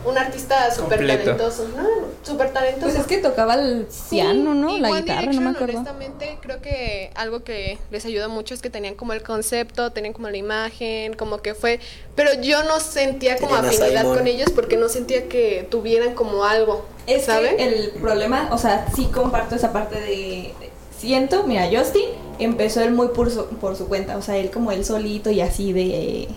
un 0.05 0.17
artista 0.17 0.73
súper 0.73 0.99
talentoso. 0.99 1.67
No, 1.75 1.87
súper 2.23 2.51
talentoso. 2.51 2.85
Pues 2.87 2.99
es 2.99 3.07
que 3.07 3.17
tocaba 3.17 3.55
el 3.55 3.87
piano, 4.09 4.53
¿no? 4.53 4.75
y 4.75 4.79
La 4.79 4.89
One 4.89 5.01
guitarra, 5.01 5.31
no 5.31 5.41
me 5.41 5.49
acuerdo. 5.49 5.77
Honestamente, 5.79 6.37
creo 6.41 6.61
que 6.61 7.11
algo 7.15 7.43
que 7.43 7.77
les 7.91 8.05
ayuda 8.05 8.27
mucho 8.27 8.53
es 8.53 8.61
que 8.61 8.69
tenían 8.69 8.95
como 8.95 9.13
el 9.13 9.23
concepto, 9.23 9.91
tenían 9.91 10.13
como 10.13 10.29
la 10.29 10.37
imagen, 10.37 11.13
como 11.13 11.39
que 11.39 11.53
fue. 11.53 11.79
Pero 12.15 12.41
yo 12.41 12.63
no 12.63 12.79
sentía 12.79 13.37
como 13.37 13.55
afinidad 13.55 14.01
Simon. 14.01 14.17
con 14.17 14.27
ellos 14.27 14.51
porque 14.53 14.77
no 14.77 14.89
sentía 14.89 15.27
que 15.27 15.67
tuvieran 15.69 16.13
como 16.13 16.45
algo. 16.45 16.85
Es 17.07 17.25
¿saben? 17.25 17.57
que 17.57 17.65
el 17.65 17.89
problema, 17.91 18.49
o 18.51 18.57
sea, 18.57 18.87
sí 18.95 19.05
comparto 19.05 19.55
esa 19.55 19.73
parte 19.73 19.99
de. 19.99 20.53
siento, 20.97 21.43
mira, 21.43 21.67
Justin 21.71 22.05
empezó 22.39 22.81
él 22.81 22.91
muy 22.91 23.09
por 23.09 23.29
su, 23.29 23.45
por 23.45 23.75
su 23.75 23.87
cuenta, 23.87 24.17
o 24.17 24.21
sea, 24.21 24.37
él 24.37 24.49
como 24.49 24.71
él 24.71 24.85
solito 24.85 25.29
y 25.29 25.41
así 25.41 25.73
de... 25.73 26.29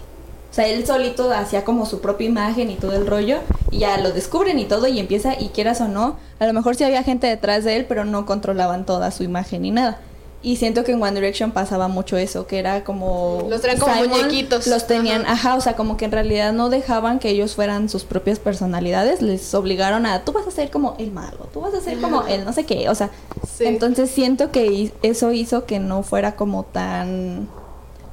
O 0.52 0.54
sea, 0.54 0.68
él 0.68 0.86
solito 0.86 1.32
hacía 1.32 1.64
como 1.64 1.86
su 1.86 2.02
propia 2.02 2.26
imagen 2.28 2.70
y 2.70 2.74
todo 2.74 2.92
el 2.92 3.06
rollo, 3.06 3.38
y 3.70 3.78
ya 3.78 3.96
lo 3.96 4.12
descubren 4.12 4.58
y 4.58 4.66
todo, 4.66 4.86
y 4.86 5.00
empieza, 5.00 5.34
y 5.40 5.48
quieras 5.48 5.80
o 5.80 5.88
no, 5.88 6.18
a 6.38 6.46
lo 6.46 6.52
mejor 6.52 6.76
sí 6.76 6.84
había 6.84 7.02
gente 7.02 7.26
detrás 7.26 7.64
de 7.64 7.74
él, 7.76 7.86
pero 7.88 8.04
no 8.04 8.26
controlaban 8.26 8.84
toda 8.84 9.10
su 9.12 9.22
imagen 9.22 9.62
ni 9.62 9.70
nada. 9.70 9.98
Y 10.44 10.56
siento 10.56 10.82
que 10.84 10.92
en 10.92 11.00
One 11.02 11.12
Direction 11.14 11.52
pasaba 11.52 11.88
mucho 11.88 12.16
eso, 12.18 12.46
que 12.48 12.58
era 12.58 12.82
como... 12.84 13.46
Los 13.48 13.62
traían 13.62 13.80
como 13.80 13.94
muñequitos. 13.94 14.66
Los 14.66 14.86
tenían, 14.88 15.22
Ajá. 15.22 15.32
ajá. 15.32 15.54
o 15.54 15.60
sea, 15.62 15.74
como 15.76 15.96
que 15.96 16.04
en 16.04 16.10
realidad 16.12 16.52
no 16.52 16.68
dejaban 16.68 17.18
que 17.20 17.30
ellos 17.30 17.54
fueran 17.54 17.88
sus 17.88 18.02
propias 18.04 18.38
personalidades, 18.40 19.22
les 19.22 19.54
obligaron 19.54 20.04
a, 20.04 20.22
tú 20.24 20.32
vas 20.32 20.46
a 20.46 20.50
ser 20.50 20.70
como 20.70 20.96
el 20.98 21.12
malo, 21.12 21.48
tú 21.54 21.60
vas 21.62 21.72
a 21.72 21.80
ser 21.80 21.98
como 22.00 22.26
el 22.26 22.44
no 22.44 22.52
sé 22.52 22.66
qué, 22.66 22.90
o 22.90 22.94
sea, 22.94 23.08
Sí. 23.56 23.64
entonces 23.66 24.10
siento 24.10 24.50
que 24.50 24.92
eso 25.02 25.32
hizo 25.32 25.64
que 25.64 25.78
no 25.78 26.02
fuera 26.02 26.36
como 26.36 26.64
tan... 26.64 27.48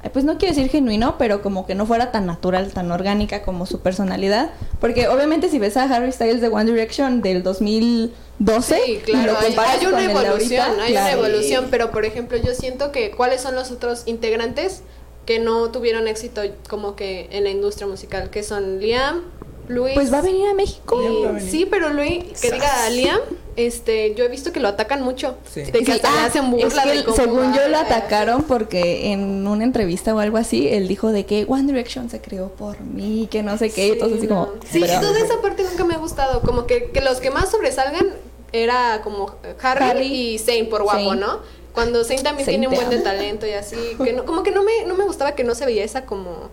eh, 0.02 0.10
Pues 0.10 0.24
no 0.24 0.38
quiero 0.38 0.54
decir 0.54 0.70
genuino, 0.70 1.16
pero 1.18 1.42
como 1.42 1.66
que 1.66 1.74
no 1.74 1.86
fuera 1.86 2.10
tan 2.12 2.26
natural, 2.26 2.72
tan 2.72 2.90
orgánica 2.90 3.42
como 3.42 3.66
su 3.66 3.80
personalidad. 3.80 4.50
Porque 4.80 5.08
obviamente 5.08 5.48
si 5.48 5.58
ves 5.58 5.76
a 5.76 5.84
Harry 5.84 6.12
Styles 6.12 6.40
de 6.40 6.48
One 6.48 6.70
Direction 6.70 7.22
del 7.22 7.42
2012 7.42 8.80
Sí, 8.84 8.92
y 8.92 8.96
claro, 8.98 9.32
lo 9.32 9.38
hay, 9.38 9.46
comparas 9.46 9.78
hay 9.80 9.86
una 9.86 9.90
con 9.96 10.00
el 10.00 10.06
de 10.06 10.12
evolución, 10.26 10.60
ahorita, 10.66 10.82
hay 10.84 10.92
una 10.92 11.12
evolución, 11.12 11.66
pero 11.70 11.90
por 11.90 12.04
ejemplo 12.04 12.38
yo 12.38 12.54
siento 12.54 12.90
que 12.92 13.10
cuáles 13.10 13.40
son 13.42 13.54
los 13.54 13.70
otros 13.70 14.02
integrantes 14.06 14.82
que 15.26 15.38
no 15.38 15.70
tuvieron 15.70 16.08
éxito 16.08 16.40
como 16.68 16.96
que 16.96 17.28
en 17.32 17.44
la 17.44 17.50
industria 17.50 17.86
musical, 17.86 18.30
que 18.30 18.42
son 18.42 18.80
Liam, 18.80 19.22
Luis. 19.68 19.94
Pues 19.94 20.12
va 20.12 20.18
a 20.18 20.22
venir 20.22 20.48
a 20.48 20.54
México. 20.54 21.00
y- 21.36 21.40
Sí, 21.48 21.66
pero 21.70 21.90
Luis, 21.90 22.24
que 22.40 22.50
diga 22.50 22.86
a 22.86 22.90
Liam, 22.90 23.20
este, 23.56 24.14
yo 24.14 24.24
he 24.24 24.28
visto 24.28 24.52
que 24.52 24.60
lo 24.60 24.68
atacan 24.68 25.02
mucho, 25.02 25.36
Sí. 25.50 25.62
de 25.62 25.72
que 25.84 25.94
Sí, 25.94 26.00
ah, 26.04 26.26
hacen 26.26 26.50
burla 26.50 26.66
es 26.66 26.74
que 26.74 26.88
de 26.88 26.96
él- 26.98 27.04
cómo 27.04 27.16
según 27.16 27.54
yo 27.54 27.68
lo 27.68 27.78
atacaron 27.78 28.42
porque 28.44 29.12
en 29.12 29.46
una 29.46 29.64
entrevista 29.64 30.14
o 30.14 30.18
algo 30.18 30.36
así, 30.36 30.68
él 30.68 30.88
dijo 30.88 31.12
de 31.12 31.26
que 31.26 31.44
One 31.48 31.64
Direction 31.64 32.08
se 32.10 32.20
creó 32.20 32.48
por 32.50 32.80
mí, 32.80 33.28
que 33.30 33.42
no 33.42 33.56
sé 33.58 33.70
qué, 33.70 33.88
y 33.88 33.90
entonces 33.92 34.18
así 34.18 34.28
como... 34.28 34.48
Sí, 34.70 34.80
pero- 34.80 35.00
toda 35.00 35.18
esa 35.18 35.40
parte 35.42 35.62
nunca 35.64 35.84
me 35.84 35.94
ha 35.94 35.98
gustado. 35.98 36.40
Como 36.42 36.66
que, 36.66 36.90
que 36.90 37.00
los 37.00 37.20
que 37.20 37.30
más 37.30 37.50
sobresalgan 37.50 38.06
era 38.52 39.00
como 39.02 39.34
Harry, 39.62 39.84
Harry. 39.84 40.06
y 40.06 40.38
Zane 40.38 40.64
por 40.64 40.82
guapo, 40.82 40.98
Zayn. 41.10 41.20
¿no? 41.20 41.38
Cuando 41.72 42.02
Zane 42.04 42.22
también 42.22 42.44
Zayn 42.46 42.60
tiene 42.60 42.68
un 42.68 42.74
buen 42.74 42.90
de 42.90 42.98
talento 43.04 43.46
y 43.46 43.52
así. 43.52 43.76
Que 44.04 44.12
no, 44.12 44.24
como 44.24 44.42
que 44.42 44.50
no 44.50 44.62
me, 44.64 44.84
no 44.86 44.94
me 44.96 45.04
gustaba 45.04 45.32
que 45.32 45.44
no 45.44 45.54
se 45.54 45.64
veía 45.66 45.84
esa 45.84 46.04
como. 46.04 46.30
no 46.30 46.48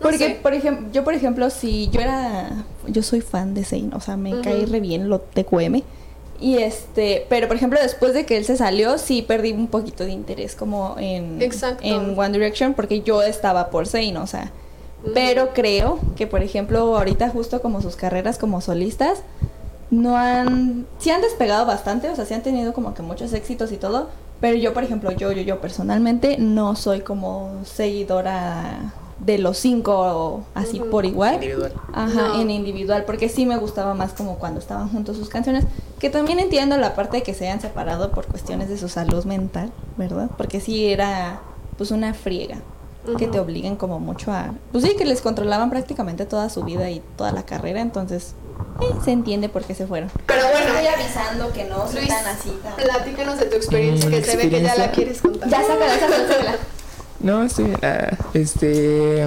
Porque, 0.00 0.18
sé. 0.18 0.38
por 0.42 0.54
ejemplo, 0.54 0.88
yo 0.92 1.04
por 1.04 1.12
ejemplo, 1.12 1.50
si 1.50 1.88
yo 1.90 2.00
era, 2.00 2.64
yo 2.86 3.02
soy 3.02 3.20
fan 3.20 3.52
de 3.54 3.64
Zayn, 3.64 3.92
o 3.92 4.00
sea, 4.00 4.16
me 4.16 4.40
cae 4.40 4.64
re 4.66 4.80
bien 4.80 5.10
lo 5.10 5.22
de 5.34 5.44
QM. 5.44 5.82
Y 6.40 6.58
este, 6.58 7.26
pero 7.28 7.48
por 7.48 7.56
ejemplo, 7.56 7.78
después 7.80 8.14
de 8.14 8.26
que 8.26 8.36
él 8.36 8.44
se 8.44 8.56
salió, 8.56 8.98
sí 8.98 9.22
perdí 9.22 9.52
un 9.52 9.68
poquito 9.68 10.04
de 10.04 10.10
interés 10.10 10.54
como 10.54 10.96
en, 10.98 11.40
Exacto. 11.40 11.84
en 11.84 12.18
One 12.18 12.32
Direction, 12.32 12.74
porque 12.74 13.02
yo 13.02 13.22
estaba 13.22 13.70
por 13.70 13.86
Zayn, 13.86 14.16
o 14.16 14.26
sea. 14.26 14.50
Pero 15.14 15.50
creo 15.54 16.00
que, 16.16 16.26
por 16.26 16.42
ejemplo, 16.42 16.96
ahorita 16.96 17.30
justo 17.30 17.62
como 17.62 17.80
sus 17.80 17.96
carreras 17.96 18.38
como 18.38 18.60
solistas, 18.60 19.20
no 19.90 20.16
han, 20.16 20.86
sí 20.98 21.10
han 21.10 21.22
despegado 21.22 21.64
bastante, 21.64 22.10
o 22.10 22.16
sea, 22.16 22.24
sí 22.24 22.34
han 22.34 22.42
tenido 22.42 22.72
como 22.72 22.92
que 22.92 23.02
muchos 23.02 23.32
éxitos 23.32 23.70
y 23.70 23.76
todo, 23.76 24.08
pero 24.40 24.56
yo, 24.56 24.74
por 24.74 24.82
ejemplo, 24.82 25.12
yo, 25.12 25.32
yo, 25.32 25.42
yo 25.42 25.60
personalmente 25.60 26.38
no 26.38 26.74
soy 26.74 27.00
como 27.00 27.60
seguidora 27.64 28.92
de 29.18 29.38
los 29.38 29.56
cinco 29.58 30.44
así 30.54 30.80
Ujú. 30.80 30.90
por 30.90 31.06
igual. 31.06 31.34
Individual. 31.36 31.72
Ajá, 31.92 32.28
No. 32.28 32.40
en 32.40 32.50
individual, 32.50 33.04
porque 33.04 33.28
sí 33.28 33.46
me 33.46 33.56
gustaba 33.56 33.94
más 33.94 34.12
como 34.12 34.38
cuando 34.38 34.60
estaban 34.60 34.88
juntos 34.90 35.16
sus 35.16 35.28
canciones, 35.30 35.64
que 35.98 36.10
también 36.10 36.38
entiendo 36.38 36.76
la 36.76 36.94
parte 36.94 37.18
de 37.18 37.22
que 37.22 37.32
se 37.34 37.46
hayan 37.46 37.60
separado 37.60 38.10
por 38.12 38.26
cuestiones 38.26 38.68
de 38.68 38.76
su 38.78 38.88
salud 38.88 39.24
mental, 39.24 39.72
¿verdad? 39.96 40.28
Porque 40.36 40.60
sí 40.60 40.86
era 40.86 41.40
pues 41.78 41.90
una 41.90 42.12
friega, 42.14 42.56
que 43.18 43.24
Ujú. 43.24 43.30
te 43.32 43.40
obliguen 43.40 43.76
como 43.76 44.00
mucho 44.00 44.32
a... 44.32 44.52
Pues 44.72 44.84
sí, 44.84 44.94
que 44.98 45.04
les 45.04 45.20
controlaban 45.22 45.70
prácticamente 45.70 46.26
toda 46.26 46.48
su 46.50 46.62
vida 46.64 46.90
y 46.90 47.00
toda 47.16 47.32
la 47.32 47.44
carrera, 47.44 47.80
entonces 47.80 48.34
eh, 48.80 48.84
se 49.04 49.12
entiende 49.12 49.48
por 49.48 49.62
qué 49.64 49.74
se 49.74 49.86
fueron. 49.86 50.10
Pero 50.26 50.42
bueno. 50.50 50.72
Estoy 50.74 50.86
avisando 50.88 51.52
que 51.52 51.64
no 51.64 51.86
soy 51.90 52.06
tan 52.06 52.26
así. 52.26 52.50
tan- 52.62 52.74
platícanos 52.74 53.38
de 53.38 53.46
tu 53.46 53.56
experiencia, 53.56 54.08
Mm, 54.08 54.12
que 54.12 54.22
se 54.24 54.36
ve 54.36 54.50
que 54.50 54.60
ya 54.62 54.74
la 54.76 54.90
quieres 54.90 55.20
contar. 55.22 55.48
Ya 55.48 55.62
sácala, 55.62 55.98
sácala, 55.98 56.28
sácala. 56.28 56.56
No, 57.26 57.42
estoy 57.42 57.64
bien. 57.66 57.78
Ah, 57.82 58.16
este. 58.34 59.24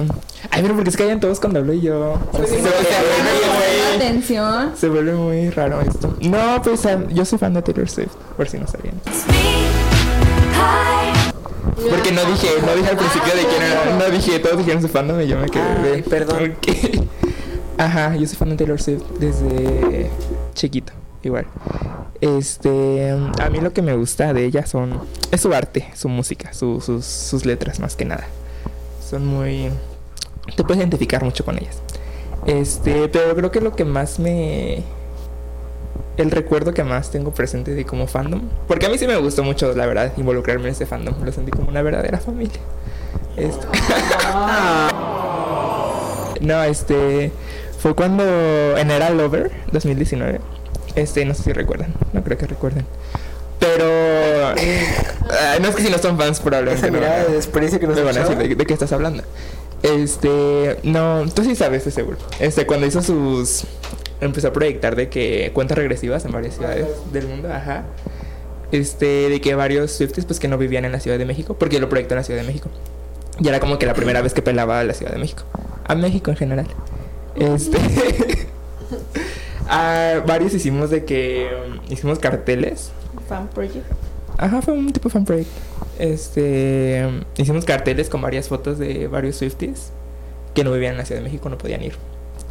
Ay, 0.50 0.62
pero 0.62 0.74
porque 0.74 0.90
se 0.90 0.96
callan 0.98 1.20
todos 1.20 1.38
cuando 1.38 1.58
hablo 1.60 1.72
y 1.74 1.80
yo. 1.82 2.18
Se, 2.32 2.46
se- 2.46 2.54
se 2.56 2.60
vuelve 2.62 2.72
muy- 2.72 3.96
Atención. 3.96 4.72
se 4.76 4.88
vuelve 4.88 5.12
muy 5.12 5.50
raro 5.50 5.80
esto. 5.82 6.16
No, 6.22 6.62
pues 6.62 6.86
ah, 6.86 6.98
yo 7.10 7.24
soy 7.26 7.38
fan 7.38 7.52
de 7.54 7.60
Taylor 7.62 7.88
Swift, 7.88 8.14
por 8.36 8.48
si 8.48 8.58
no 8.58 8.66
sabían. 8.66 8.94
Porque 11.90 12.12
no 12.12 12.24
dije, 12.24 12.48
no 12.66 12.74
dije 12.74 12.88
al 12.90 12.96
principio 12.96 13.34
de 13.34 13.42
quién 13.46 13.62
era, 13.62 13.96
no 13.98 14.10
dije, 14.14 14.38
todos 14.38 14.58
dijeron 14.58 14.82
su 14.82 14.88
fandom 14.88 15.20
y 15.20 15.26
yo 15.26 15.38
me 15.38 15.48
quedé 15.48 15.74
de. 15.82 15.94
Ay, 15.96 16.02
perdón. 16.02 16.54
Ajá, 17.78 18.14
yo 18.16 18.26
soy 18.26 18.36
fan 18.36 18.50
de 18.50 18.56
Taylor 18.56 18.80
Swift 18.80 19.02
desde 19.18 20.10
chiquito, 20.54 20.92
igual. 21.22 21.46
Este, 22.20 23.10
a 23.40 23.50
mí 23.50 23.60
lo 23.60 23.72
que 23.72 23.82
me 23.82 23.94
gusta 23.96 24.32
de 24.32 24.44
ella 24.44 24.66
son, 24.66 25.00
es 25.30 25.40
su 25.40 25.52
arte, 25.54 25.88
su 25.94 26.08
música, 26.08 26.52
su- 26.52 26.80
sus, 26.80 27.04
sus 27.04 27.46
letras 27.46 27.80
más 27.80 27.96
que 27.96 28.04
nada. 28.04 28.26
Son 29.08 29.26
muy, 29.26 29.70
te 30.56 30.62
puedes 30.64 30.78
identificar 30.78 31.22
mucho 31.24 31.44
con 31.44 31.58
ellas. 31.58 31.78
Este, 32.46 33.08
pero 33.08 33.34
creo 33.36 33.50
que 33.50 33.60
lo 33.60 33.74
que 33.76 33.84
más 33.84 34.18
me, 34.18 34.82
el 36.16 36.30
recuerdo 36.30 36.72
que 36.74 36.84
más 36.84 37.10
tengo 37.10 37.32
presente 37.32 37.74
de 37.74 37.84
como 37.84 38.06
fandom, 38.06 38.42
porque 38.66 38.86
a 38.86 38.88
mí 38.88 38.98
sí 38.98 39.06
me 39.06 39.16
gustó 39.16 39.42
mucho, 39.42 39.72
la 39.74 39.86
verdad, 39.86 40.12
involucrarme 40.16 40.64
en 40.68 40.72
ese 40.72 40.86
fandom, 40.86 41.14
lo 41.24 41.32
sentí 41.32 41.50
como 41.50 41.68
una 41.68 41.82
verdadera 41.82 42.18
familia. 42.18 42.60
Este- 43.36 43.66
no, 46.40 46.62
este, 46.64 47.32
fue 47.78 47.94
cuando 47.94 48.24
en 48.76 48.90
Era 48.90 49.10
Lover 49.10 49.50
2019, 49.72 50.40
este, 50.96 51.24
no 51.24 51.34
sé 51.34 51.42
si 51.44 51.52
recuerdan, 51.52 51.92
no 52.12 52.22
creo 52.24 52.38
que 52.38 52.46
recuerden. 52.46 52.86
Pero 53.58 54.54
no 55.60 55.68
es 55.68 55.76
que 55.76 55.82
si 55.82 55.90
no 55.90 55.98
son 55.98 56.16
fans 56.16 56.40
probablemente 56.40 56.86
Esa 56.86 56.92
no 56.92 56.98
mirada 57.00 57.20
a- 57.20 57.24
de 57.26 57.34
desprecio 57.34 57.78
que 57.78 57.86
nos 57.86 58.02
van 58.02 58.16
a 58.16 58.20
decir 58.20 58.36
de, 58.36 58.54
de 58.54 58.66
qué 58.66 58.72
estás 58.72 58.92
hablando. 58.92 59.22
Este, 59.82 60.78
no, 60.82 61.24
tú 61.34 61.44
sí 61.44 61.54
sabes, 61.54 61.84
de 61.84 61.90
seguro. 61.90 62.18
Este, 62.38 62.66
cuando 62.66 62.86
hizo 62.86 63.02
sus. 63.02 63.64
Empezó 64.20 64.48
a 64.48 64.52
proyectar 64.52 64.96
de 64.96 65.08
que 65.08 65.50
cuentas 65.54 65.78
regresivas 65.78 66.24
en 66.26 66.32
varias 66.32 66.54
ciudades 66.54 66.86
del 67.12 67.26
mundo, 67.26 67.48
ajá. 67.52 67.84
Este, 68.72 69.30
de 69.30 69.40
que 69.40 69.54
varios 69.54 69.92
Swifties, 69.92 70.26
pues 70.26 70.38
que 70.38 70.46
no 70.48 70.58
vivían 70.58 70.84
en 70.84 70.92
la 70.92 71.00
Ciudad 71.00 71.16
de 71.18 71.24
México, 71.24 71.54
porque 71.58 71.80
lo 71.80 71.88
proyectó 71.88 72.14
en 72.14 72.18
la 72.18 72.24
Ciudad 72.24 72.40
de 72.40 72.46
México. 72.46 72.68
Y 73.40 73.48
era 73.48 73.60
como 73.60 73.78
que 73.78 73.86
la 73.86 73.94
primera 73.94 74.20
vez 74.20 74.34
que 74.34 74.42
pelaba 74.42 74.80
a 74.80 74.84
la 74.84 74.92
Ciudad 74.94 75.12
de 75.12 75.18
México. 75.18 75.44
A 75.86 75.94
México 75.94 76.30
en 76.30 76.36
general. 76.36 76.66
Este. 77.36 77.78
ah, 79.70 80.22
varios 80.26 80.52
hicimos 80.54 80.90
de 80.90 81.04
que. 81.04 81.48
um, 81.66 81.92
hicimos 81.92 82.18
carteles 82.18 82.92
Fan 83.28 83.48
project. 83.48 83.86
Ajá, 84.38 84.62
fue 84.62 84.74
un 84.74 84.92
tipo 84.92 85.08
de 85.08 85.12
fan 85.12 85.24
project. 85.24 85.50
Este, 85.98 87.06
hicimos 87.36 87.64
carteles 87.64 88.08
con 88.08 88.22
varias 88.22 88.48
fotos 88.48 88.78
de 88.78 89.06
varios 89.06 89.36
Swifties 89.36 89.92
que 90.54 90.64
no 90.64 90.72
vivían 90.72 90.92
en 90.92 90.98
la 90.98 91.04
Ciudad 91.04 91.20
de 91.20 91.24
México, 91.24 91.48
no 91.48 91.58
podían 91.58 91.82
ir. 91.82 91.94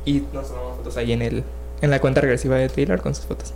Y 0.05 0.23
nos 0.33 0.49
tomamos 0.49 0.77
fotos 0.77 0.97
ahí 0.97 1.13
en 1.13 1.21
el 1.21 1.43
en 1.81 1.89
la 1.89 1.99
cuenta 1.99 2.21
regresiva 2.21 2.57
de 2.57 2.69
Taylor 2.69 3.01
con 3.01 3.15
sus 3.15 3.25
fotos. 3.25 3.53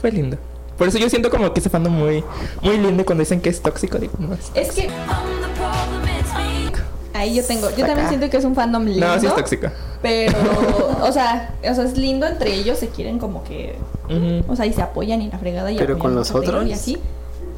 Fue 0.00 0.12
lindo. 0.12 0.36
Por 0.78 0.88
eso 0.88 0.98
yo 0.98 1.08
siento 1.08 1.30
como 1.30 1.52
que 1.52 1.60
ese 1.60 1.70
fandom 1.70 1.92
muy 1.92 2.24
muy 2.62 2.78
lindo 2.78 3.02
y 3.02 3.04
cuando 3.04 3.22
dicen 3.22 3.40
que 3.40 3.48
es 3.48 3.60
tóxico 3.60 3.98
digo, 3.98 4.14
no 4.18 4.34
es. 4.34 4.50
Es 4.54 4.72
que 4.74 4.88
ahí 7.24 7.34
yo 7.34 7.44
tengo, 7.44 7.68
yo 7.70 7.84
también 7.86 8.08
siento 8.08 8.30
que 8.30 8.36
es 8.36 8.44
un 8.44 8.54
fandom 8.54 8.84
lindo. 8.84 9.06
No, 9.06 9.18
sí 9.20 9.26
es 9.26 9.34
tóxico. 9.34 9.68
Pero, 10.02 10.38
o 11.02 11.12
sea, 11.12 11.54
o 11.68 11.74
sea, 11.74 11.84
es 11.84 11.96
lindo 11.96 12.26
entre 12.26 12.54
ellos, 12.54 12.78
se 12.78 12.88
quieren 12.88 13.18
como 13.18 13.42
que, 13.44 13.76
o 14.48 14.56
sea, 14.56 14.66
y 14.66 14.72
se 14.72 14.82
apoyan 14.82 15.20
y 15.22 15.30
la 15.30 15.38
fregada 15.38 15.70
y 15.72 15.76
Pero 15.78 15.98
con 15.98 16.14
los 16.14 16.30
otros. 16.32 16.66
y 16.66 16.72
así. 16.72 16.98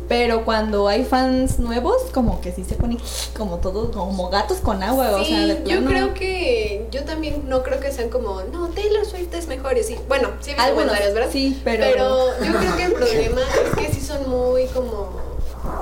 Pero 0.08 0.44
cuando 0.44 0.86
hay 0.86 1.04
fans 1.04 1.58
nuevos, 1.58 1.96
como 2.14 2.40
que 2.40 2.52
sí 2.52 2.62
se 2.62 2.76
ponen 2.76 2.96
como 3.36 3.56
todos, 3.56 3.90
como 3.90 4.30
gatos 4.30 4.58
con 4.58 4.80
agua, 4.84 5.16
o 5.16 5.18
Sí, 5.24 5.30
sea, 5.34 5.46
de 5.46 5.64
yo 5.68 5.84
creo 5.84 6.14
que 6.14 6.86
yo 6.92 7.02
también 7.02 7.42
no 7.48 7.64
creo 7.64 7.80
que 7.80 7.90
sean 7.90 8.08
como, 8.08 8.40
no, 8.52 8.68
Taylor 8.68 9.04
Swift 9.04 9.34
es 9.34 9.48
mejor 9.48 9.76
y 9.76 9.80
así. 9.80 9.96
Bueno, 10.06 10.28
sí 10.40 10.52
Algunos, 10.56 10.84
comentarios, 10.84 11.12
¿verdad? 11.14 11.28
sí, 11.32 11.60
pero- 11.64 12.38
yo 12.40 12.52
creo 12.56 12.76
que 12.76 12.84
el 12.84 12.92
problema 12.92 13.40
es 13.64 13.76
que 13.88 13.92
sí 13.94 14.00
son 14.00 14.30
muy 14.30 14.66
como 14.66 15.26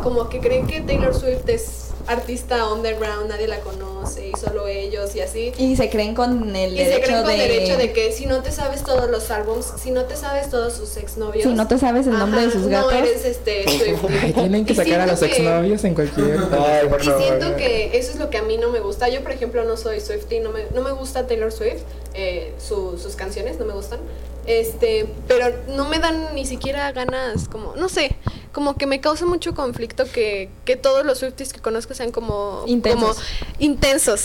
como 0.03 0.31
que 0.31 0.41
creen 0.41 0.67
que 0.67 0.81
Taylor 0.81 1.15
Swift 1.15 1.47
es 1.49 1.84
artista 2.07 2.71
underground, 2.73 3.29
nadie 3.29 3.47
la 3.49 3.61
conoce 3.61 4.29
y 4.29 4.33
solo 4.39 4.67
ellos 4.69 5.15
y 5.17 5.21
así. 5.21 5.53
Y 5.59 5.77
se 5.77 5.89
creen 5.91 6.15
con 6.15 6.55
el 6.55 6.75
Y 6.75 6.79
se 6.79 6.85
derecho 6.85 7.03
creen 7.07 7.23
con 7.23 7.31
de... 7.31 7.37
derecho 7.39 7.77
de 7.77 7.93
que 7.93 8.13
si 8.13 8.27
no 8.27 8.43
te 8.43 8.53
sabes 8.53 8.83
todos 8.83 9.11
los 9.11 9.31
álbums, 9.31 9.73
si 9.83 9.91
no 9.91 10.05
te 10.05 10.17
sabes 10.17 10.51
todos 10.51 10.75
sus 10.75 10.97
exnovios. 10.97 11.45
Si 11.45 11.53
no 11.55 11.67
te 11.67 11.79
sabes 11.79 12.07
el 12.07 12.19
nombre 12.19 12.43
de 12.47 12.51
sus 12.53 12.67
gatos. 12.67 12.93
No 12.93 12.99
eres 12.99 13.25
este. 13.25 13.65
Ay, 14.23 14.33
tienen 14.33 14.65
que 14.65 14.73
Y 14.73 14.77
sacar 14.77 15.01
a 15.01 15.07
los 15.07 15.19
que- 15.21 15.27
exnovios 15.27 15.85
en 15.85 15.95
cualquier 15.95 16.39
Ay, 16.53 16.89
por 16.89 17.03
y 17.03 17.05
favor. 17.07 17.23
siento 17.23 17.57
que 17.57 17.97
eso 17.97 18.13
es 18.13 18.19
lo 18.19 18.31
que 18.31 18.39
a 18.39 18.43
mí 18.43 18.59
no 18.59 18.71
me 18.71 18.81
gusta. 18.81 19.09
Yo, 19.09 19.23
por 19.23 19.33
ejemplo, 19.33 19.65
no 19.65 19.77
soy 19.77 20.01
Swiftie, 20.01 20.41
no 20.41 20.51
me, 20.51 20.65
no 20.75 20.83
me 20.83 20.93
gusta 20.93 21.27
Taylor 21.27 21.53
Swift, 21.53 21.83
eh, 22.15 22.53
su- 22.59 22.99
sus 22.99 23.17
canciones 23.17 23.59
no 23.59 23.65
me 23.65 23.73
gustan. 23.75 24.01
Este, 24.47 25.07
pero 25.27 25.47
no 25.69 25.89
me 25.89 25.99
dan 25.99 26.35
ni 26.35 26.45
siquiera 26.45 26.93
ganas, 26.93 27.49
como, 27.49 27.75
no 27.77 27.89
sé, 27.89 28.17
como 28.53 28.77
que 28.77 28.87
me 28.87 29.01
causa 29.01 29.25
mucho 29.25 29.55
conflicto 29.55 30.05
que, 30.05 30.51
que 30.67 30.77
todos 30.77 31.05
los 31.07 31.19
Swifties 31.19 31.53
que 31.55 31.61
conozco 31.61 31.95
sean 31.95 32.11
como 32.11 32.63
Intensos. 32.67 33.17
como 33.17 33.27
intensos. 33.59 34.25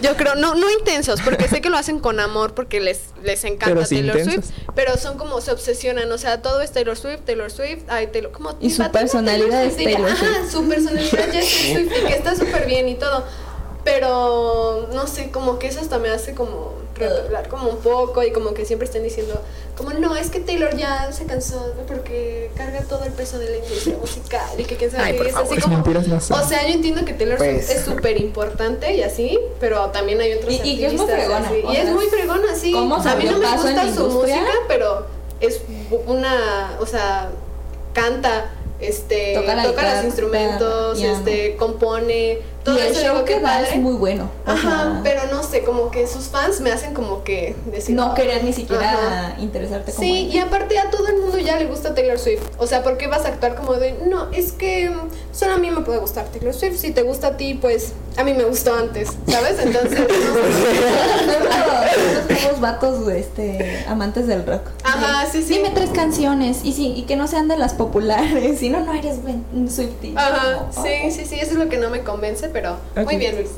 Yo 0.00 0.16
creo, 0.16 0.36
no, 0.36 0.54
no 0.54 0.70
intensos, 0.70 1.20
porque 1.22 1.48
sé 1.48 1.60
que 1.60 1.70
lo 1.70 1.76
hacen 1.76 1.98
con 1.98 2.20
amor, 2.20 2.54
porque 2.54 2.80
les, 2.80 3.00
les 3.24 3.42
encanta 3.44 3.66
Pero 3.74 3.84
sí 3.84 3.96
Taylor 3.96 4.18
intensos. 4.18 4.44
Swift, 4.54 4.66
pero 4.76 4.96
son 4.96 5.18
como 5.18 5.40
se 5.40 5.50
obsesionan, 5.50 6.10
o 6.12 6.18
sea, 6.18 6.40
todo 6.40 6.60
es 6.60 6.70
Taylor 6.70 6.96
Swift, 6.96 7.22
Taylor 7.26 7.50
Swift, 7.50 7.82
ay, 7.88 8.06
Taylor, 8.06 8.30
como 8.30 8.56
Y 8.60 8.70
su 8.70 8.88
personalidad 8.92 9.64
es 9.64 9.76
Taylor 9.76 10.08
Ajá, 10.08 10.16
Swift. 10.16 10.52
su 10.52 10.68
personalidad 10.68 11.32
ya 11.32 11.40
es 11.40 11.48
Swift 11.48 11.92
y 12.00 12.06
que 12.06 12.14
está 12.14 12.36
súper 12.36 12.66
bien 12.66 12.88
y 12.88 12.94
todo, 12.94 13.24
pero 13.82 14.88
no 14.92 15.06
sé, 15.08 15.30
como 15.32 15.58
que 15.58 15.66
eso 15.66 15.80
hasta 15.80 15.98
me 15.98 16.10
hace 16.10 16.32
como 16.34 16.74
repelar 17.06 17.48
como 17.48 17.68
un 17.68 17.76
poco 17.78 18.22
y 18.24 18.32
como 18.32 18.54
que 18.54 18.64
siempre 18.64 18.86
están 18.86 19.02
diciendo 19.02 19.40
como 19.76 19.90
no, 19.90 20.16
es 20.16 20.30
que 20.30 20.40
Taylor 20.40 20.76
ya 20.76 21.12
se 21.12 21.24
cansó 21.26 21.72
porque 21.86 22.50
carga 22.56 22.80
todo 22.80 23.04
el 23.04 23.12
peso 23.12 23.38
de 23.38 23.50
la 23.50 23.56
industria 23.58 23.96
musical 23.98 24.48
y 24.58 24.64
que 24.64 24.76
quién 24.76 24.90
sabe 24.90 25.16
qué, 25.16 25.28
es 25.28 25.32
favor, 25.32 25.52
así 25.52 25.60
como 25.62 25.76
mentiras 25.76 26.08
no 26.08 26.20
son. 26.20 26.40
o 26.40 26.48
sea 26.48 26.66
yo 26.66 26.74
entiendo 26.74 27.04
que 27.04 27.12
Taylor 27.12 27.38
Pues. 27.38 27.70
Es 27.70 27.84
súper 27.84 28.20
importante 28.20 28.94
y 28.94 29.02
así 29.02 29.38
pero 29.60 29.86
también 29.90 30.20
hay 30.20 30.32
otros 30.32 30.52
Y- 30.52 30.56
y 30.62 30.78
que 30.78 30.86
es 30.86 30.92
muy 30.94 31.06
fregona, 31.06 31.52
y 31.72 31.76
es 31.76 31.90
muy 31.90 32.06
fregona 32.06 32.54
sí 32.56 32.72
cómo 32.72 32.96
a 32.96 33.14
mí 33.14 33.24
no 33.24 33.38
me 33.38 33.50
gusta 33.52 33.94
su 33.94 34.08
música 34.08 34.46
pero 34.66 35.06
es 35.40 35.60
una 36.06 36.76
o 36.80 36.86
sea 36.86 37.30
canta 37.92 38.50
este 38.80 39.34
Toca 39.34 39.54
la 39.56 39.62
los 39.64 39.72
guitarra, 39.72 40.04
instrumentos 40.04 41.00
este 41.00 41.56
compone 41.56 42.38
todo 42.68 42.78
y 42.78 42.82
el 42.82 42.92
eso 42.92 43.00
show 43.02 43.12
digo 43.14 43.24
que 43.24 43.34
que 43.34 43.40
da 43.40 43.48
padre 43.50 43.68
es 43.74 43.80
muy 43.80 43.94
bueno. 43.94 44.30
Ajá, 44.46 44.60
sea, 44.60 45.00
pero 45.02 45.22
no 45.30 45.42
sé, 45.42 45.62
como 45.62 45.90
que 45.90 46.06
sus 46.06 46.24
fans 46.28 46.60
me 46.60 46.70
hacen 46.70 46.94
como 46.94 47.24
que 47.24 47.56
decir. 47.66 47.94
no 47.94 48.10
"Ay". 48.10 48.14
querer 48.14 48.44
ni 48.44 48.52
siquiera 48.52 48.92
Ajá. 48.92 49.34
interesarte 49.38 49.92
como 49.92 50.02
Sí, 50.04 50.28
y 50.32 50.38
aparte 50.38 50.78
a 50.78 50.90
todo 50.90 51.06
el 51.08 51.16
mundo 51.18 51.38
ya 51.38 51.56
le 51.58 51.66
gusta 51.66 51.94
Taylor 51.94 52.18
Swift. 52.18 52.42
O 52.58 52.66
sea, 52.66 52.82
¿por 52.82 52.96
qué 52.98 53.06
vas 53.06 53.24
a 53.24 53.28
actuar 53.28 53.54
como 53.54 53.74
de, 53.74 53.92
no, 54.06 54.30
es 54.32 54.52
que 54.52 54.90
mm, 54.90 55.08
solo 55.32 55.54
a 55.54 55.58
mí 55.58 55.70
me 55.70 55.80
puede 55.82 55.98
gustar 55.98 56.26
Taylor 56.26 56.54
Swift? 56.54 56.76
Si 56.76 56.90
te 56.90 57.02
gusta 57.02 57.28
a 57.28 57.36
ti, 57.36 57.54
pues 57.54 57.92
a 58.16 58.24
mí 58.24 58.34
me 58.34 58.44
gustó 58.44 58.74
antes, 58.74 59.10
¿sabes? 59.28 59.58
Entonces, 59.60 60.00
no 60.00 60.06
sé. 60.06 61.38
Nosotros 62.14 62.38
somos 62.40 62.60
vatos 62.60 63.08
este, 63.08 63.84
amantes 63.88 64.26
del 64.26 64.44
rock. 64.46 64.62
Ajá, 64.84 65.26
sí, 65.30 65.42
sí. 65.42 65.54
Dime 65.54 65.70
tres 65.70 65.90
canciones 65.90 66.60
y, 66.64 66.72
sí, 66.72 66.92
y 66.96 67.02
que 67.02 67.16
no 67.16 67.26
sean 67.28 67.48
de 67.48 67.56
las 67.56 67.74
populares. 67.74 68.46
Si 68.58 68.70
no, 68.70 68.80
no 68.80 68.92
eres 68.92 69.22
buen 69.22 69.70
Swiftie. 69.70 70.14
Ajá, 70.16 70.66
sí, 70.72 70.80
oh. 71.06 71.10
sí, 71.12 71.24
sí, 71.26 71.36
eso 71.36 71.52
es 71.52 71.58
lo 71.58 71.68
que 71.68 71.76
no 71.76 71.90
me 71.90 72.02
convence, 72.02 72.48
pero 72.48 72.57
Ok. 72.66 73.04
muy 73.04 73.16
bien, 73.16 73.36
Luis. 73.36 73.50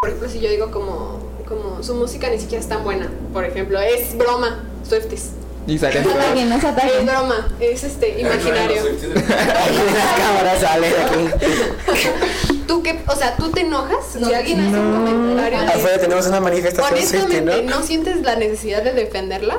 Por 0.00 0.10
ejemplo, 0.10 0.28
si 0.28 0.40
yo 0.40 0.50
digo 0.50 0.70
como, 0.70 1.18
como 1.46 1.82
su 1.82 1.94
música 1.94 2.28
ni 2.30 2.38
siquiera 2.38 2.62
es 2.62 2.68
tan 2.68 2.84
buena, 2.84 3.10
por 3.32 3.44
ejemplo, 3.44 3.80
es 3.80 4.16
broma, 4.16 4.64
Swifties. 4.88 5.30
Y 5.66 5.76
salen 5.76 6.02
No 6.04 6.10
se 6.10 6.18
ataquen, 6.18 6.48
no 6.48 6.60
se 6.60 6.68
Es 6.68 7.04
broma, 7.06 7.48
es 7.60 7.84
este, 7.84 8.20
imaginario. 8.20 8.82
Ahí 8.82 9.78
las 9.94 10.18
cámaras 10.18 10.60
salen 10.60 10.92
aquí. 11.02 12.54
¿Tú 12.66 12.82
qué? 12.82 13.00
O 13.06 13.16
sea, 13.16 13.36
¿tú 13.36 13.50
te 13.50 13.60
enojas? 13.62 14.16
No, 14.18 14.28
si 14.28 14.34
alguien 14.34 14.60
hace 14.60 14.78
un 14.78 14.92
comentario. 14.92 15.60
de- 15.60 15.66
Afuera 15.66 15.98
tenemos 15.98 16.26
una 16.26 16.40
manifestación 16.40 16.94
Honestamente, 16.98 17.62
¿no? 17.62 17.76
¿no 17.78 17.82
sientes 17.82 18.22
la 18.22 18.36
necesidad 18.36 18.82
de 18.82 18.92
defenderla? 18.92 19.58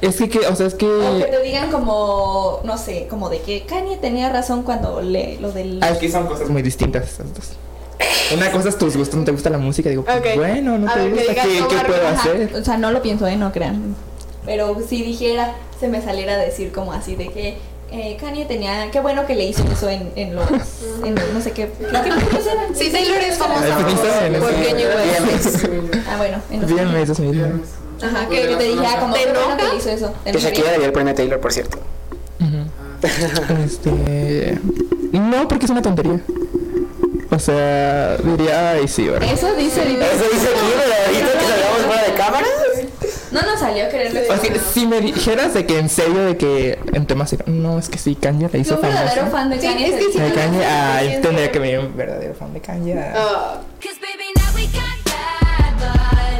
Es 0.00 0.16
que, 0.16 0.28
que, 0.28 0.40
o 0.40 0.54
sea, 0.54 0.66
es 0.66 0.74
O 0.74 0.78
que 0.78 0.86
que... 0.86 1.28
te 1.30 1.42
digan 1.42 1.70
como, 1.70 2.60
no 2.64 2.76
sé, 2.76 3.06
como 3.08 3.30
de 3.30 3.40
que 3.40 3.64
Kanye 3.64 3.96
tenía 3.96 4.30
razón 4.30 4.62
cuando 4.62 5.00
le 5.00 5.38
lo 5.40 5.50
del... 5.52 5.78
Ah, 5.82 5.90
es 5.90 5.98
que 5.98 6.10
son 6.10 6.26
cosas 6.26 6.48
muy 6.50 6.62
distintas 6.62 7.04
esas 7.04 7.32
dos. 7.32 7.52
Una 8.34 8.50
cosa 8.50 8.68
es 8.70 8.78
tus 8.78 8.96
gustos, 8.96 9.18
no 9.18 9.24
te 9.24 9.32
gusta 9.32 9.50
la 9.50 9.58
música, 9.58 9.88
digo, 9.88 10.04
pues, 10.04 10.36
bueno, 10.36 10.78
no 10.78 10.90
A 10.90 10.94
te 10.94 11.08
ver, 11.08 11.14
que 11.14 11.26
gusta, 11.26 11.42
¿qué, 11.42 11.86
puedo 11.86 12.08
ajá. 12.08 12.20
hacer? 12.20 12.54
O 12.54 12.64
sea, 12.64 12.76
no 12.76 12.90
lo 12.90 13.02
pienso, 13.02 13.26
¿eh? 13.26 13.36
No 13.36 13.52
crean. 13.52 13.94
Pero 14.44 14.76
si 14.86 15.02
dijera, 15.02 15.54
se 15.78 15.88
me 15.88 16.02
saliera 16.02 16.34
a 16.34 16.38
decir 16.38 16.72
como 16.72 16.92
así 16.92 17.16
de 17.16 17.28
que 17.28 17.56
eh, 17.92 18.16
Kanye 18.20 18.44
tenía... 18.46 18.90
Qué 18.90 19.00
bueno 19.00 19.26
que 19.26 19.34
le 19.34 19.44
hizo 19.44 19.62
eso 19.70 19.88
en, 19.88 20.10
en 20.16 20.34
los... 20.34 20.46
En, 21.04 21.14
no 21.14 21.40
sé 21.40 21.52
qué... 21.52 21.70
¿Qué, 21.78 21.86
qué 21.86 22.10
películas 22.10 22.46
eran? 22.46 22.74
Sí, 22.74 22.90
Taylor 22.90 23.18
es 23.18 23.38
famosa 23.38 23.76
por. 23.76 24.52
Kanye 24.52 24.86
West. 24.86 25.66
Ah, 26.10 26.16
bueno. 26.18 26.38
En 26.50 26.60
los 26.62 26.70
Bien, 26.70 26.88
esos 26.96 27.20
mismos. 27.20 27.68
Ajá, 28.02 28.28
que, 28.28 28.48
que 28.48 28.56
te 28.56 28.64
dijera 28.64 28.98
como... 29.00 29.14
¿Te 29.14 29.24
que 29.24 29.30
enoja? 29.30 29.56
le 29.56 29.76
hizo 29.78 29.90
eso. 29.90 30.12
¿Te 30.24 30.32
Que? 30.32 30.38
Shakira 30.38 30.70
debió 30.72 30.86
el 30.86 30.92
premio 30.92 31.14
Taylor, 31.14 31.40
por 31.40 31.52
cierto. 31.52 31.78
Este. 33.64 34.58
No, 35.12 35.46
porque 35.48 35.66
es 35.66 35.70
una 35.70 35.82
tontería. 35.82 36.20
O 37.30 37.38
sea, 37.38 38.16
diría, 38.18 38.70
ay, 38.72 38.88
sí, 38.88 39.08
¿verdad? 39.08 39.28
Eso 39.32 39.54
dice. 39.56 39.82
Eso 39.82 40.24
dice 40.32 40.48
pero 40.54 40.94
ahorita 41.06 41.38
que 41.38 41.46
salgamos 41.46 41.82
fuera 41.86 42.02
de 42.04 42.14
cámara. 42.14 42.46
No 43.32 43.42
nos 43.42 43.58
salió 43.58 43.84
a 43.86 43.88
quererle. 43.88 44.22
O 44.30 44.36
sea, 44.36 44.54
si 44.72 44.86
me 44.86 45.00
dijeras 45.00 45.52
de 45.54 45.66
que 45.66 45.78
en 45.80 45.88
serio, 45.88 46.24
de 46.24 46.36
que 46.36 46.78
en 46.92 47.06
temas. 47.06 47.34
No, 47.46 47.78
es 47.80 47.88
que 47.88 47.98
sí, 47.98 48.14
Kanye 48.14 48.48
la 48.52 48.58
hizo 48.58 48.70
Yo 48.70 48.76
un 48.76 48.82
verdadero 48.82 49.10
famosa. 49.22 49.30
fan 49.36 49.50
de 49.50 49.60
Sí, 49.60 49.66
Kanye. 49.66 49.86
es 49.88 49.94
que 50.06 50.12
sí. 50.12 50.18
De 50.20 50.32
Kanye, 50.32 50.64
ay, 50.64 51.14
Sí, 51.16 51.20
tendría 51.22 51.46
sí. 51.46 51.52
que 51.52 51.58
venir 51.58 51.78
un 51.80 51.96
verdadero 51.96 52.34
fan 52.34 52.52
de 52.54 52.60
Kanye. 52.60 52.94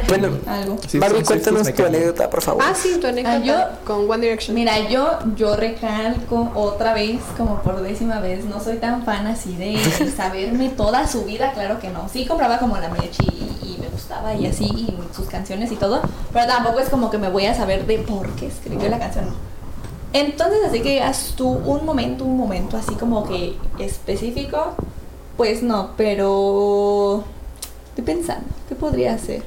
Bueno, 0.07 0.29
Algo. 0.45 0.77
Sí, 0.87 0.99
Barbie, 0.99 1.23
cuéntanos 1.23 1.73
tu 1.73 1.83
anécdota, 1.85 2.29
por 2.29 2.41
favor. 2.41 2.63
ah, 2.65 2.73
sí, 2.75 2.97
tu 3.01 3.07
anécdota 3.07 3.35
Ah, 3.37 3.43
yo- 3.79 3.85
con 3.85 4.09
One 4.09 4.21
Direction. 4.21 4.53
Mira, 4.55 4.87
yo, 4.87 5.07
yo 5.35 5.55
recalco 5.55 6.51
otra 6.53 6.93
vez, 6.93 7.21
como 7.37 7.61
por 7.63 7.81
décima 7.81 8.19
vez, 8.19 8.45
no 8.45 8.59
soy 8.59 8.77
tan 8.77 9.03
fan 9.03 9.25
así 9.27 9.55
de 9.55 9.77
saberme 10.15 10.69
toda 10.69 11.07
su 11.07 11.23
vida, 11.25 11.51
claro 11.53 11.79
que 11.79 11.89
no. 11.89 12.07
Sí 12.09 12.25
compraba 12.27 12.59
como 12.59 12.77
la 12.77 12.89
merch 12.89 13.17
y, 13.21 13.25
y 13.67 13.77
me 13.81 13.87
gustaba 13.89 14.33
y 14.35 14.45
así, 14.45 14.65
y 14.65 14.95
sus 15.15 15.27
canciones 15.27 15.71
y 15.71 15.75
todo, 15.75 16.01
pero 16.31 16.45
tampoco 16.45 16.79
es 16.79 16.89
como 16.89 17.09
que 17.09 17.17
me 17.17 17.29
voy 17.29 17.47
a 17.47 17.55
saber 17.55 17.87
de 17.87 17.97
por 17.99 18.29
qué 18.35 18.45
escribió 18.47 18.87
la 18.89 18.99
canción, 18.99 19.25
no. 19.27 19.33
Entonces, 20.13 20.59
así 20.67 20.81
que 20.81 21.01
haz 21.01 21.33
tú 21.35 21.47
un 21.49 21.83
momento, 21.83 22.23
un 22.23 22.37
momento 22.37 22.77
así 22.77 22.93
como 22.95 23.27
que 23.27 23.57
específico, 23.79 24.75
pues 25.35 25.61
no, 25.63 25.89
pero 25.97 27.23
estoy 27.89 28.03
pensando, 28.05 28.45
¿qué 28.69 28.75
podría 28.75 29.17
ser? 29.17 29.43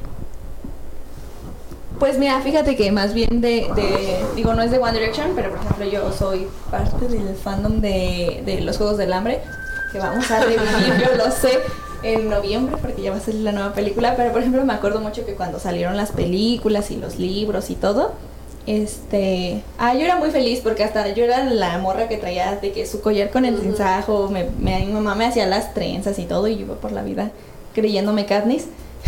Pues 1.99 2.17
mira, 2.19 2.41
fíjate 2.41 2.77
que 2.77 2.93
más 2.93 3.13
bien 3.13 3.41
de, 3.41 3.67
de- 3.75 4.19
digo, 4.37 4.55
no 4.55 4.63
es 4.63 4.71
de 4.71 4.79
One 4.79 4.93
Direction, 4.93 5.33
pero 5.35 5.51
por 5.51 5.59
ejemplo 5.61 5.85
yo 5.87 6.13
soy 6.13 6.47
parte 6.71 7.09
del 7.09 7.35
fandom 7.35 7.81
de, 7.81 8.43
de 8.45 8.61
los 8.61 8.77
Juegos 8.79 8.99
del 8.99 9.13
Hambre, 9.13 9.41
que 9.93 9.99
vamos 9.99 10.31
a 10.31 10.41
revivir, 10.41 10.95
yo 11.01 11.17
lo 11.17 11.31
sé, 11.33 11.59
en 12.05 12.31
noviembre, 12.31 12.77
porque 12.81 13.03
ya 13.03 13.11
va 13.11 13.17
a 13.17 13.21
salir 13.21 13.41
la 13.41 13.51
nueva 13.51 13.73
película, 13.73 14.15
pero 14.17 14.31
por 14.31 14.41
ejemplo 14.43 14.65
me 14.65 14.73
acuerdo 14.75 15.01
mucho 15.01 15.27
que 15.27 15.35
cuando 15.35 15.59
salieron 15.59 15.97
las 15.97 16.13
películas 16.13 16.93
y 16.93 16.97
los 16.97 17.19
libros 17.19 17.69
y 17.71 17.75
todo, 17.75 18.13
este, 18.67 19.63
ah, 19.79 19.95
yo 19.95 20.01
era 20.05 20.17
muy 20.17 20.31
feliz 20.31 20.61
porque 20.63 20.85
hasta 20.85 21.09
yo 21.15 21.25
era 21.25 21.43
la 21.45 21.79
morra 21.79 22.07
que 22.07 22.17
traía 22.19 22.55
de 22.57 22.71
que 22.71 22.87
su 22.87 23.01
collar 23.01 23.31
con 23.31 23.45
el 23.45 23.59
cinzajo, 23.59 24.29
me, 24.29 24.47
me- 24.61 24.85
mi 24.87 24.93
mamá 24.93 25.17
me 25.17 25.25
hacía 25.27 25.47
las 25.47 25.75
trenzas 25.75 26.19
y 26.21 26.27
todo 26.27 26.47
y 26.47 26.55
yo 26.57 26.61
iba 26.67 26.75
por 26.77 26.93
la 26.93 27.03
vida 27.03 27.31
creyéndome 27.75 28.25
Katniss. 28.27 28.67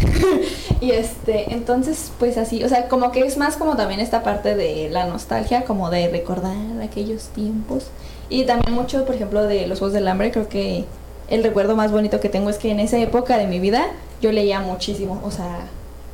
y 0.81 0.93
este, 0.93 1.53
entonces 1.53 2.13
pues 2.19 2.37
así, 2.39 2.65
o 2.65 2.69
sea, 2.69 2.89
como 2.89 3.13
que 3.13 3.21
es 3.21 3.37
más 3.37 3.57
como 3.57 3.77
también 3.77 4.01
esta 4.01 4.23
parte 4.23 4.55
de 4.55 4.89
la 4.91 5.07
nostalgia, 5.07 5.65
como 5.65 5.91
de 5.91 6.09
recordar 6.09 6.57
aquellos 6.83 7.29
tiempos. 7.29 7.87
Y 8.29 8.45
también 8.45 8.75
mucho, 8.75 9.05
por 9.05 9.15
ejemplo, 9.15 9.45
de 9.45 9.67
los 9.67 9.79
Juegos 9.79 9.95
del 9.95 10.07
Hambre, 10.09 10.31
creo 10.31 10.49
que 10.49 10.85
el 11.29 11.43
recuerdo 11.43 11.77
más 11.77 11.93
bonito 11.93 12.21
que 12.21 12.29
tengo 12.29 12.51
es 12.51 12.59
que 12.59 12.71
en 12.71 12.81
esa 12.81 12.99
época 12.99 13.39
de 13.39 13.47
mi 13.47 13.61
vida 13.61 13.87
yo 14.21 14.33
leía 14.33 14.61
muchísimo, 14.61 15.21
o 15.25 15.31
sea, 15.31 15.61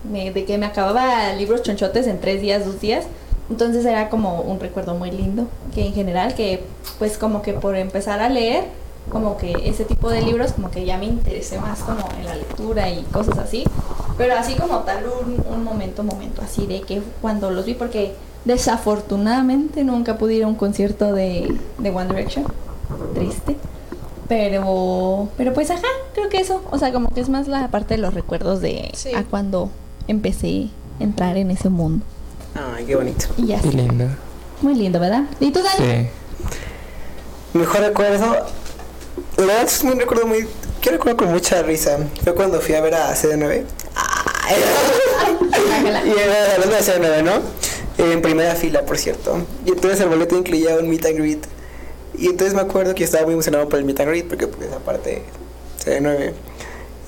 de 0.04 0.44
que 0.44 0.58
me 0.58 0.66
acababa 0.66 1.32
libros 1.32 1.62
chonchotes 1.62 2.06
en 2.06 2.20
tres 2.20 2.40
días, 2.40 2.64
dos 2.64 2.80
días. 2.80 3.04
Entonces 3.48 3.84
era 3.84 4.08
como 4.08 4.40
un 4.40 4.58
recuerdo 4.58 4.94
muy 4.94 5.10
lindo, 5.10 5.46
que 5.74 5.86
en 5.86 5.94
general, 5.94 6.34
que 6.34 6.64
pues 6.98 7.16
como 7.16 7.42
que 7.42 7.52
por 7.52 7.76
empezar 7.76 8.20
a 8.20 8.28
leer, 8.28 8.64
como 9.10 9.36
que 9.36 9.52
ese 9.64 9.84
tipo 9.84 10.10
de 10.10 10.22
libros, 10.22 10.52
como 10.52 10.70
que 10.70 10.84
ya 10.84 10.98
me 10.98 11.06
interesé 11.06 11.58
más 11.60 11.80
como 11.80 12.06
en 12.18 12.24
la 12.26 12.34
lectura 12.34 12.90
y 12.90 13.02
cosas 13.04 13.38
así. 13.38 13.64
Pero 14.18 14.34
así 14.36 14.54
como 14.54 14.78
tal, 14.80 15.04
un, 15.24 15.42
un 15.54 15.64
momento, 15.64 16.02
momento, 16.02 16.42
así 16.42 16.66
de 16.66 16.80
que 16.82 17.02
cuando 17.20 17.50
los 17.50 17.66
vi, 17.66 17.74
porque 17.74 18.14
desafortunadamente 18.44 19.84
nunca 19.84 20.16
pude 20.18 20.34
ir 20.34 20.44
a 20.44 20.46
un 20.46 20.54
concierto 20.54 21.12
de, 21.12 21.56
de 21.78 21.90
One 21.90 22.06
Direction, 22.08 22.44
triste. 23.14 23.56
Pero, 24.28 25.28
pero 25.36 25.52
pues 25.52 25.70
ajá, 25.70 25.86
creo 26.14 26.28
que 26.28 26.38
eso, 26.38 26.62
o 26.70 26.78
sea, 26.78 26.92
como 26.92 27.10
que 27.10 27.20
es 27.20 27.28
más 27.28 27.46
la 27.46 27.68
parte 27.68 27.94
de 27.94 27.98
los 28.00 28.12
recuerdos 28.14 28.60
de 28.60 28.90
Sí. 28.94 29.14
a 29.14 29.22
cuando 29.24 29.70
empecé 30.08 30.68
a 30.98 31.04
entrar 31.04 31.36
en 31.36 31.50
ese 31.50 31.68
mundo. 31.68 32.04
Ay, 32.54 32.84
qué 32.86 32.96
bonito. 32.96 33.26
Y 33.36 33.46
ya 33.46 33.60
lindo. 33.62 34.06
Muy 34.62 34.74
lindo, 34.74 34.98
¿verdad? 34.98 35.24
¿Y 35.38 35.50
tú, 35.52 35.60
Dani? 35.62 36.02
Sí. 36.02 36.08
Mejor 37.58 37.80
recuerdo. 37.80 38.36
La 39.36 39.44
verdad 39.44 39.64
es 39.64 39.82
un 39.82 39.98
recuerdo 39.98 40.26
muy. 40.26 40.48
Que 40.80 40.90
recuerdo 40.90 41.18
con 41.18 41.32
mucha 41.32 41.62
risa. 41.62 41.98
Fue 42.24 42.34
cuando 42.34 42.60
fui 42.60 42.74
a 42.74 42.80
ver 42.80 42.94
a 42.94 43.14
CD9. 43.14 43.64
Ay. 43.94 44.56
y 46.06 46.20
era 46.20 46.54
hablando 46.54 46.76
de 46.76 46.82
CD9, 46.82 47.22
¿no? 47.22 47.42
En 47.98 48.22
primera 48.22 48.54
fila, 48.54 48.82
por 48.82 48.96
cierto. 48.96 49.44
Y 49.64 49.70
entonces 49.70 50.00
el 50.00 50.08
boleto 50.08 50.38
incluía 50.38 50.76
un 50.76 50.88
meet 50.88 51.04
and 51.06 51.18
greet. 51.18 51.46
Y 52.18 52.28
entonces 52.28 52.54
me 52.54 52.62
acuerdo 52.62 52.94
que 52.94 53.04
estaba 53.04 53.24
muy 53.24 53.34
emocionado 53.34 53.68
por 53.68 53.78
el 53.78 53.84
meet 53.84 54.00
and 54.00 54.08
greet, 54.08 54.28
porque 54.28 54.46
pues 54.46 54.72
aparte 54.72 55.22
CD9. 55.84 56.32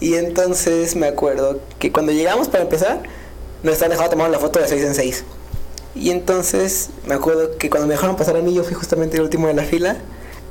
Y 0.01 0.15
entonces 0.15 0.97
me 0.97 1.07
acuerdo 1.07 1.61
que 1.79 1.93
cuando 1.93 2.13
llegamos 2.13 2.49
para 2.49 2.63
empezar, 2.65 3.03
nos 3.63 3.75
estaban 3.75 3.91
dejando 3.91 4.11
tomar 4.11 4.31
la 4.31 4.39
foto 4.39 4.59
de 4.59 4.69
6 4.69 4.85
en 4.85 4.95
6. 4.95 5.25
Y 5.95 6.11
entonces 6.11 6.91
me 7.07 7.15
acuerdo 7.15 7.57
que 7.59 7.71
cuando 7.71 7.89
me 7.89 7.95
dejaron 7.95 8.17
pasar 8.17 8.37
a 8.37 8.43
mí, 8.43 8.55
yo 8.55 8.63
fui 8.65 8.75
justamente 8.75 9.17
el 9.17 9.23
último 9.23 9.49
de 9.49 9.55
la 9.55 9.65
fila. 9.65 9.97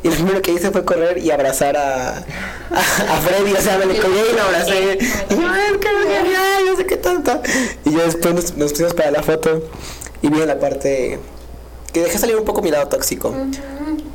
Y 0.03 0.09
lo 0.09 0.13
primero 0.13 0.41
que 0.41 0.51
hice 0.51 0.71
fue 0.71 0.85
correr 0.85 1.17
y 1.17 1.31
abrazar 1.31 1.75
a, 1.75 2.17
a, 2.17 2.19
a 2.19 3.21
Freddy. 3.21 3.53
O 3.53 3.61
sea, 3.61 3.77
me 3.77 3.85
le 3.85 3.99
colgué 3.99 4.21
y 4.31 4.35
lo 4.35 4.41
abracé. 4.43 4.97
Y 5.29 5.33
yo, 5.33 5.47
ay, 5.49 5.77
qué 5.79 5.87
genial, 5.87 6.65
no 6.65 6.75
sé 6.75 6.85
qué 6.85 6.97
tanto. 6.97 7.41
Y 7.83 7.91
yo 7.91 7.99
después 7.99 8.33
nos, 8.33 8.57
nos 8.57 8.71
pusimos 8.71 8.93
para 8.93 9.11
la 9.11 9.23
foto. 9.23 9.63
Y 10.21 10.29
vi 10.29 10.41
en 10.41 10.47
la 10.47 10.59
parte 10.59 11.19
que 11.93 12.01
dejé 12.01 12.17
salir 12.17 12.35
un 12.35 12.45
poco 12.45 12.61
mi 12.61 12.71
lado 12.71 12.87
tóxico. 12.87 13.33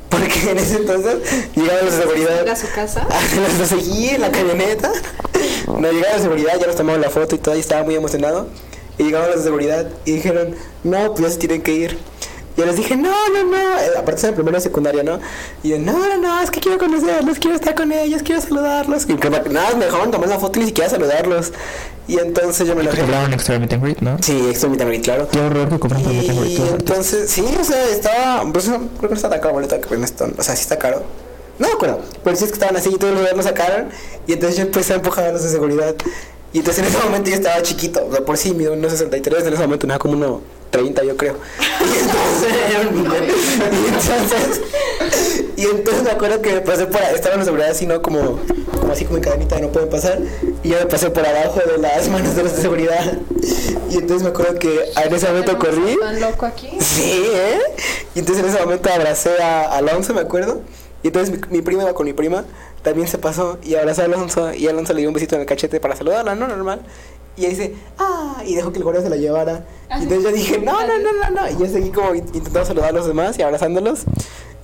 Porque 0.08 0.50
en 0.50 0.58
ese 0.58 0.76
entonces 0.76 1.16
llegaban 1.54 1.84
los 1.86 1.96
de 1.96 2.02
seguridad. 2.02 2.48
A 2.48 2.56
su 2.56 2.70
casa. 2.70 3.06
Los 3.58 3.68
seguí 3.68 4.10
en 4.10 4.20
la 4.20 4.30
camioneta. 4.30 4.92
No 5.66 5.90
llegaron 5.90 6.18
de 6.18 6.22
seguridad, 6.22 6.60
ya 6.60 6.66
nos 6.66 6.76
tomamos 6.76 7.00
la 7.00 7.10
foto 7.10 7.34
y 7.34 7.38
todo, 7.38 7.56
y 7.56 7.60
estaba 7.60 7.82
muy 7.82 7.94
emocionado. 7.94 8.46
Y 8.98 9.04
llegaron 9.04 9.28
los 9.28 9.38
de 9.38 9.44
seguridad 9.44 9.88
y 10.04 10.12
dijeron, 10.12 10.54
no, 10.84 11.14
pues 11.14 11.22
ya 11.22 11.30
se 11.30 11.38
tienen 11.38 11.62
que 11.62 11.72
ir. 11.72 11.98
Y 12.56 12.60
yo 12.60 12.66
les 12.66 12.76
dije, 12.76 12.96
no, 12.96 13.10
no, 13.30 13.44
no. 13.44 13.56
Eh, 13.56 13.90
Aparte 13.96 14.20
es 14.20 14.24
el 14.24 14.34
primero 14.34 14.56
de 14.56 14.62
secundaria, 14.62 15.02
¿no? 15.02 15.18
Y 15.62 15.70
yo, 15.70 15.78
no, 15.78 15.92
no, 15.92 16.18
no, 16.18 16.40
es 16.42 16.50
que 16.50 16.60
quiero 16.60 16.78
conocerlos, 16.78 17.38
quiero 17.38 17.56
estar 17.56 17.74
con 17.74 17.90
ellos, 17.92 18.22
quiero 18.22 18.40
saludarlos. 18.42 19.06
Y 19.08 19.14
nada, 19.14 19.74
me 19.76 19.86
dejaron 19.86 20.10
tomar 20.10 20.28
la 20.28 20.38
foto 20.38 20.58
y 20.58 20.62
ni 20.62 20.68
siquiera 20.68 20.90
saludarlos. 20.90 21.52
Y 22.08 22.18
entonces 22.18 22.66
yo 22.66 22.74
me 22.74 22.82
Te 22.82 22.88
enojé. 22.88 23.00
compraron 23.02 23.32
extra 23.32 23.58
meet 23.58 23.72
and 23.72 23.82
greet, 23.82 23.98
¿no? 24.00 24.18
Sí, 24.20 24.48
extremamente 24.50 24.84
bien, 24.84 25.02
claro. 25.02 25.28
Qué 25.30 25.40
horror 25.40 25.68
que 25.68 25.78
compraron 25.78 26.08
meet 26.08 26.28
and 26.30 26.40
greet. 26.40 26.58
Y 26.58 26.62
entonces, 26.62 27.30
sí, 27.30 27.44
o 27.58 27.64
sea, 27.64 27.88
estaba. 27.88 28.44
Pues 28.52 28.68
no, 28.68 28.78
creo 28.98 29.00
que 29.00 29.08
no 29.08 29.14
está 29.14 29.30
tan 29.30 29.40
caro 29.40 29.54
ahorita 29.54 29.80
que 29.80 29.94
esto. 30.02 30.28
O 30.36 30.42
sea, 30.42 30.54
sí 30.54 30.62
está 30.62 30.78
caro. 30.78 31.02
No 31.58 31.68
me 31.68 31.74
acuerdo. 31.74 32.00
Pero 32.24 32.36
sí 32.36 32.44
es 32.44 32.50
que 32.50 32.54
estaban 32.54 32.76
así 32.76 32.90
y 32.92 32.96
todos 32.98 33.14
los 33.14 33.32
lo 33.36 33.42
sacaron. 33.42 33.88
Y 34.26 34.32
entonces 34.34 34.58
yo 34.58 34.64
empecé 34.64 34.92
a 34.94 34.96
empujar 34.96 35.26
a 35.26 35.32
los 35.32 35.42
de 35.42 35.48
seguridad. 35.48 35.94
Y 36.52 36.58
entonces 36.58 36.84
en 36.84 36.90
ese 36.90 37.02
momento 37.02 37.30
yo 37.30 37.36
estaba 37.36 37.62
chiquito. 37.62 38.06
O 38.06 38.12
sea, 38.12 38.24
por 38.24 38.36
sí 38.36 38.52
mido 38.52 38.74
unos 38.74 38.92
63. 38.92 39.46
En 39.46 39.52
ese 39.54 39.62
momento 39.62 39.86
me 39.86 39.94
da 39.94 39.98
como 39.98 40.14
uno 40.14 40.40
30, 40.70 41.04
yo 41.04 41.16
creo. 41.16 41.36
Y 41.80 41.98
entonces. 41.98 42.52
era 42.70 42.88
un 42.88 42.94
niño. 42.94 43.14
y 43.14 43.88
entonces. 43.88 44.60
Y 45.56 45.64
entonces 45.64 46.02
me 46.02 46.10
acuerdo 46.10 46.42
que 46.42 46.54
me 46.54 46.60
pasé 46.60 46.86
por. 46.86 47.00
Estaban 47.02 47.38
los 47.38 47.46
seguridad 47.46 47.70
así, 47.70 47.86
¿no? 47.86 48.02
Como, 48.02 48.40
como 48.78 48.92
así 48.92 49.04
como 49.04 49.18
en 49.18 49.22
cadenita 49.22 49.56
de 49.56 49.62
no 49.62 49.68
pueden 49.68 49.88
pasar. 49.88 50.18
Y 50.62 50.70
yo 50.70 50.78
me 50.78 50.86
pasé 50.86 51.10
por 51.10 51.24
abajo 51.24 51.60
de 51.60 51.78
las 51.78 52.08
manos 52.08 52.34
de 52.34 52.42
los 52.42 52.56
de 52.56 52.62
seguridad. 52.62 53.18
Y 53.90 53.98
entonces 53.98 54.22
me 54.22 54.30
acuerdo 54.30 54.58
que 54.58 54.90
en 55.04 55.14
ese 55.14 55.28
momento 55.28 55.58
corrí. 55.58 55.96
¿Tan 56.00 56.20
loco 56.20 56.46
aquí? 56.46 56.70
Sí, 56.80 57.22
¿eh? 57.32 57.60
Y 58.14 58.18
entonces 58.18 58.44
en 58.44 58.50
ese 58.50 58.60
momento 58.60 58.90
abracé 58.92 59.40
a 59.42 59.76
Alonso, 59.76 60.12
me 60.14 60.20
acuerdo. 60.20 60.62
Y 61.02 61.08
entonces 61.08 61.30
mi, 61.30 61.56
mi 61.58 61.62
prima 61.62 61.82
iba 61.82 61.94
con 61.94 62.06
mi 62.06 62.12
prima, 62.12 62.44
también 62.82 63.08
se 63.08 63.18
pasó 63.18 63.58
y 63.62 63.74
abrazó 63.74 64.02
a 64.02 64.04
Alonso. 64.06 64.52
Y 64.54 64.66
Alonso 64.68 64.92
le 64.92 65.00
dio 65.00 65.08
un 65.08 65.14
besito 65.14 65.34
en 65.36 65.42
el 65.42 65.46
cachete 65.46 65.80
para 65.80 65.96
saludarla, 65.96 66.34
¿no? 66.34 66.46
Normal. 66.48 66.82
Y 67.36 67.42
ella 67.46 67.48
dice, 67.50 67.74
ah, 67.98 68.42
y 68.46 68.54
dejó 68.54 68.72
que 68.72 68.78
el 68.78 68.84
guardia 68.84 69.02
se 69.02 69.08
la 69.08 69.16
llevara. 69.16 69.64
Y 69.98 70.02
entonces 70.02 70.22
yo 70.24 70.32
dije, 70.32 70.58
no, 70.58 70.72
no, 70.86 70.98
no, 70.98 71.12
no, 71.12 71.30
no. 71.30 71.48
Y 71.50 71.56
yo 71.58 71.66
seguí 71.72 71.90
como 71.90 72.14
in- 72.14 72.26
intentando 72.34 72.64
saludar 72.64 72.90
a 72.90 72.92
los 72.92 73.06
demás 73.06 73.38
y 73.38 73.42
abrazándolos. 73.42 74.02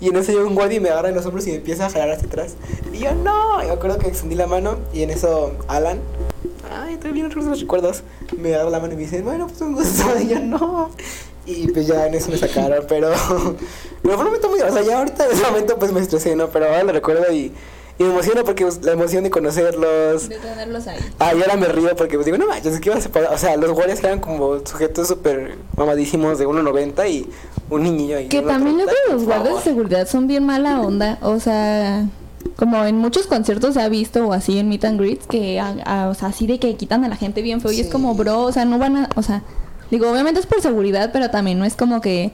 Y 0.01 0.09
en 0.11 0.17
eso 0.17 0.33
llega 0.33 0.45
un 0.45 0.55
guardia 0.55 0.77
y 0.77 0.81
me 0.81 0.91
agarra 0.91 1.09
en 1.09 1.15
los 1.15 1.25
hombros 1.27 1.47
y 1.47 1.51
me 1.51 1.57
empieza 1.57 1.87
a 1.87 1.91
jalar 1.91 2.11
hacia 2.11 2.29
atrás. 2.29 2.55
Y 2.93 2.99
yo, 2.99 3.15
no. 3.15 3.63
Y 3.63 3.67
me 3.67 3.73
acuerdo 3.73 3.99
que 3.99 4.09
extendí 4.09 4.35
la 4.35 4.47
mano 4.47 4.77
y 4.93 5.03
en 5.03 5.11
eso 5.11 5.53
Alan, 5.67 5.99
ay, 6.71 6.95
estoy 6.95 7.13
bien 7.13 7.31
los 7.35 7.61
recuerdos, 7.61 8.03
me 8.37 8.55
agarra 8.55 8.71
la 8.71 8.81
mano 8.81 8.93
y 8.93 8.97
me 8.97 9.03
dice, 9.03 9.23
bueno, 9.23 9.47
pues 9.47 9.61
un 9.63 9.75
gusto. 9.75 10.05
Y 10.21 10.29
yo, 10.29 10.39
no. 10.41 10.91
Y 11.47 11.69
pues 11.73 11.87
ya 11.87 12.07
en 12.07 12.15
eso 12.15 12.31
me 12.31 12.37
sacaron, 12.37 12.85
pero, 12.87 13.09
pero 14.03 14.15
fue 14.15 14.17
un 14.19 14.25
momento 14.25 14.51
muy, 14.51 14.61
o 14.61 14.71
sea, 14.71 14.83
ya 14.83 14.99
ahorita 14.99 15.25
en 15.25 15.33
ese 15.33 15.43
momento 15.45 15.79
pues 15.79 15.91
me 15.93 16.01
estresé, 16.01 16.37
¿no? 16.37 16.49
Pero 16.51 16.67
ahora 16.67 16.85
lo 16.85 16.93
recuerdo 16.93 17.33
y, 17.33 17.53
y 17.99 18.05
me 18.05 18.11
emociono 18.11 18.45
porque 18.45 18.65
pues, 18.65 18.83
la 18.85 18.93
emoción 18.93 19.25
de 19.25 19.31
conocerlos. 19.31 20.29
De 20.29 20.37
tenerlos 20.39 20.87
ahí. 20.87 20.99
Ah, 21.19 21.33
y 21.35 21.41
ahora 21.43 21.57
me 21.57 21.67
río 21.69 21.95
porque 21.97 22.17
pues 22.17 22.25
digo, 22.27 22.39
no 22.39 22.47
manches, 22.47 22.79
que 22.81 22.89
iba 22.89 22.97
a 22.99 23.01
separar, 23.01 23.33
o 23.35 23.39
sea, 23.39 23.57
los 23.57 23.73
guardias 23.73 23.99
eran 24.01 24.21
como 24.21 24.65
sujetos 24.67 25.09
súper 25.09 25.57
mamadísimos 25.77 26.39
de 26.39 26.47
1.90 26.47 27.11
y 27.11 27.29
un 27.71 27.83
niño 27.83 28.17
ahí. 28.17 28.29
Que 28.29 28.43
también 28.43 28.77
1.30, 28.77 28.81
luego 28.85 28.95
los 29.13 29.25
guardias 29.25 29.55
de 29.57 29.61
seguridad 29.63 30.07
son 30.09 30.27
bien 30.27 30.45
mala 30.47 30.81
onda. 30.81 31.19
O 31.23 31.41
sea, 31.41 32.07
como 32.57 32.85
en 32.85 32.97
muchos 32.97 33.27
conciertos 33.27 33.75
se 33.75 33.81
ha 33.83 33.89
visto 33.89 34.27
o 34.29 34.33
así 34.33 34.59
en 34.59 34.69
meet 34.69 34.85
and 34.85 35.01
greets 35.01 35.27
que, 35.27 35.59
a- 35.61 35.75
a- 35.85 36.09
o 36.09 36.15
sea, 36.15 36.29
así 36.29 36.47
de 36.47 36.59
que 36.61 36.77
quitan 36.77 37.05
a 37.05 37.09
la 37.09 37.17
gente 37.17 37.43
bien 37.43 37.61
feo 37.61 37.73
y 37.73 37.81
es 37.81 37.89
como, 37.89 38.15
bro, 38.15 38.43
o 38.43 38.53
sea, 38.53 38.65
no 38.65 38.79
van 38.79 38.97
a, 38.97 39.09
o 39.17 39.23
sea, 39.23 39.43
digo, 39.91 40.11
obviamente 40.11 40.39
es 40.41 40.47
por 40.47 40.61
seguridad, 40.63 41.11
pero 41.13 41.31
también 41.31 41.59
no 41.59 41.65
es 41.65 41.75
como 41.75 42.01
que 42.01 42.33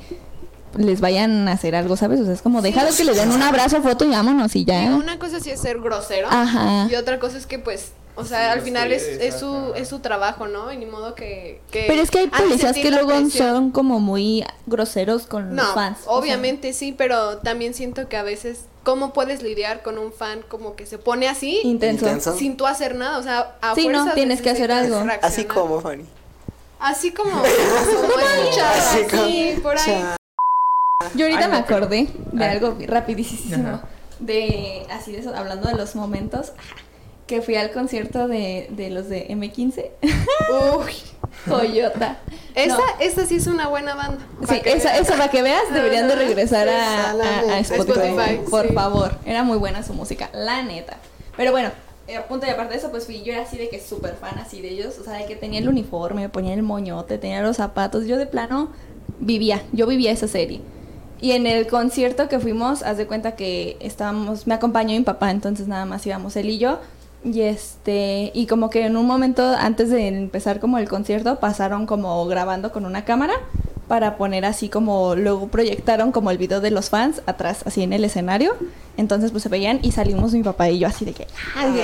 les 0.77 1.01
vayan 1.01 1.49
a 1.49 1.53
hacer 1.53 1.75
algo, 1.75 1.97
¿sabes? 1.97 2.21
O 2.21 2.25
sea, 2.25 2.35
es 2.35 2.43
como, 2.43 2.63
déjalo 2.63 2.95
que 2.97 3.05
le 3.05 3.15
den 3.15 3.31
un 3.33 3.43
abrazo, 3.43 3.81
foto 3.83 4.05
y 4.05 4.09
vámonos 4.11 4.55
y 4.57 4.65
ya. 4.65 4.95
Una 4.95 5.19
cosa 5.19 5.41
sí 5.41 5.51
es 5.51 5.61
ser 5.61 5.81
grosero. 5.81 6.29
Ajá. 6.31 6.87
Y 6.91 6.95
otra 6.97 7.19
cosa 7.19 7.39
es 7.39 7.47
que, 7.47 7.59
pues, 7.59 7.93
o 8.17 8.25
sea, 8.25 8.53
al 8.53 8.61
final 8.61 8.93
es, 8.93 9.03
es 9.03 9.41
su, 9.41 9.73
es 9.75 9.89
su 9.89 9.99
trabajo, 9.99 10.47
¿no? 10.47 10.73
Y 10.73 10.77
ni 10.77 10.87
modo 10.87 11.15
que. 11.17 11.61
que 11.73 11.85
Pero 11.89 12.01
es 12.01 12.11
que 12.11 12.21
hay 12.21 12.27
policías 12.29 12.75
que 12.75 12.91
luego 12.93 13.09
presión. 13.09 13.49
son 13.49 13.71
como 13.73 13.99
muy 13.99 14.45
groseros 14.67 15.27
con 15.27 15.55
No, 15.57 15.65
los 15.65 15.75
fans. 15.75 15.99
o 16.03 16.05
sea. 16.05 16.13
obviamente 16.13 16.73
sí, 16.73 16.95
pero 16.97 17.39
también 17.39 17.75
siento 17.75 18.09
que 18.09 18.17
a 18.17 18.23
veces, 18.23 18.67
¿cómo 18.85 19.13
puedes 19.13 19.43
lidiar 19.43 19.83
con 19.83 19.99
un 19.99 20.13
fan 20.13 20.43
como 20.49 20.77
que 20.77 20.87
se 20.87 20.99
pone 20.99 21.27
así 21.29 21.61
Intenso. 21.65 22.07
Intenso. 22.07 22.37
sin 22.39 22.57
tú 22.57 22.67
hacer 22.67 22.95
nada? 22.95 23.19
O 23.19 23.23
sea, 23.25 23.57
a 23.61 23.75
Sí, 23.75 23.89
no, 23.89 24.13
tienes 24.13 24.41
que 24.43 24.51
hacer 24.51 24.71
algo. 24.71 25.05
Así 25.21 25.45
como 25.47 25.81
Fanny. 25.81 26.05
Así 26.79 27.11
como, 27.13 27.31
como 27.33 27.43
Así 28.63 29.59
por 29.61 29.77
ahí. 29.77 30.05
Yo 31.17 31.27
ahorita 31.27 31.49
me 31.49 31.63
pero- 31.63 31.77
acordé 31.79 32.09
de 32.33 32.45
Ay. 32.45 32.57
algo 32.57 32.77
rapidísimo. 32.87 33.69
Ajá. 33.69 33.83
De, 34.21 34.87
así 34.91 35.11
de 35.13 35.19
eso, 35.19 35.35
hablando 35.35 35.69
de 35.69 35.75
los 35.75 35.97
momentos, 35.97 36.53
que 37.27 37.43
fui 37.43 37.57
al 37.57 37.73
concierto 37.73 38.29
de, 38.29 38.69
de 38.71 38.91
los 38.91 39.09
de 39.09 39.27
M15, 39.29 39.91
Uy, 40.79 40.93
Toyota. 41.47 42.19
esa, 42.55 42.77
No, 42.77 42.83
esa 43.01 43.27
sí 43.27 43.37
es 43.37 43.47
una 43.49 43.67
buena 43.69 43.97
banda. 43.97 44.25
sí, 44.49 44.61
esa, 44.65 44.97
esa 44.97 45.17
para 45.17 45.31
que 45.31 45.43
veas, 45.43 45.63
deberían 45.73 46.07
de 46.07 46.15
regresar 46.15 46.69
a. 46.69 47.59
Spotify, 47.59 48.01
Spotify, 48.01 48.41
por 48.49 48.69
sí. 48.69 48.73
favor. 48.75 49.17
Era 49.27 49.43
muy 49.43 49.59
buena 49.59 49.83
su 49.83 49.95
música, 49.95 50.31
la 50.33 50.63
neta. 50.63 50.97
Pero 51.37 51.51
bueno, 51.51 51.71
eh, 52.07 52.17
a 52.17 52.29
punto 52.29 52.47
y 52.47 52.51
aparte 52.51 52.75
de 52.75 52.79
eso, 52.79 52.93
pues 52.93 53.05
fui, 53.07 53.23
yo 53.25 53.33
era 53.33 53.43
así 53.43 53.57
de 53.59 53.69
que 53.69 53.81
súper 53.81 54.15
fan 54.15 54.39
así 54.39 54.61
de 54.63 54.69
ellos, 54.69 54.97
o 55.01 55.05
sea, 55.05 55.15
de 55.15 55.27
que 55.27 55.35
tenía 55.35 55.59
el 55.59 55.69
uniforme, 55.69 56.23
me 56.23 56.29
ponía 56.29 56.55
el 56.55 56.63
moñote, 56.63 57.19
tenía 57.19 57.43
los 57.43 57.57
zapatos, 57.57 58.07
yo 58.07 58.17
de 58.17 58.27
plano 58.27 58.69
vivía, 59.19 59.61
yo 59.73 59.89
vivía 59.89 60.13
esa 60.13 60.29
serie. 60.29 60.61
Y 61.25 61.33
en 61.33 61.47
el 61.47 61.67
concierto 61.67 62.29
que 62.29 62.39
fuimos, 62.39 62.83
haz 62.83 62.99
de 62.99 63.07
cuenta 63.07 63.35
que 63.35 63.79
estábamos, 63.81 64.47
me 64.47 64.53
acompañó 64.53 64.91
mi 64.91 65.05
papá, 65.05 65.31
entonces 65.31 65.67
nada 65.67 65.87
más 65.87 66.07
íbamos 66.07 66.37
él 66.37 66.51
y 66.51 66.59
yo. 66.59 66.81
Y 67.25 67.41
este, 67.41 68.31
y 68.35 68.45
como 68.47 68.69
que 68.69 68.85
en 68.85 68.99
un 68.99 69.07
momento 69.07 69.43
antes 69.43 69.89
de 69.89 70.07
empezar 70.07 70.61
como 70.61 70.77
el 70.77 70.87
concierto, 70.87 71.41
pasaron 71.41 71.87
como 71.87 72.27
grabando 72.27 72.73
con 72.73 72.85
una 72.85 73.07
cámara 73.07 73.33
para 73.89 74.19
poner 74.19 74.45
así 74.45 74.69
como, 74.69 75.15
luego 75.15 75.49
proyectaron 75.49 76.13
como 76.13 76.31
el 76.31 76.37
video 76.37 76.61
de 76.61 76.71
los 76.71 76.91
fans 76.91 77.23
atrás, 77.25 77.63
así 77.65 77.83
en 77.83 77.95
el 77.95 78.05
escenario. 78.05 78.55
Entonces 78.99 79.31
pues 79.31 79.45
se 79.45 79.49
veían 79.49 79.79
y 79.81 79.93
salimos 79.93 80.35
mi 80.35 80.43
papá 80.43 80.69
y 80.69 80.79
yo 80.79 80.89
así 80.89 81.07
de 81.07 81.15
que, 81.15 81.27
¡ay! 81.57 81.81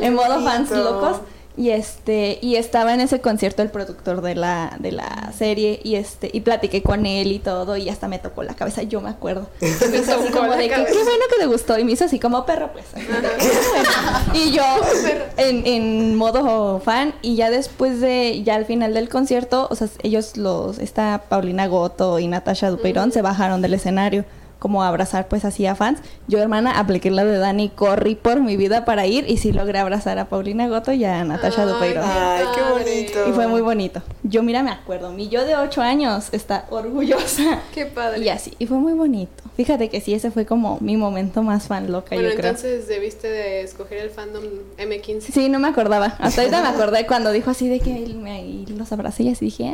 en, 0.00 0.14
modo 0.14 0.42
fans 0.42 0.70
locos. 0.70 1.20
Y 1.58 1.70
este, 1.70 2.38
y 2.40 2.54
estaba 2.54 2.94
en 2.94 3.00
ese 3.00 3.20
concierto 3.20 3.62
el 3.62 3.70
productor 3.70 4.22
de 4.22 4.36
la, 4.36 4.76
de 4.78 4.92
la 4.92 5.32
serie, 5.36 5.80
y 5.82 5.96
este, 5.96 6.30
y 6.32 6.40
platiqué 6.40 6.84
con 6.84 7.04
él 7.04 7.32
y 7.32 7.40
todo, 7.40 7.76
y 7.76 7.88
hasta 7.88 8.06
me 8.06 8.20
tocó 8.20 8.44
la 8.44 8.54
cabeza, 8.54 8.84
yo 8.84 9.00
me 9.00 9.10
acuerdo. 9.10 9.48
Y 9.60 9.64
me 9.90 9.96
hizo 9.98 10.14
así 10.14 10.30
como 10.30 10.52
de 10.52 10.68
que, 10.68 10.74
qué 10.76 11.02
bueno 11.02 11.24
que 11.28 11.40
te 11.40 11.46
gustó, 11.46 11.76
y 11.76 11.82
me 11.82 11.90
hizo 11.90 12.04
así 12.04 12.20
como 12.20 12.46
perro, 12.46 12.70
pues. 12.72 12.86
y 14.34 14.52
yo 14.52 14.62
en, 15.36 15.66
en 15.66 16.14
modo 16.14 16.78
fan, 16.78 17.12
y 17.22 17.34
ya 17.34 17.50
después 17.50 18.00
de, 18.00 18.40
ya 18.44 18.54
al 18.54 18.64
final 18.64 18.94
del 18.94 19.08
concierto, 19.08 19.66
o 19.68 19.74
sea, 19.74 19.88
ellos 20.04 20.36
los, 20.36 20.78
esta 20.78 21.24
Paulina 21.28 21.66
Goto 21.66 22.20
y 22.20 22.28
Natasha 22.28 22.70
Dupeirón 22.70 23.10
se 23.10 23.20
bajaron 23.20 23.62
del 23.62 23.74
escenario 23.74 24.24
como 24.58 24.82
abrazar 24.82 25.28
pues 25.28 25.44
así 25.44 25.66
a 25.66 25.74
fans. 25.74 26.00
Yo, 26.26 26.38
hermana, 26.40 26.78
apliqué 26.78 27.10
la 27.10 27.24
de 27.24 27.38
Dani, 27.38 27.68
corrí 27.68 28.14
por 28.16 28.40
mi 28.40 28.56
vida 28.56 28.84
para 28.84 29.06
ir 29.06 29.24
y 29.28 29.36
sí 29.36 29.52
logré 29.52 29.78
abrazar 29.78 30.18
a 30.18 30.28
Paulina 30.28 30.68
Goto 30.68 30.92
y 30.92 31.04
a 31.04 31.22
Natasha 31.24 31.62
Ay, 31.62 31.68
Dupeirón. 31.68 32.04
Ay, 32.06 32.44
qué 32.54 32.62
bonito. 32.62 33.28
Y 33.28 33.32
fue 33.32 33.46
muy 33.46 33.60
bonito. 33.60 34.02
Yo, 34.24 34.42
mira, 34.42 34.62
me 34.62 34.70
acuerdo, 34.70 35.12
mi 35.12 35.28
yo 35.28 35.44
de 35.44 35.56
8 35.56 35.80
años 35.82 36.28
está 36.32 36.66
orgullosa. 36.70 37.60
Qué 37.74 37.86
padre. 37.86 38.20
Y 38.20 38.28
así, 38.28 38.52
y 38.58 38.66
fue 38.66 38.78
muy 38.78 38.92
bonito. 38.94 39.44
Fíjate 39.56 39.88
que 39.88 40.00
sí, 40.00 40.14
ese 40.14 40.30
fue 40.30 40.46
como 40.46 40.78
mi 40.80 40.96
momento 40.96 41.42
más 41.42 41.66
fan 41.66 41.90
loca, 41.90 42.14
Bueno, 42.14 42.30
yo 42.30 42.36
creo. 42.36 42.50
entonces 42.50 42.86
debiste 42.88 43.28
de 43.28 43.62
escoger 43.62 43.98
el 43.98 44.10
fandom 44.10 44.42
M15. 44.78 45.20
Sí, 45.32 45.48
no 45.48 45.58
me 45.58 45.68
acordaba. 45.68 46.16
Hasta 46.18 46.42
ahorita 46.42 46.62
me 46.62 46.68
acordé 46.68 47.06
cuando 47.06 47.32
dijo 47.32 47.50
así 47.50 47.68
de 47.68 47.80
que 47.80 48.02
él 48.02 48.16
me, 48.16 48.44
y 48.44 48.66
los 48.66 48.92
abracé 48.92 49.24
y 49.24 49.30
así 49.30 49.46
dije, 49.46 49.68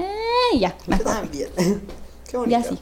¡ay! 0.52 0.60
Ya, 0.60 0.74
me 0.86 0.96
Yo 0.96 1.02
acuerdo. 1.02 1.20
también. 1.20 1.48
Qué 2.30 2.36
bonito. 2.36 2.50
Ya 2.60 2.62
sí. 2.66 2.78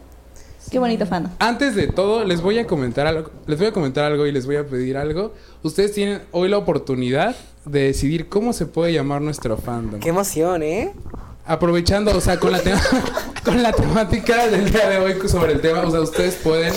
Qué 0.73 0.79
bonito 0.79 1.05
fandom. 1.07 1.31
Antes 1.39 1.75
de 1.77 1.87
todo, 1.87 2.25
les 2.25 2.41
voy 2.41 2.59
a 2.59 2.67
comentar 2.67 3.07
algo, 3.07 3.31
les 3.47 3.59
voy 3.59 3.69
a 3.69 3.73
comentar 3.73 4.07
algo 4.07 4.27
y 4.27 4.33
les 4.33 4.47
voy 4.47 4.57
a 4.57 4.65
pedir 4.67 4.97
algo. 4.97 5.35
Ustedes 5.63 5.93
tienen 5.93 6.23
hoy 6.33 6.49
la 6.49 6.57
oportunidad 6.57 7.37
de 7.67 7.81
decidir 7.85 8.29
cómo 8.31 8.55
se 8.55 8.65
puede 8.65 8.93
llamar 8.93 9.21
nuestro 9.21 9.59
fandom. 9.59 10.01
Qué 10.01 10.09
emoción, 10.09 10.63
¿eh? 10.63 10.93
Aprovechando, 11.45 12.17
o 12.17 12.21
sea, 12.23 12.39
con 12.41 12.53
la, 12.53 12.61
tema- 12.63 12.81
con 13.45 13.63
la 13.63 13.73
temática 13.73 14.47
del 14.47 14.73
día 14.73 14.89
de 14.89 14.97
hoy 14.99 15.29
sobre 15.29 15.53
el 15.53 15.61
tema, 15.61 15.83
o 15.83 15.91
sea, 15.91 16.01
ustedes 16.01 16.37
pueden 16.37 16.73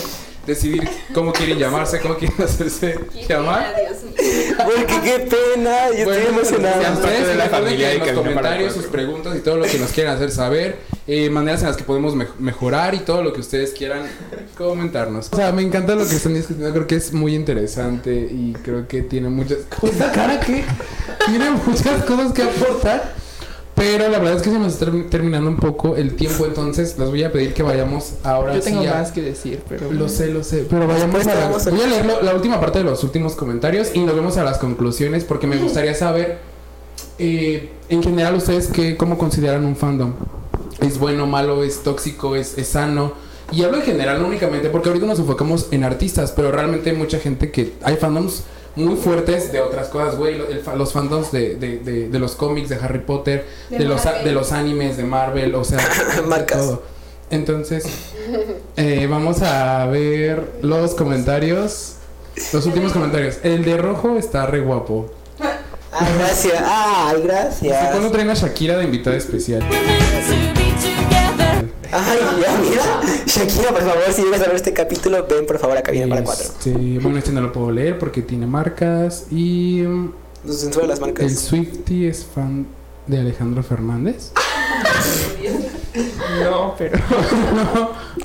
decidir 0.46 0.88
cómo 1.12 1.32
quieren 1.32 1.58
llamarse, 1.58 2.00
cómo 2.00 2.16
quieren 2.16 2.40
hacerse 2.42 2.98
llamar. 3.28 3.74
Porque 4.64 5.00
qué 5.04 5.18
pena, 5.54 5.88
yo 5.96 6.04
Bueno, 6.04 6.12
estoy 6.20 6.34
emocionado. 6.34 6.86
a 6.86 6.92
ustedes 6.92 7.26
de 7.28 7.34
la 7.34 7.48
familia 7.48 7.92
en 7.92 7.98
los 8.00 8.10
comentarios, 8.10 8.72
sus 8.74 8.86
preguntas 8.86 9.36
y 9.36 9.40
todo 9.40 9.56
lo 9.56 9.64
que 9.64 9.78
nos 9.78 9.90
quieran 9.92 10.16
hacer 10.16 10.30
saber, 10.30 10.76
eh, 11.06 11.28
maneras 11.30 11.60
en 11.62 11.68
las 11.68 11.76
que 11.76 11.84
podemos 11.84 12.14
mej- 12.14 12.34
mejorar 12.38 12.94
y 12.94 13.00
todo 13.00 13.22
lo 13.22 13.32
que 13.32 13.40
ustedes 13.40 13.70
quieran 13.72 14.02
comentarnos. 14.56 15.28
O 15.32 15.36
sea, 15.36 15.52
me 15.52 15.62
encanta 15.62 15.94
lo 15.94 16.06
que 16.08 16.16
están 16.16 16.34
discutiendo, 16.34 16.72
creo 16.72 16.86
que 16.86 16.96
es 16.96 17.12
muy 17.12 17.34
interesante 17.34 18.12
y 18.14 18.54
creo 18.64 18.88
que 18.88 19.02
tiene 19.02 19.28
muchas 19.28 19.58
cosas, 19.80 20.12
cara 20.12 20.40
que 20.40 20.64
tiene 21.26 21.50
muchas 21.50 22.04
cosas 22.04 22.32
que 22.32 22.42
aportar. 22.42 23.14
Pero 23.76 24.08
la 24.08 24.18
verdad 24.18 24.36
es 24.38 24.42
que 24.42 24.50
se 24.50 24.58
nos 24.58 24.72
está 24.72 24.86
termi- 24.86 25.08
terminando 25.10 25.50
un 25.50 25.56
poco 25.58 25.96
el 25.96 26.16
tiempo, 26.16 26.46
entonces 26.46 26.98
les 26.98 27.08
voy 27.10 27.22
a 27.24 27.30
pedir 27.30 27.52
que 27.52 27.62
vayamos 27.62 28.14
ahora 28.24 28.54
Yo 28.54 28.60
tengo 28.62 28.80
sí 28.80 28.86
a- 28.88 28.94
más 28.94 29.12
que 29.12 29.20
decir, 29.22 29.60
pero. 29.68 29.92
lo 29.92 30.08
sé, 30.08 30.28
lo 30.28 30.42
sé. 30.42 30.66
Pero 30.68 30.86
vayamos 30.88 31.14
Después 31.24 31.36
a 31.36 31.40
la, 31.70 31.70
Voy 31.76 31.80
a 31.82 31.86
leer 31.86 32.06
la 32.22 32.34
última 32.34 32.58
parte 32.58 32.78
de 32.78 32.84
los 32.84 33.04
últimos 33.04 33.34
comentarios 33.34 33.90
y 33.94 34.00
nos 34.00 34.14
vemos 34.16 34.38
a 34.38 34.44
las 34.44 34.56
conclusiones 34.58 35.24
porque 35.24 35.46
me 35.46 35.58
gustaría 35.58 35.94
saber, 35.94 36.38
eh, 37.18 37.70
en 37.90 38.02
general, 38.02 38.34
ustedes 38.36 38.68
qué, 38.68 38.96
cómo 38.96 39.18
consideran 39.18 39.64
un 39.66 39.76
fandom. 39.76 40.14
¿Es 40.80 40.98
bueno, 40.98 41.26
malo, 41.26 41.62
es 41.62 41.82
tóxico, 41.82 42.34
es, 42.34 42.56
es 42.56 42.68
sano? 42.68 43.12
Y 43.52 43.62
hablo 43.62 43.76
en 43.76 43.82
general, 43.82 44.20
no 44.22 44.28
únicamente, 44.28 44.70
porque 44.70 44.88
ahorita 44.88 45.06
nos 45.06 45.18
enfocamos 45.18 45.68
en 45.70 45.84
artistas, 45.84 46.32
pero 46.34 46.50
realmente 46.50 46.90
hay 46.90 46.96
mucha 46.96 47.18
gente 47.18 47.50
que... 47.50 47.74
Hay 47.82 47.96
fandoms 47.96 48.42
muy 48.76 48.96
fuertes 48.96 49.50
de 49.52 49.60
otras 49.60 49.88
cosas, 49.88 50.16
güey. 50.16 50.40
los 50.76 50.92
fandoms 50.92 51.32
de, 51.32 51.56
de, 51.56 51.78
de, 51.78 52.08
de 52.08 52.18
los 52.18 52.34
cómics, 52.36 52.68
de 52.68 52.76
Harry 52.76 53.00
Potter, 53.00 53.46
de, 53.70 53.78
De 53.78 53.84
los, 53.84 54.04
de 54.04 54.32
los 54.32 54.52
animes, 54.52 54.96
de 54.96 55.04
Marvel, 55.04 55.54
o 55.54 55.64
sea... 55.64 55.78
de 56.16 56.22
Marcas. 56.22 56.58
todo. 56.58 56.82
Entonces, 57.30 57.84
eh, 58.76 59.06
vamos 59.10 59.42
a 59.42 59.86
ver 59.86 60.58
los 60.62 60.94
comentarios. 60.94 61.94
Los 62.52 62.66
últimos 62.66 62.92
comentarios. 62.92 63.38
El 63.42 63.64
de 63.64 63.76
rojo 63.78 64.16
está 64.16 64.46
re 64.46 64.60
guapo. 64.60 65.10
Ay, 65.90 66.12
gracias. 66.18 66.54
Ay, 66.64 67.16
¿Hasta 67.16 67.18
gracias. 67.26 67.90
cuándo 67.90 68.10
traen 68.10 68.30
a 68.30 68.34
Shakira 68.34 68.76
de 68.76 68.84
invitada 68.84 69.16
especial? 69.16 69.62
Ay, 71.98 72.18
ya, 72.42 72.58
mira. 72.58 73.00
Shakira, 73.26 73.70
por 73.70 73.80
favor, 73.82 74.02
si 74.12 74.22
llegas 74.22 74.40
a 74.42 74.46
ver 74.46 74.56
este 74.56 74.72
capítulo, 74.72 75.26
ven 75.28 75.46
por 75.46 75.58
favor 75.58 75.76
a 75.76 75.82
Cabina 75.82 76.06
para 76.08 76.24
cuatro. 76.24 76.44
Este, 76.44 76.98
bueno, 77.00 77.18
este 77.18 77.32
no 77.32 77.40
lo 77.40 77.52
puedo 77.52 77.70
leer 77.70 77.98
porque 77.98 78.22
tiene 78.22 78.46
marcas. 78.46 79.26
Y 79.30 79.82
mm, 79.86 80.12
Nos 80.44 80.60
censura 80.60 80.86
las 80.86 80.98
el 80.98 81.04
marcas. 81.06 81.32
Swifty 81.38 82.06
es 82.06 82.24
fan 82.24 82.66
de 83.06 83.20
Alejandro 83.20 83.62
Fernández. 83.62 84.32
No, 86.42 86.74
pero. 86.76 86.98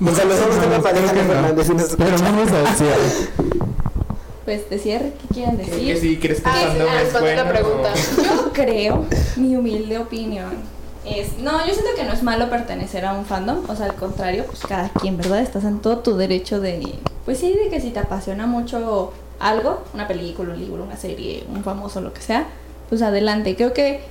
O 0.04 0.16
sea, 0.16 0.26
los 0.26 0.40
hombres 0.40 0.58
No, 0.58 1.14
que 1.14 1.22
no. 1.22 1.28
Fernández 1.34 1.70
y 1.70 1.74
nos 1.74 1.96
Pero 1.96 2.18
vamos 2.20 2.52
a 2.52 2.60
decir. 2.70 3.30
Pues 4.46 4.70
de 4.70 4.80
cierre, 4.80 5.14
¿qué 5.22 5.34
quieren 5.34 5.58
Que 5.58 5.66
decir? 5.72 5.98
sí, 5.98 6.18
crees 6.18 6.42
que 6.42 6.50
Ah, 6.50 6.54
ah, 6.56 7.02
es 7.04 7.14
la 7.38 7.48
pregunta. 7.50 7.94
Yo 8.18 8.52
creo, 8.52 9.06
mi 9.38 9.56
humilde 9.56 10.00
opinión, 10.00 10.50
es, 11.06 11.40
no, 11.40 11.66
yo 11.66 11.74
siento 11.74 11.92
que 11.96 12.04
no 12.04 12.14
es 12.14 12.22
malo 12.22 12.50
pertenecer 12.50 13.06
a 13.06 13.14
un 13.14 13.26
fandom, 13.26 13.68
o 13.68 13.76
sea, 13.76 13.88
al 13.88 13.96
contrario, 13.96 14.46
pues 14.46 14.60
cada 14.62 14.90
quien, 14.90 15.18
¿verdad? 15.18 15.40
Estás 15.40 15.64
en 15.64 15.80
todo 15.80 16.00
tu 16.00 16.16
derecho 16.16 16.60
de, 16.60 16.96
pues 17.26 17.40
sí, 17.40 17.54
de 17.54 17.70
que 17.70 17.82
si 17.82 17.90
te 17.90 18.00
apasiona 18.00 18.46
mucho 18.46 19.12
algo, 19.40 19.82
una 19.94 20.08
película, 20.08 20.54
un 20.54 20.60
libro, 20.60 20.84
una 20.84 20.98
serie, 20.98 21.44
un 21.54 21.64
famoso, 21.64 22.02
lo 22.02 22.14
que 22.14 22.22
sea, 22.22 22.46
pues 22.90 23.02
adelante. 23.02 23.56
Creo 23.56 23.74
que, 23.74 24.02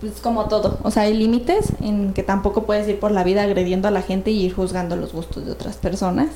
pues 0.00 0.20
como 0.20 0.44
todo, 0.46 0.78
o 0.84 0.90
sea, 0.92 1.04
hay 1.04 1.14
límites 1.14 1.72
en 1.80 2.14
que 2.14 2.22
tampoco 2.22 2.62
puedes 2.62 2.86
ir 2.88 3.00
por 3.00 3.10
la 3.10 3.24
vida 3.24 3.42
agrediendo 3.42 3.88
a 3.88 3.90
la 3.90 4.02
gente 4.02 4.30
y 4.30 4.44
ir 4.44 4.54
juzgando 4.54 4.94
los 4.94 5.12
gustos 5.12 5.44
de 5.44 5.52
otras 5.52 5.76
personas. 5.76 6.28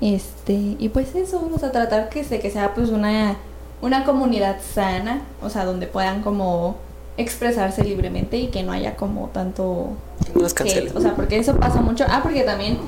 Este, 0.00 0.76
y 0.78 0.88
pues 0.88 1.14
eso, 1.14 1.48
o 1.54 1.58
sea, 1.58 1.70
tratar 1.70 2.08
que, 2.08 2.22
que 2.24 2.50
sea 2.50 2.74
pues 2.74 2.88
una, 2.88 3.36
una 3.80 4.04
comunidad 4.04 4.56
sana, 4.60 5.22
o 5.40 5.50
sea, 5.50 5.64
donde 5.64 5.86
puedan 5.86 6.22
como 6.22 6.76
expresarse 7.20 7.84
libremente 7.84 8.36
y 8.38 8.48
que 8.48 8.62
no 8.62 8.72
haya 8.72 8.96
como 8.96 9.28
tanto 9.28 9.90
No 10.34 10.48
cancelen. 10.54 10.96
o 10.96 11.00
sea, 11.00 11.14
porque 11.14 11.38
eso 11.38 11.56
pasa 11.56 11.80
mucho. 11.80 12.04
Ah, 12.08 12.20
porque 12.22 12.42
también 12.42 12.78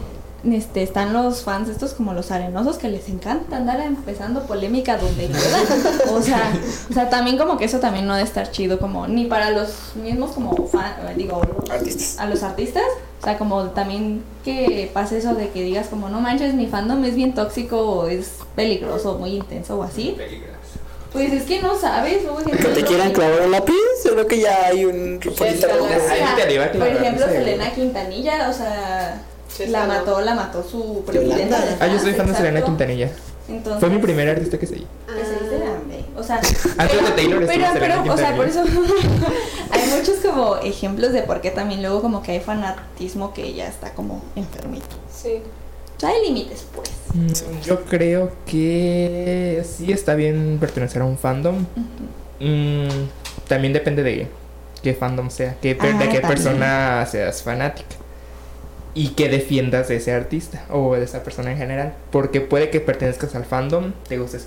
este, 0.51 0.83
están 0.83 1.13
los 1.13 1.43
fans 1.43 1.69
estos 1.69 1.93
como 1.93 2.15
los 2.15 2.33
arenosos 2.33 2.77
que 2.77 2.89
les 2.89 3.09
encanta 3.09 3.57
andar 3.59 3.81
empezando 3.81 4.43
polémica 4.43 4.99
donde 4.99 5.29
puedan. 5.29 6.17
O 6.17 6.21
sea, 6.23 6.53
o 6.91 6.93
sea, 6.93 7.09
también 7.11 7.39
como 7.39 7.57
que 7.59 7.67
eso 7.67 7.79
también 7.79 8.07
no 8.07 8.15
debe 8.15 8.27
estar 8.27 8.51
chido 8.51 8.79
como 8.79 9.07
ni 9.07 9.27
para 9.27 9.51
los 9.51 9.93
mismos 10.03 10.33
como 10.33 10.67
fan, 10.67 10.95
digo, 11.17 11.41
Artistas. 11.71 12.19
a 12.19 12.27
los 12.27 12.43
artistas, 12.43 12.83
o 13.21 13.25
sea, 13.25 13.39
como 13.39 13.67
también 13.67 14.25
que 14.45 14.91
pase 14.93 15.19
eso 15.19 15.35
de 15.37 15.51
que 15.51 15.63
digas 15.63 15.87
como 15.87 16.09
no 16.09 16.21
manches, 16.21 16.55
mi 16.55 16.67
fandom 16.67 17.05
es 17.05 17.15
bien 17.15 17.35
tóxico 17.35 17.79
o 17.81 18.07
es 18.09 18.39
peligroso, 18.57 19.19
muy 19.19 19.37
intenso 19.37 19.79
o 19.79 19.85
así. 19.85 20.17
Pues 21.13 21.33
es 21.33 21.43
que 21.43 21.61
no 21.61 21.79
sabes, 21.79 22.23
gente 22.23 22.57
Que 22.57 22.69
te 22.69 22.85
quieran 22.85 23.13
clavar 23.13 23.43
un 23.43 23.51
lápiz, 23.51 23.75
creo 24.03 24.27
que 24.27 24.41
ya 24.41 24.67
hay 24.67 24.85
un 24.85 25.21
por 25.23 25.47
ejemplo. 25.47 27.27
Selena 27.27 27.73
Quintanilla, 27.75 28.49
o 28.49 28.53
sea, 28.53 29.21
la 29.69 29.83
¿no? 29.83 29.89
mató, 29.89 30.21
la 30.23 30.35
mató 30.35 30.63
su 30.63 31.03
presidenta. 31.05 31.61
De 31.61 31.77
Ah, 31.81 31.87
yo 31.87 31.99
soy 31.99 32.15
fan 32.15 32.29
de 32.29 32.35
Selena. 32.35 32.63
Quintanilla. 32.63 33.11
Entonces, 33.49 33.81
Fue 33.81 33.91
mi 33.91 33.99
primer 33.99 34.29
artista 34.29 34.57
que 34.59 34.67
seguí. 34.67 34.87
que 35.07 35.25
se 35.25 35.45
dice 35.45 35.59
grande, 35.59 36.05
O 36.17 36.23
sea, 36.23 36.37
Antes 36.79 37.03
de 37.03 37.11
Taylor 37.11 37.41
pero, 37.47 37.53
Selena 37.53 37.73
pero, 37.75 38.13
o 38.15 38.17
sea, 38.17 38.37
por 38.37 38.47
eso 38.49 38.63
hay 39.71 39.91
muchos 39.99 40.17
como 40.25 40.57
ejemplos 40.59 41.13
de 41.13 41.23
por 41.23 41.41
qué 41.41 41.51
también 41.51 41.83
luego 41.83 42.01
como 42.01 42.23
que 42.23 42.33
hay 42.33 42.41
fanatismo 42.41 43.35
que 43.35 43.53
ya 43.53 43.67
está 43.67 43.93
como 43.95 44.23
enfermito. 44.37 44.87
Sí. 45.13 45.43
Hay 46.03 46.23
límites, 46.27 46.67
pues. 46.75 46.91
Mm, 47.15 47.61
Yo 47.65 47.85
creo 47.85 48.33
que 48.47 49.63
sí 49.65 49.93
está 49.93 50.15
bien 50.15 50.59
pertenecer 50.61 51.03
a 51.03 51.05
un 51.05 51.19
fandom. 51.19 51.67
Mm, 52.41 52.89
también 53.49 53.73
depende 53.73 54.03
de 54.03 54.29
qué 54.83 54.95
fandom 54.95 55.31
sea, 55.31 55.57
qué 55.61 55.77
Ah, 55.79 55.87
de 55.99 56.09
qué 56.09 56.21
persona 56.21 57.07
seas 57.07 57.43
fanática. 57.43 57.97
Y 58.95 59.09
que 59.11 59.29
defiendas 59.29 59.89
de 59.89 59.97
ese 59.97 60.13
artista 60.13 60.65
o 60.71 60.95
de 60.95 61.05
esa 61.05 61.23
persona 61.23 61.53
en 61.53 61.59
general. 61.59 61.95
Porque 62.11 62.41
puede 62.41 62.69
que 62.71 62.81
pertenezcas 62.81 63.35
al 63.35 63.45
fandom, 63.45 63.93
te 64.09 64.19
guste 64.19 64.39
su... 64.39 64.47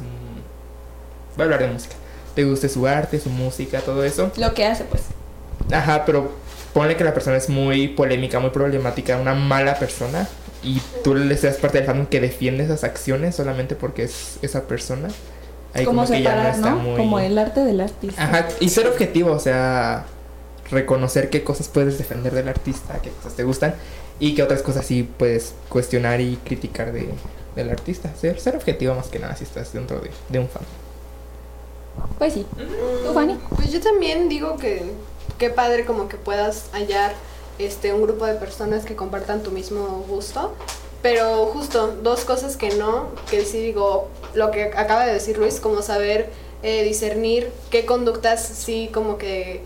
Voy 1.36 1.42
a 1.42 1.44
hablar 1.46 1.62
de 1.62 1.68
música. 1.68 1.96
Te 2.36 2.44
guste 2.44 2.70
su 2.70 2.86
arte, 2.86 3.20
su 3.20 3.30
música, 3.30 3.80
todo 3.80 4.04
eso. 4.04 4.32
Lo 4.38 4.54
que 4.54 4.66
hace, 4.66 4.84
pues. 4.84 5.04
Ajá, 5.72 6.04
pero 6.06 6.32
ponle 6.74 6.96
que 6.96 7.04
la 7.04 7.14
persona 7.14 7.38
es 7.38 7.50
muy 7.50 7.88
polémica, 7.88 8.40
muy 8.40 8.52
problemática, 8.52 9.18
una 9.18 9.34
mala 9.34 9.80
persona. 9.80 10.28
Y 10.66 10.82
tú 11.04 11.14
le 11.14 11.38
seas 11.38 11.58
parte 11.58 11.78
del 11.78 11.88
fandom 11.88 12.08
que 12.08 12.20
defiende 12.20 12.64
esas 12.64 12.84
acciones 12.84 13.36
solamente 13.36 13.76
porque 13.76 14.04
es 14.04 14.40
esa 14.42 14.64
persona. 14.64 15.10
Ahí 15.74 15.86
como 15.86 16.02
como, 16.04 16.14
que 16.14 16.24
ya 16.24 16.36
no 16.36 16.50
está 16.50 16.70
¿no? 16.72 16.78
muy... 16.78 16.98
Como 16.98 17.20
el 17.20 17.38
arte 17.38 17.60
del 17.60 17.82
artista. 17.82 18.24
Ajá, 18.24 18.48
y 18.60 18.70
ser 18.70 18.88
objetivo, 18.88 19.32
o 19.32 19.40
sea, 19.40 20.06
reconocer 20.72 21.30
qué 21.30 21.44
cosas 21.44 21.68
puedes 21.68 21.98
defender 21.98 22.34
del 22.34 22.48
artista, 22.48 23.00
qué 23.02 23.10
cosas 23.12 23.36
te 23.36 23.44
gustan 23.44 23.76
y 24.20 24.36
qué 24.36 24.44
otras 24.44 24.62
cosas 24.62 24.86
sí 24.86 25.04
puedes 25.04 25.54
cuestionar 25.70 26.22
y 26.22 26.38
criticar 26.44 26.92
de, 26.92 27.10
del 27.56 27.70
artista. 27.70 28.10
Ser, 28.20 28.40
ser 28.40 28.56
objetivo 28.56 28.96
más 28.96 29.08
que 29.08 29.20
nada 29.20 29.36
si 29.36 29.44
estás 29.44 29.74
dentro 29.74 30.00
de, 30.00 30.10
de 30.30 30.40
un 30.40 30.48
fan. 30.48 30.64
Pues 32.18 32.34
sí. 32.34 32.46
¿Tú, 33.06 33.14
Fanny? 33.14 33.38
Pues 33.56 33.72
yo 33.72 33.80
también 33.80 34.30
digo 34.30 34.58
que 34.58 34.84
qué 35.38 35.50
padre 35.50 35.86
como 35.86 36.08
que 36.08 36.18
puedas 36.18 36.70
hallar 36.74 37.14
este 37.60 37.94
un 37.94 38.02
grupo 38.02 38.26
de 38.26 38.36
personas 38.36 38.86
que 38.86 38.96
compartan 38.96 39.44
tu 39.44 39.52
mismo 39.52 40.06
gusto. 40.08 40.54
Pero 41.02 41.46
justo, 41.48 41.96
dos 42.02 42.26
cosas 42.26 42.58
que 42.58 42.76
no, 42.76 43.10
que 43.30 43.46
sí 43.46 43.60
digo, 43.60 44.08
lo 44.34 44.50
que 44.50 44.64
acaba 44.64 45.06
de 45.06 45.14
decir 45.14 45.38
Luis, 45.38 45.60
como 45.60 45.84
saber 45.84 46.30
eh, 46.64 46.84
discernir 46.84 47.52
qué 47.70 47.86
conductas 47.86 48.42
sí 48.42 48.90
como 48.92 49.18
que... 49.18 49.62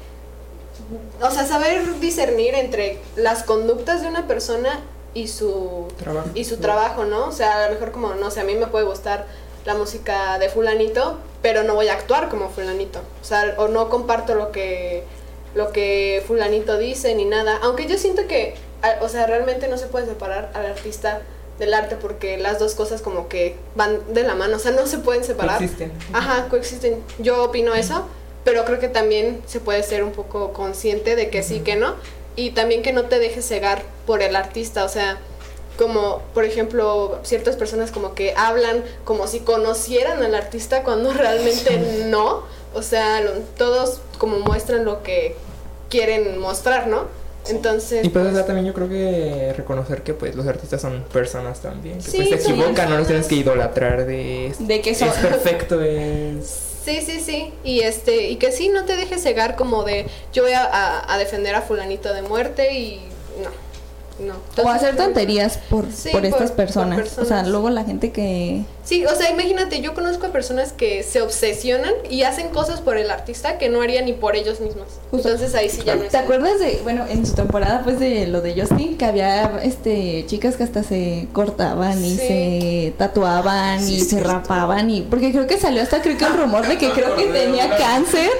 O 1.21 1.31
sea, 1.31 1.45
saber 1.45 1.99
discernir 1.99 2.55
entre 2.55 2.99
las 3.15 3.43
conductas 3.43 4.01
de 4.01 4.09
una 4.09 4.27
persona 4.27 4.81
y 5.13 5.27
su 5.27 5.87
Trabajo. 5.97 6.29
y 6.33 6.43
su 6.43 6.57
trabajo, 6.57 7.05
¿no? 7.05 7.27
O 7.27 7.31
sea, 7.31 7.63
a 7.63 7.67
lo 7.67 7.75
mejor 7.75 7.91
como, 7.91 8.15
no 8.15 8.31
sé, 8.31 8.41
a 8.41 8.43
mí 8.43 8.55
me 8.55 8.67
puede 8.67 8.85
gustar 8.85 9.25
la 9.65 9.75
música 9.75 10.39
de 10.39 10.49
fulanito, 10.49 11.17
pero 11.41 11.63
no 11.63 11.75
voy 11.75 11.87
a 11.87 11.93
actuar 11.93 12.27
como 12.29 12.49
fulanito. 12.49 12.99
O 13.21 13.25
sea, 13.25 13.55
o 13.57 13.67
no 13.67 13.89
comparto 13.89 14.35
lo 14.35 14.51
que 14.51 15.03
lo 15.55 15.71
que 15.71 16.23
fulanito 16.27 16.77
dice 16.77 17.15
ni 17.15 17.25
nada, 17.25 17.59
aunque 17.61 17.87
yo 17.87 17.97
siento 17.97 18.27
que 18.27 18.55
o 19.01 19.09
sea, 19.09 19.25
realmente 19.25 19.67
no 19.67 19.77
se 19.77 19.87
puede 19.87 20.05
separar 20.05 20.51
al 20.53 20.65
artista 20.65 21.21
del 21.57 21.73
arte 21.73 21.97
porque 21.97 22.37
las 22.37 22.59
dos 22.59 22.73
cosas 22.75 23.01
como 23.01 23.27
que 23.27 23.55
van 23.75 23.99
de 24.13 24.23
la 24.23 24.35
mano, 24.35 24.55
o 24.55 24.59
sea, 24.59 24.71
no 24.71 24.87
se 24.87 24.99
pueden 24.99 25.23
separar. 25.23 25.57
Coexisten. 25.57 25.91
Ajá, 26.13 26.47
coexisten. 26.49 27.03
Yo 27.19 27.43
opino 27.43 27.73
eso, 27.75 28.07
pero 28.45 28.63
creo 28.63 28.79
que 28.79 28.87
también 28.87 29.41
se 29.45 29.59
puede 29.59 29.83
ser 29.83 30.03
un 30.03 30.11
poco 30.11 30.53
consciente 30.53 31.15
de 31.15 31.29
que 31.29 31.43
sí, 31.43 31.59
que 31.59 31.75
no. 31.75 31.95
Y 32.35 32.51
también 32.51 32.81
que 32.81 32.93
no 32.93 33.03
te 33.03 33.19
dejes 33.19 33.45
cegar 33.45 33.83
por 34.05 34.21
el 34.21 34.37
artista, 34.37 34.85
o 34.85 34.89
sea, 34.89 35.17
como 35.77 36.21
por 36.33 36.45
ejemplo 36.45 37.19
ciertas 37.23 37.55
personas 37.55 37.91
como 37.91 38.13
que 38.13 38.33
hablan 38.35 38.83
como 39.05 39.27
si 39.27 39.39
conocieran 39.39 40.23
al 40.23 40.35
artista 40.35 40.83
cuando 40.83 41.11
realmente 41.13 42.05
no. 42.05 42.43
O 42.73 42.81
sea, 42.81 43.21
lo- 43.21 43.31
todos 43.57 43.99
como 44.17 44.39
muestran 44.39 44.85
lo 44.85 45.01
que 45.03 45.35
quieren 45.89 46.37
mostrar, 46.39 46.87
¿no? 46.87 47.05
Entonces, 47.47 48.05
Y 48.05 48.09
pues 48.09 48.27
o 48.27 48.31
sea, 48.33 48.45
también 48.45 48.67
yo 48.67 48.73
creo 48.73 48.89
que 48.89 49.53
reconocer 49.55 50.03
que 50.03 50.13
pues 50.13 50.35
los 50.35 50.45
artistas 50.45 50.81
son 50.81 51.03
personas 51.11 51.61
también. 51.61 51.97
Que 51.97 52.03
Sí, 52.03 52.17
pues 52.29 52.43
se 52.43 52.51
equivocan, 52.51 52.89
no 52.89 52.97
los 52.97 53.07
tienes 53.07 53.27
que 53.27 53.35
idolatrar 53.35 54.05
de 54.05 54.53
De 54.59 54.81
que 54.81 54.93
son. 54.93 55.07
es 55.07 55.13
perfecto, 55.21 55.81
es 55.81 56.65
Sí, 56.85 57.01
sí, 57.05 57.19
sí. 57.19 57.53
Y 57.63 57.81
este, 57.81 58.29
y 58.29 58.35
que 58.37 58.51
sí, 58.51 58.69
no 58.69 58.85
te 58.85 58.95
dejes 58.95 59.21
cegar 59.23 59.55
como 59.55 59.83
de 59.83 60.05
yo 60.33 60.43
voy 60.43 60.53
a, 60.53 60.63
a- 60.63 61.13
a 61.13 61.17
defender 61.17 61.55
a 61.55 61.61
fulanito 61.61 62.13
de 62.13 62.21
muerte 62.21 62.73
y 62.77 63.01
no. 63.41 63.49
No. 64.27 64.35
O 64.63 64.67
hacer 64.69 64.97
tonterías 64.97 65.57
por, 65.69 65.89
Sí, 65.91 66.09
por 66.11 66.25
estas 66.25 66.41
por- 66.51 66.57
por 66.57 66.65
personas. 66.65 67.17
O 67.17 67.25
sea, 67.25 67.43
luego 67.43 67.69
la 67.69 67.85
gente 67.85 68.11
que. 68.11 68.63
Sí, 68.89 69.05
o 69.05 69.13
sea, 69.15 69.29
imagínate, 69.29 69.81
yo 69.81 69.93
conozco 69.93 70.25
a 70.25 70.29
personas 70.31 70.73
que 70.73 71.03
se 71.03 71.21
obsesionan 71.21 71.93
y 72.09 72.23
hacen 72.23 72.49
cosas 72.49 72.81
por 72.81 72.97
el 72.97 73.11
artista 73.11 73.59
que 73.59 73.69
no 73.69 73.83
harían 73.83 74.05
ni 74.05 74.13
por 74.13 74.35
ellos 74.35 74.59
mismos. 74.61 74.87
Justo. 75.11 75.29
Entonces 75.29 75.53
ahí 75.53 75.69
sí 75.69 75.83
ya 75.85 75.95
no 75.95 76.05
es. 76.05 76.09
¿Te 76.09 76.17
acuerdas 76.17 76.59
de, 76.59 76.79
bueno, 76.83 77.05
en 77.07 77.23
su 77.23 77.35
temporada 77.35 77.81
pues 77.83 77.99
de 77.99 78.25
lo 78.25 78.41
de 78.41 78.59
Justin, 78.59 78.97
que 78.97 79.05
había 79.05 79.59
este 79.61 80.25
chicas 80.25 80.55
que 80.55 80.63
hasta 80.63 80.81
se 80.81 81.27
cortaban 81.33 82.03
y 82.03 82.09
Sí. 82.09 82.17
se 82.17 82.93
tatuaban 82.97 83.87
y 83.87 83.99
se 83.99 84.21
rapaban 84.21 84.89
y 84.89 85.01
porque 85.03 85.31
creo 85.31 85.45
que 85.45 85.59
salió 85.59 85.83
hasta 85.83 86.01
creo 86.01 86.17
que 86.17 86.25
un 86.25 86.37
rumor 86.37 86.67
de 86.67 86.79
que 86.79 86.89
creo 86.93 87.15
que 87.15 87.25
tenía 87.25 87.77
cáncer, 87.77 88.31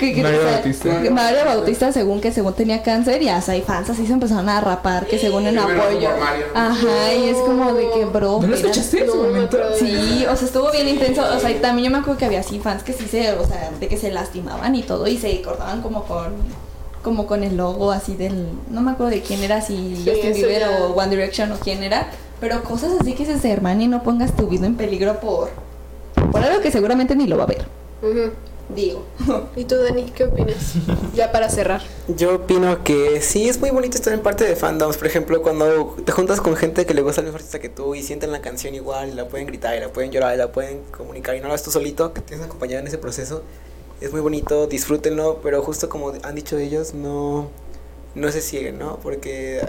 que, 0.00 0.14
que- 0.14 0.22
Mario 0.22 0.38
o 0.38 0.42
sea, 0.42 0.52
Bautista. 0.52 1.02
que 1.02 1.10
Mario 1.10 1.44
Bautista 1.44 1.92
según 1.92 2.22
que 2.22 2.32
según 2.32 2.54
tenía 2.54 2.82
cáncer 2.82 3.20
y 3.22 3.28
hasta 3.28 3.52
hay 3.52 3.60
fans 3.60 3.90
así 3.90 4.06
se 4.06 4.14
empezaron 4.14 4.48
a 4.48 4.58
rapar 4.62 5.06
que 5.06 5.18
según 5.18 5.46
en 5.46 5.58
apoyo. 5.58 6.08
Ajá, 6.54 7.14
y 7.14 7.28
es 7.28 7.36
como 7.36 7.74
de 7.74 7.90
que 7.90 8.06
bro. 8.06 8.38
¿No 8.40 8.46
lo 8.48 8.54
escuchaste 8.56 9.00
en 9.04 9.10
su 9.10 9.16
momento? 9.16 9.56
acuerdo. 9.58 9.76
Sí, 10.00 10.26
o 10.26 10.36
sea, 10.36 10.46
estuvo 10.46 10.70
bien 10.70 10.88
intenso. 10.88 11.22
O 11.34 11.38
sea, 11.38 11.50
y 11.50 11.54
también 11.56 11.86
yo 11.86 11.90
me 11.92 11.98
acuerdo 11.98 12.18
que 12.18 12.24
había 12.24 12.40
así 12.40 12.58
fans 12.58 12.82
que 12.82 12.92
sí 12.92 13.06
se, 13.06 13.32
o 13.32 13.46
sea, 13.46 13.70
de 13.78 13.88
que 13.88 13.96
se 13.96 14.10
lastimaban 14.10 14.74
y 14.74 14.82
todo 14.82 15.06
y 15.06 15.18
se 15.18 15.40
cortaban 15.42 15.82
como 15.82 16.04
con 16.04 16.32
como 17.02 17.26
con 17.26 17.44
el 17.44 17.56
logo 17.56 17.92
así 17.92 18.14
del 18.16 18.48
no 18.70 18.80
me 18.82 18.90
acuerdo 18.90 19.10
de 19.12 19.22
quién 19.22 19.42
era, 19.42 19.60
si 19.60 19.94
Sí, 19.96 20.10
Justin 20.10 20.32
Bieber 20.34 20.60
ya. 20.62 20.84
o 20.84 20.94
One 20.94 21.10
Direction 21.10 21.52
o 21.52 21.56
quién 21.56 21.82
era, 21.82 22.10
pero 22.40 22.62
cosas 22.64 22.92
así 23.00 23.12
que 23.14 23.24
dices, 23.24 23.44
hermano, 23.44 23.82
y 23.82 23.86
no 23.86 24.02
pongas 24.02 24.34
tu 24.36 24.48
vida 24.48 24.66
en 24.66 24.74
peligro 24.76 25.18
por 25.20 25.50
por 26.32 26.42
algo 26.42 26.60
que 26.60 26.70
seguramente 26.70 27.14
ni 27.14 27.26
lo 27.26 27.36
va 27.38 27.44
a 27.44 27.46
ver. 27.46 27.64
Ujú. 28.02 28.32
Digo. 28.74 29.06
¿Y 29.56 29.64
tú, 29.64 29.76
Dani, 29.76 30.04
qué 30.10 30.24
opinas? 30.24 30.74
ya 31.14 31.32
para 31.32 31.48
cerrar. 31.48 31.82
Yo 32.08 32.36
opino 32.36 32.84
que 32.84 33.20
sí 33.22 33.48
es 33.48 33.58
muy 33.60 33.70
bonito 33.70 33.96
estar 33.96 34.12
en 34.12 34.20
parte 34.20 34.44
de 34.44 34.56
fandoms. 34.56 34.96
Por 34.96 35.06
ejemplo, 35.06 35.42
cuando 35.42 35.96
te 36.04 36.12
juntas 36.12 36.40
con 36.40 36.54
gente 36.56 36.84
que 36.84 36.94
le 36.94 37.02
gusta 37.02 37.20
el 37.20 37.26
mismo 37.26 37.36
artista 37.36 37.58
que 37.58 37.68
tú 37.68 37.94
y 37.94 38.02
sienten 38.02 38.30
la 38.30 38.40
canción 38.40 38.74
igual, 38.74 39.10
y 39.10 39.14
la 39.14 39.28
pueden 39.28 39.46
gritar, 39.46 39.76
y 39.76 39.80
la 39.80 39.92
pueden 39.92 40.10
llorar, 40.10 40.34
y 40.34 40.38
la 40.38 40.52
pueden 40.52 40.82
comunicar, 40.90 41.36
y 41.36 41.40
no 41.40 41.48
lo 41.48 41.54
haces 41.54 41.64
tú 41.64 41.70
solito, 41.70 42.12
que 42.12 42.20
tienes 42.20 42.44
acompañado 42.44 42.80
en 42.80 42.86
ese 42.88 42.98
proceso. 42.98 43.42
Es 44.00 44.12
muy 44.12 44.20
bonito, 44.20 44.66
disfrútenlo, 44.66 45.40
pero 45.42 45.62
justo 45.62 45.88
como 45.88 46.12
han 46.22 46.34
dicho 46.34 46.58
ellos, 46.58 46.94
no, 46.94 47.48
no 48.14 48.30
se 48.30 48.42
cieguen, 48.42 48.78
¿no? 48.78 48.98
Porque 49.02 49.62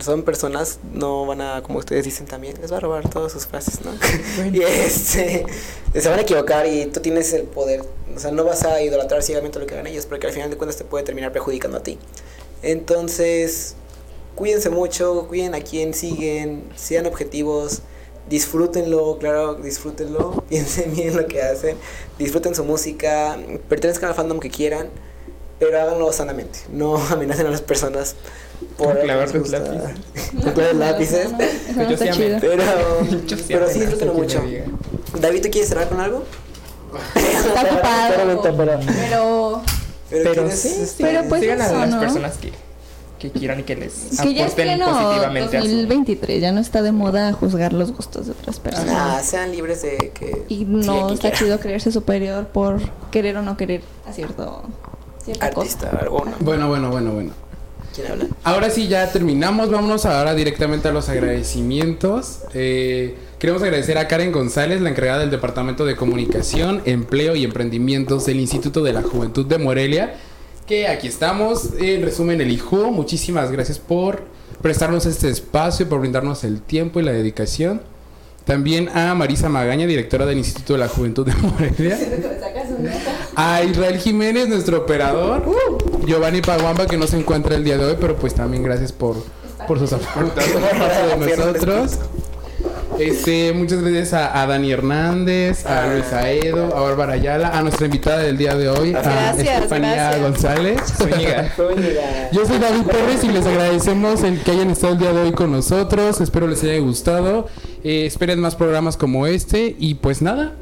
son 0.00 0.22
personas, 0.22 0.78
no 0.92 1.26
van 1.26 1.40
a, 1.40 1.62
como 1.62 1.78
ustedes 1.78 2.04
dicen 2.04 2.26
también, 2.26 2.60
les 2.60 2.72
va 2.72 2.76
a 2.76 2.80
robar 2.80 3.08
todas 3.08 3.32
sus 3.32 3.46
frases, 3.46 3.80
¿no? 3.84 3.92
y 4.52 4.62
este, 4.62 5.46
se 5.94 6.08
van 6.08 6.18
a 6.18 6.22
equivocar 6.22 6.66
y 6.66 6.86
tú 6.86 7.00
tienes 7.00 7.32
el 7.32 7.44
poder. 7.44 7.82
O 8.14 8.18
sea, 8.18 8.30
no 8.30 8.44
vas 8.44 8.64
a 8.64 8.82
idolatrar 8.82 9.22
ciegamente 9.22 9.58
lo 9.58 9.66
que 9.66 9.74
hagan 9.74 9.86
ellos, 9.86 10.06
porque 10.06 10.26
al 10.26 10.32
final 10.32 10.50
de 10.50 10.56
cuentas 10.56 10.76
te 10.76 10.84
puede 10.84 11.04
terminar 11.04 11.32
perjudicando 11.32 11.78
a 11.78 11.82
ti. 11.82 11.98
Entonces, 12.62 13.76
cuídense 14.34 14.70
mucho, 14.70 15.26
cuiden 15.28 15.54
a 15.54 15.60
quien 15.60 15.94
siguen, 15.94 16.64
sean 16.76 17.06
objetivos, 17.06 17.82
disfrútenlo, 18.28 19.18
claro, 19.18 19.54
disfrútenlo, 19.54 20.44
piensen 20.48 20.94
bien 20.94 21.16
lo 21.16 21.26
que 21.26 21.42
hacen, 21.42 21.76
disfruten 22.18 22.54
su 22.54 22.64
música, 22.64 23.38
pertenezcan 23.68 24.10
al 24.10 24.14
fandom 24.14 24.40
que 24.40 24.50
quieran, 24.50 24.90
pero 25.58 25.80
háganlo 25.80 26.12
sanamente, 26.12 26.60
no 26.72 26.96
amenacen 27.10 27.46
a 27.46 27.50
las 27.50 27.62
personas 27.62 28.16
por 28.76 28.96
que 28.96 29.02
Clavar 29.04 29.30
tus 29.30 29.50
lápices. 29.50 29.90
Con 30.42 30.52
clavar 30.52 30.74
lápices. 30.76 31.30
No 31.32 31.38
sí. 31.96 32.38
Pero, 32.40 33.04
sí 33.28 33.44
pero 33.48 33.68
sí, 33.68 33.80
disfrútenlo 33.80 34.14
mucho. 34.14 34.42
David, 35.20 35.42
¿tú 35.42 35.50
quieres 35.50 35.68
cerrar 35.68 35.88
con 35.88 36.00
algo? 36.00 36.24
Está 37.14 37.62
ocupado. 37.72 38.14
Pero 38.14 39.62
Pero 40.10 40.32
¿quieres, 40.32 40.58
sí, 40.58 40.74
este, 40.80 41.04
Pero 41.04 41.24
pues 41.28 41.40
sigan 41.42 41.60
a 41.60 41.72
las 41.72 41.90
¿no? 41.90 42.00
personas 42.00 42.36
que, 42.38 42.52
que 43.18 43.30
quieran 43.30 43.60
y 43.60 43.62
que 43.64 43.76
les 43.76 43.92
que 44.22 44.34
ya 44.34 44.46
es 44.46 44.52
aporten 44.52 44.76
pleno 44.78 44.86
positivamente 44.86 45.56
a 45.56 45.62
su 45.62 45.66
2023, 45.68 46.40
ya 46.40 46.52
no 46.52 46.60
está 46.60 46.82
de 46.82 46.92
moda 46.92 47.32
juzgar 47.32 47.72
los 47.72 47.92
gustos 47.92 48.26
de 48.26 48.32
otras 48.32 48.60
personas. 48.60 48.92
Nah, 48.92 49.20
sean 49.20 49.50
libres 49.52 49.82
de 49.82 50.12
que. 50.14 50.44
Y 50.48 50.64
no 50.64 50.80
quien 50.82 51.08
está 51.10 51.20
quiera. 51.30 51.36
chido 51.36 51.60
creerse 51.60 51.92
superior 51.92 52.46
por 52.46 52.80
querer 53.10 53.36
o 53.36 53.42
no 53.42 53.56
querer 53.56 53.82
a 54.08 54.12
cierto 54.12 54.62
cierta 55.24 55.50
cosa. 55.50 55.60
Artista, 55.60 55.98
alguno. 56.00 56.32
Bueno, 56.40 56.68
bueno, 56.68 56.90
bueno, 56.90 57.12
bueno. 57.12 57.32
¿Quién 57.94 58.10
habla? 58.10 58.26
Ahora 58.44 58.70
sí, 58.70 58.88
ya 58.88 59.10
terminamos. 59.10 59.70
Vámonos 59.70 60.06
ahora 60.06 60.34
directamente 60.34 60.88
a 60.88 60.92
los 60.92 61.08
agradecimientos. 61.08 62.40
Eh, 62.54 63.16
queremos 63.38 63.62
agradecer 63.62 63.98
a 63.98 64.08
Karen 64.08 64.32
González, 64.32 64.80
la 64.80 64.90
encargada 64.90 65.20
del 65.20 65.30
Departamento 65.30 65.84
de 65.84 65.96
Comunicación, 65.96 66.82
Empleo 66.84 67.34
y 67.36 67.44
Emprendimientos 67.44 68.26
del 68.26 68.40
Instituto 68.40 68.82
de 68.82 68.92
la 68.92 69.02
Juventud 69.02 69.46
de 69.46 69.58
Morelia. 69.58 70.14
Que 70.66 70.88
aquí 70.88 71.08
estamos. 71.08 71.70
En 71.78 72.02
resumen, 72.02 72.40
el 72.40 72.50
IJU. 72.50 72.90
Muchísimas 72.90 73.50
gracias 73.50 73.78
por 73.78 74.22
prestarnos 74.62 75.06
este 75.06 75.28
espacio, 75.28 75.88
por 75.88 76.00
brindarnos 76.00 76.44
el 76.44 76.60
tiempo 76.60 77.00
y 77.00 77.04
la 77.04 77.12
dedicación. 77.12 77.80
También 78.44 78.88
a 78.94 79.14
Marisa 79.14 79.48
Magaña, 79.48 79.86
directora 79.86 80.24
del 80.24 80.38
Instituto 80.38 80.72
de 80.74 80.78
la 80.78 80.88
Juventud 80.88 81.26
de 81.26 81.34
Morelia. 81.34 81.98
A 83.40 83.62
Israel 83.62 84.00
Jiménez, 84.00 84.48
nuestro 84.48 84.78
operador. 84.78 85.44
Giovanni 86.04 86.40
Paguamba, 86.40 86.88
que 86.88 86.96
no 86.96 87.06
se 87.06 87.20
encuentra 87.20 87.54
el 87.54 87.62
día 87.62 87.78
de 87.78 87.84
hoy, 87.84 87.96
pero 88.00 88.16
pues 88.16 88.34
también 88.34 88.64
gracias 88.64 88.90
por, 88.90 89.14
por 89.68 89.78
sus 89.78 89.92
aportes 89.92 90.44
de 90.44 91.36
nosotros. 91.36 91.98
Este, 92.98 93.52
muchas 93.52 93.80
gracias 93.80 94.12
a, 94.12 94.42
a 94.42 94.46
Dani 94.48 94.72
Hernández, 94.72 95.66
a 95.66 95.86
Luis 95.86 96.12
Aedo, 96.12 96.76
a 96.76 96.80
Bárbara 96.80 97.12
Ayala, 97.12 97.56
a 97.56 97.62
nuestra 97.62 97.86
invitada 97.86 98.18
del 98.18 98.36
día 98.36 98.56
de 98.56 98.70
hoy, 98.70 98.92
a 98.92 99.02
Gracias, 99.02 99.48
Estefanía 99.48 99.94
gracias. 99.94 100.20
González. 100.20 100.80
Zúñiga. 100.96 101.52
Zúñiga. 101.56 102.30
Yo 102.32 102.44
soy 102.44 102.58
David 102.58 102.86
Torres 102.90 103.22
y 103.22 103.28
les 103.28 103.46
agradecemos 103.46 104.24
el 104.24 104.40
que 104.40 104.50
hayan 104.50 104.70
estado 104.70 104.94
el 104.94 104.98
día 104.98 105.12
de 105.12 105.22
hoy 105.22 105.30
con 105.32 105.52
nosotros. 105.52 106.20
Espero 106.20 106.48
les 106.48 106.64
haya 106.64 106.80
gustado. 106.80 107.46
Eh, 107.84 108.04
esperen 108.04 108.40
más 108.40 108.56
programas 108.56 108.96
como 108.96 109.28
este. 109.28 109.76
Y 109.78 109.94
pues 109.94 110.22
nada. 110.22 110.54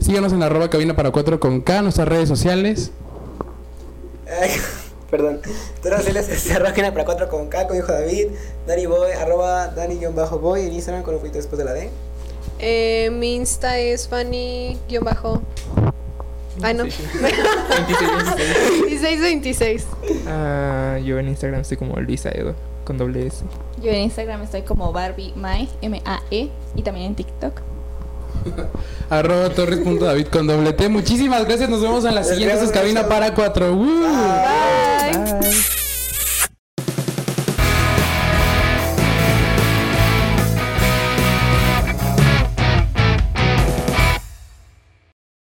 Síganos 0.00 0.32
en 0.32 0.42
arroba 0.42 0.70
cabina 0.70 0.96
para 0.96 1.10
cuatro 1.10 1.38
con 1.38 1.60
K, 1.60 1.82
nuestras 1.82 2.08
redes 2.08 2.28
sociales. 2.28 2.90
Ay, 4.40 4.50
perdón. 5.10 5.40
Todas 5.82 6.12
las 6.12 6.26
se 6.26 6.52
arrojan 6.52 6.92
para 6.92 7.04
4 7.04 7.28
con 7.28 7.48
K, 7.48 7.66
con 7.66 7.76
hijo 7.76 7.92
David. 7.92 8.28
Dani 8.66 8.86
Boy, 8.86 9.12
arroba 9.12 9.68
Dani-Boy 9.68 10.66
en 10.66 10.72
Instagram 10.72 11.02
con 11.02 11.14
un 11.14 11.20
poquito 11.20 11.38
después 11.38 11.58
de 11.58 11.64
la 11.64 11.72
D. 11.72 11.90
Eh, 12.58 13.10
mi 13.10 13.34
Insta 13.36 13.78
es 13.78 14.08
Fanny-bajo. 14.08 15.42
Ay, 16.62 16.74
no. 16.74 16.84
26, 16.84 17.22
26. 17.22 18.84
1626. 18.86 19.86
Ah, 20.26 20.98
yo 21.02 21.18
en 21.18 21.28
Instagram 21.28 21.62
estoy 21.62 21.76
como 21.78 21.98
Luisa 22.00 22.28
Edo 22.30 22.54
con 22.84 22.98
doble 22.98 23.26
S. 23.26 23.44
Yo 23.82 23.90
en 23.90 24.00
Instagram 24.00 24.42
estoy 24.42 24.62
como 24.62 24.92
Barbie 24.92 25.32
Mae, 25.36 25.68
M-A-E, 25.80 26.50
y 26.74 26.82
también 26.82 27.06
en 27.06 27.14
TikTok. 27.14 27.62
Arroba 29.10 29.50
torres.david 29.50 30.26
con 30.28 30.46
doble 30.46 30.72
T. 30.72 30.88
Muchísimas 30.88 31.44
gracias. 31.44 31.68
Nos 31.68 31.82
vemos 31.82 32.04
en 32.04 32.14
la 32.14 32.24
siguiente 32.24 32.70
cabina 32.72 33.08
para 33.08 33.34
cuatro. 33.34 33.74
¡Uh! 33.74 33.84
Bye. 33.84 35.38
Bye. 35.40 35.79